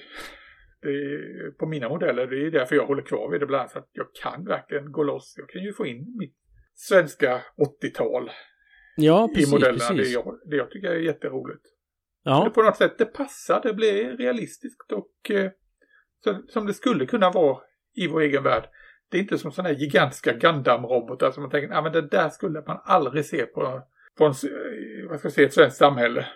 det 0.82 0.90
är, 0.90 1.52
på 1.52 1.66
mina 1.66 1.90
modeller. 1.90 2.28
Det 2.28 2.46
är 2.46 2.52
därför 2.52 2.76
jag 2.76 2.86
håller 2.86 3.02
kvar 3.02 3.32
vid 3.32 3.40
det 3.40 3.46
bland 3.46 3.60
annat. 3.60 3.72
Så 3.72 3.80
att 3.80 3.90
jag 3.92 4.06
kan 4.24 4.46
verkligen 4.46 4.92
gå 4.92 5.04
loss. 5.04 5.34
Jag 5.38 5.50
kan 5.50 5.64
ju 5.64 5.74
få 5.74 5.86
in 5.86 6.18
mitt 6.20 6.36
svenska 6.74 7.42
80-tal 7.84 8.32
Ja, 8.96 9.30
i 9.32 9.34
precis, 9.34 9.52
modellerna. 9.52 9.90
Det, 9.90 9.96
precis. 9.96 10.14
jag, 10.14 10.40
det 10.46 10.56
jag 10.56 10.72
tycker 10.72 10.88
är 10.88 11.00
jätteroligt. 11.00 11.64
Det 12.24 12.30
Ja, 12.30 12.52
på 12.56 12.62
något 12.62 12.78
sätt 12.78 12.98
det 12.98 13.06
passar. 13.06 13.62
Det 13.64 13.74
blir 13.74 14.18
realistiskt 14.18 14.92
och 14.92 15.32
eh, 15.32 15.52
så, 16.24 16.42
som 16.48 16.68
det 16.68 16.74
skulle 16.74 17.06
kunna 17.06 17.32
vara 17.32 17.60
i 17.96 18.08
vår 18.08 18.22
egen 18.22 18.44
värld. 18.44 18.70
Det 19.10 19.18
är 19.18 19.22
inte 19.22 19.38
som 19.38 19.52
sådana 19.52 19.70
här 19.70 19.80
gigantiska 19.80 20.34
Gundam-robotar 20.34 21.32
som 21.32 21.44
man 21.44 21.52
tänker, 21.52 21.76
ah, 21.76 21.82
men 21.82 21.92
det 21.92 22.02
där 22.02 22.30
skulle 22.30 22.64
man 22.68 22.82
aldrig 22.84 23.26
se 23.26 23.46
på, 23.46 23.82
på 24.18 24.26
en, 24.26 24.32
eh, 24.32 25.10
vad 25.10 25.20
ska 25.20 25.26
jag 25.26 25.34
säga, 25.34 25.48
ett 25.48 25.54
svenskt 25.54 25.78
samhälle. 25.78 26.28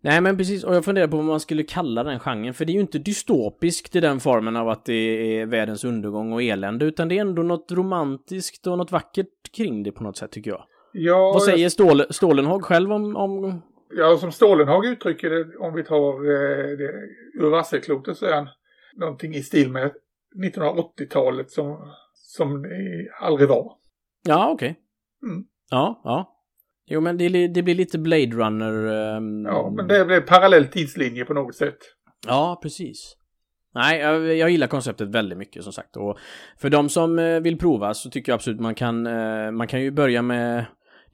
Nej 0.00 0.20
men 0.20 0.36
precis, 0.36 0.64
och 0.64 0.74
jag 0.74 0.84
funderar 0.84 1.08
på 1.08 1.16
vad 1.16 1.26
man 1.26 1.40
skulle 1.40 1.62
kalla 1.62 2.04
den 2.04 2.20
genren, 2.20 2.54
för 2.54 2.64
det 2.64 2.72
är 2.72 2.74
ju 2.74 2.80
inte 2.80 2.98
dystopiskt 2.98 3.96
i 3.96 4.00
den 4.00 4.20
formen 4.20 4.56
av 4.56 4.68
att 4.68 4.84
det 4.84 4.92
är 4.92 5.46
världens 5.46 5.84
undergång 5.84 6.32
och 6.32 6.42
elände, 6.42 6.84
utan 6.84 7.08
det 7.08 7.16
är 7.16 7.20
ändå 7.20 7.42
något 7.42 7.72
romantiskt 7.72 8.66
och 8.66 8.78
något 8.78 8.92
vackert 8.92 9.52
kring 9.56 9.82
det 9.82 9.92
på 9.92 10.02
något 10.02 10.16
sätt 10.16 10.32
tycker 10.32 10.50
jag. 10.50 10.64
Ja, 10.92 11.32
Vad 11.34 11.42
säger 11.42 11.68
Stål, 11.68 12.02
Stålenhag 12.10 12.64
själv 12.64 12.92
om, 12.92 13.16
om... 13.16 13.62
Ja, 13.96 14.16
som 14.16 14.32
Stålenhag 14.32 14.86
uttrycker 14.86 15.30
det, 15.30 15.56
om 15.56 15.74
vi 15.74 15.84
tar 15.84 16.14
eh, 16.14 16.76
det, 16.76 16.92
ur 17.34 17.50
Vasselklotet 17.50 18.16
så 18.16 18.26
är 18.26 18.34
han 18.34 18.48
någonting 18.96 19.34
i 19.34 19.42
stil 19.42 19.70
med 19.70 19.92
1980-talet 20.44 21.50
som, 21.50 21.92
som 22.14 22.66
aldrig 23.20 23.48
var. 23.48 23.72
Ja, 24.26 24.50
okej. 24.50 24.76
Mm. 25.22 25.44
Ja, 25.70 26.00
ja. 26.04 26.37
Jo, 26.90 27.00
men 27.00 27.16
det, 27.18 27.48
det 27.48 27.62
blir 27.62 27.74
lite 27.74 27.98
Blade 27.98 28.26
Runner... 28.36 28.72
ehm, 29.16 29.44
Ja, 29.44 29.72
men 29.76 29.88
det 29.88 30.04
blev 30.04 30.20
parallell 30.20 30.66
tidslinje 30.66 31.24
på 31.24 31.34
något 31.34 31.54
sätt. 31.56 31.78
Ja, 32.26 32.58
precis. 32.62 33.14
Nej, 33.74 34.00
jag, 34.00 34.34
jag 34.36 34.50
gillar 34.50 34.66
konceptet 34.66 35.08
väldigt 35.08 35.38
mycket 35.38 35.64
som 35.64 35.72
sagt. 35.72 35.96
Och 35.96 36.18
för 36.60 36.70
de 36.70 36.88
som 36.88 37.18
eh, 37.18 37.40
vill 37.40 37.58
prova 37.58 37.94
så 37.94 38.10
tycker 38.10 38.32
jag 38.32 38.34
absolut 38.34 38.60
man 38.60 38.74
kan, 38.74 39.06
eh, 39.06 39.50
man 39.50 39.66
kan 39.68 39.80
ju 39.82 39.90
börja 39.90 40.22
med... 40.22 40.64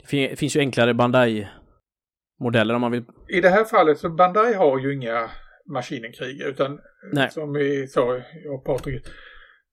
Det 0.00 0.06
fin- 0.06 0.36
finns 0.36 0.56
ju 0.56 0.60
enklare 0.60 0.94
Bandai-modeller 0.94 2.74
om 2.74 2.80
man 2.80 2.92
vill... 2.92 3.04
I 3.28 3.40
det 3.40 3.48
här 3.48 3.64
fallet 3.64 3.98
så 3.98 4.10
Bandai 4.10 4.54
har 4.54 4.78
ju 4.78 4.94
inga 4.94 5.30
maskinenkrig 5.72 6.40
utan 6.42 6.78
Nej. 7.12 7.30
som 7.30 7.52
vi 7.52 7.86
sa, 7.88 8.20
jag 8.44 8.54
och 8.54 8.64
Patrik, 8.64 9.02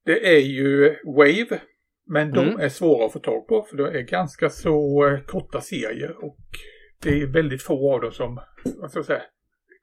det 0.06 0.36
är 0.36 0.40
ju 0.40 0.96
Wave. 1.18 1.62
Men 2.14 2.32
de 2.34 2.40
Mm. 2.48 2.60
är 2.60 2.70
svåra 2.70 3.06
att 3.06 3.14
få 3.14 3.20
tag 3.20 3.48
på 3.48 3.64
för 3.70 3.78
det 3.78 3.98
är 4.00 4.02
ganska 4.02 4.50
så 4.50 5.06
eh, 5.08 5.20
korta 5.22 5.62
serier 5.62 6.26
och 6.26 6.38
det 7.04 7.22
är 7.22 7.28
väldigt 7.28 7.64
få 7.64 7.94
av 7.94 8.02
dem 8.02 8.12
som, 8.12 8.42
vad 8.82 8.90
ska 8.90 9.00
jag 9.00 9.06
säga, 9.06 9.22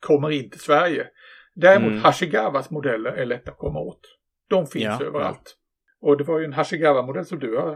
kommer 0.00 0.30
in 0.30 0.50
till 0.50 0.60
Sverige. 0.60 1.06
Däremot 1.54 1.90
Mm. 1.90 2.02
Hashigawas 2.04 2.70
modeller 2.70 3.10
är 3.12 3.24
lätta 3.26 3.50
att 3.50 3.58
komma 3.58 3.78
åt. 3.80 4.00
De 4.48 4.66
finns 4.66 4.84
Ja, 5.00 5.02
överallt. 5.06 5.56
Och 6.00 6.16
det 6.18 6.24
var 6.24 6.38
ju 6.38 6.44
en 6.44 6.52
Hashigawa-modell 6.52 7.24
som 7.24 7.38
du 7.38 7.56
har 7.56 7.70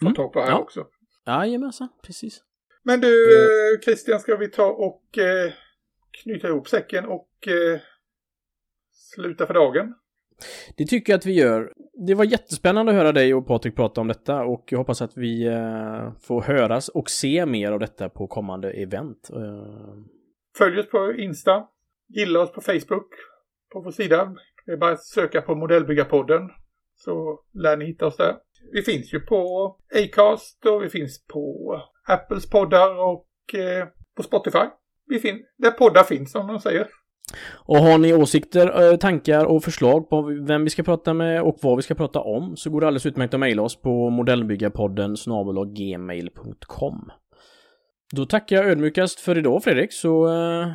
fått 0.00 0.02
Mm. 0.02 0.14
tag 0.14 0.32
på 0.32 0.40
här 0.40 0.50
Ja. 0.50 0.58
också. 0.58 0.86
Jajamensan, 1.26 1.88
precis. 2.06 2.42
Men 2.82 3.00
du 3.00 3.34
eh, 3.34 3.80
Christian, 3.84 4.20
ska 4.20 4.36
vi 4.36 4.48
ta 4.50 4.66
och 4.66 5.18
eh, 5.18 5.52
knyta 6.22 6.48
ihop 6.48 6.68
säcken 6.68 7.04
och 7.06 7.28
eh, 7.48 7.80
sluta 9.14 9.46
för 9.46 9.54
dagen? 9.54 9.94
Det 10.76 10.84
tycker 10.86 11.12
jag 11.12 11.18
att 11.18 11.26
vi 11.26 11.32
gör. 11.32 11.72
Det 12.06 12.14
var 12.14 12.24
jättespännande 12.24 12.92
att 12.92 12.98
höra 12.98 13.12
dig 13.12 13.34
och 13.34 13.46
Patrik 13.46 13.76
prata 13.76 14.00
om 14.00 14.08
detta 14.08 14.44
och 14.44 14.64
jag 14.66 14.78
hoppas 14.78 15.02
att 15.02 15.16
vi 15.16 15.46
eh, 15.46 16.12
får 16.20 16.42
höras 16.42 16.88
och 16.88 17.10
se 17.10 17.46
mer 17.46 17.72
av 17.72 17.78
detta 17.78 18.08
på 18.08 18.26
kommande 18.26 18.70
event. 18.70 19.30
Eh. 19.32 19.94
Följ 20.58 20.80
oss 20.80 20.90
på 20.90 21.12
Insta. 21.12 21.66
Gilla 22.08 22.40
oss 22.40 22.52
på 22.52 22.60
Facebook. 22.60 23.08
På 23.72 23.80
vår 23.80 23.90
sida. 23.90 24.34
Det 24.66 24.72
är 24.72 24.76
bara 24.76 24.92
att 24.92 25.04
söka 25.04 25.42
på 25.42 25.54
Modellbyggarpodden. 25.54 26.40
Så 26.94 27.40
lär 27.52 27.76
ni 27.76 27.84
hitta 27.84 28.06
oss 28.06 28.16
där. 28.16 28.36
Vi 28.72 28.82
finns 28.82 29.14
ju 29.14 29.20
på 29.20 29.76
Acast 29.94 30.66
och 30.66 30.82
vi 30.82 30.88
finns 30.88 31.26
på 31.26 31.76
Apples 32.08 32.50
poddar 32.50 32.98
och 32.98 33.54
eh, 33.54 33.86
på 34.16 34.22
Spotify. 34.22 34.64
Vi 35.06 35.18
fin- 35.18 35.44
där 35.56 35.70
poddar 35.70 36.02
finns 36.04 36.32
som 36.32 36.46
de 36.46 36.60
säger. 36.60 36.86
Och 37.52 37.76
har 37.76 37.98
ni 37.98 38.14
åsikter, 38.14 38.92
eh, 38.92 38.96
tankar 38.96 39.44
och 39.44 39.64
förslag 39.64 40.10
på 40.10 40.22
vem 40.22 40.64
vi 40.64 40.70
ska 40.70 40.82
prata 40.82 41.14
med 41.14 41.42
och 41.42 41.58
vad 41.62 41.76
vi 41.76 41.82
ska 41.82 41.94
prata 41.94 42.20
om 42.20 42.56
så 42.56 42.70
går 42.70 42.80
det 42.80 42.86
alldeles 42.86 43.06
utmärkt 43.06 43.34
att 43.34 43.40
mejla 43.40 43.62
oss 43.62 43.80
på 43.80 44.10
modellbyggarpodden 44.10 45.16
gmail.com. 45.66 47.10
Då 48.12 48.26
tackar 48.26 48.56
jag 48.56 48.66
ödmjukast 48.66 49.20
för 49.20 49.38
idag 49.38 49.64
Fredrik 49.64 49.92
så, 49.92 50.26
eh, 50.26 50.70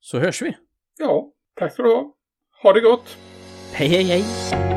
så 0.00 0.18
hörs 0.18 0.42
vi. 0.42 0.56
Ja, 0.98 1.32
tack 1.58 1.72
ska 1.72 1.82
du 1.82 1.88
ha. 1.88 2.14
Ha 2.62 2.72
det 2.72 2.80
gott! 2.80 3.16
Hej 3.72 3.88
hej 3.88 4.02
hej! 4.04 4.69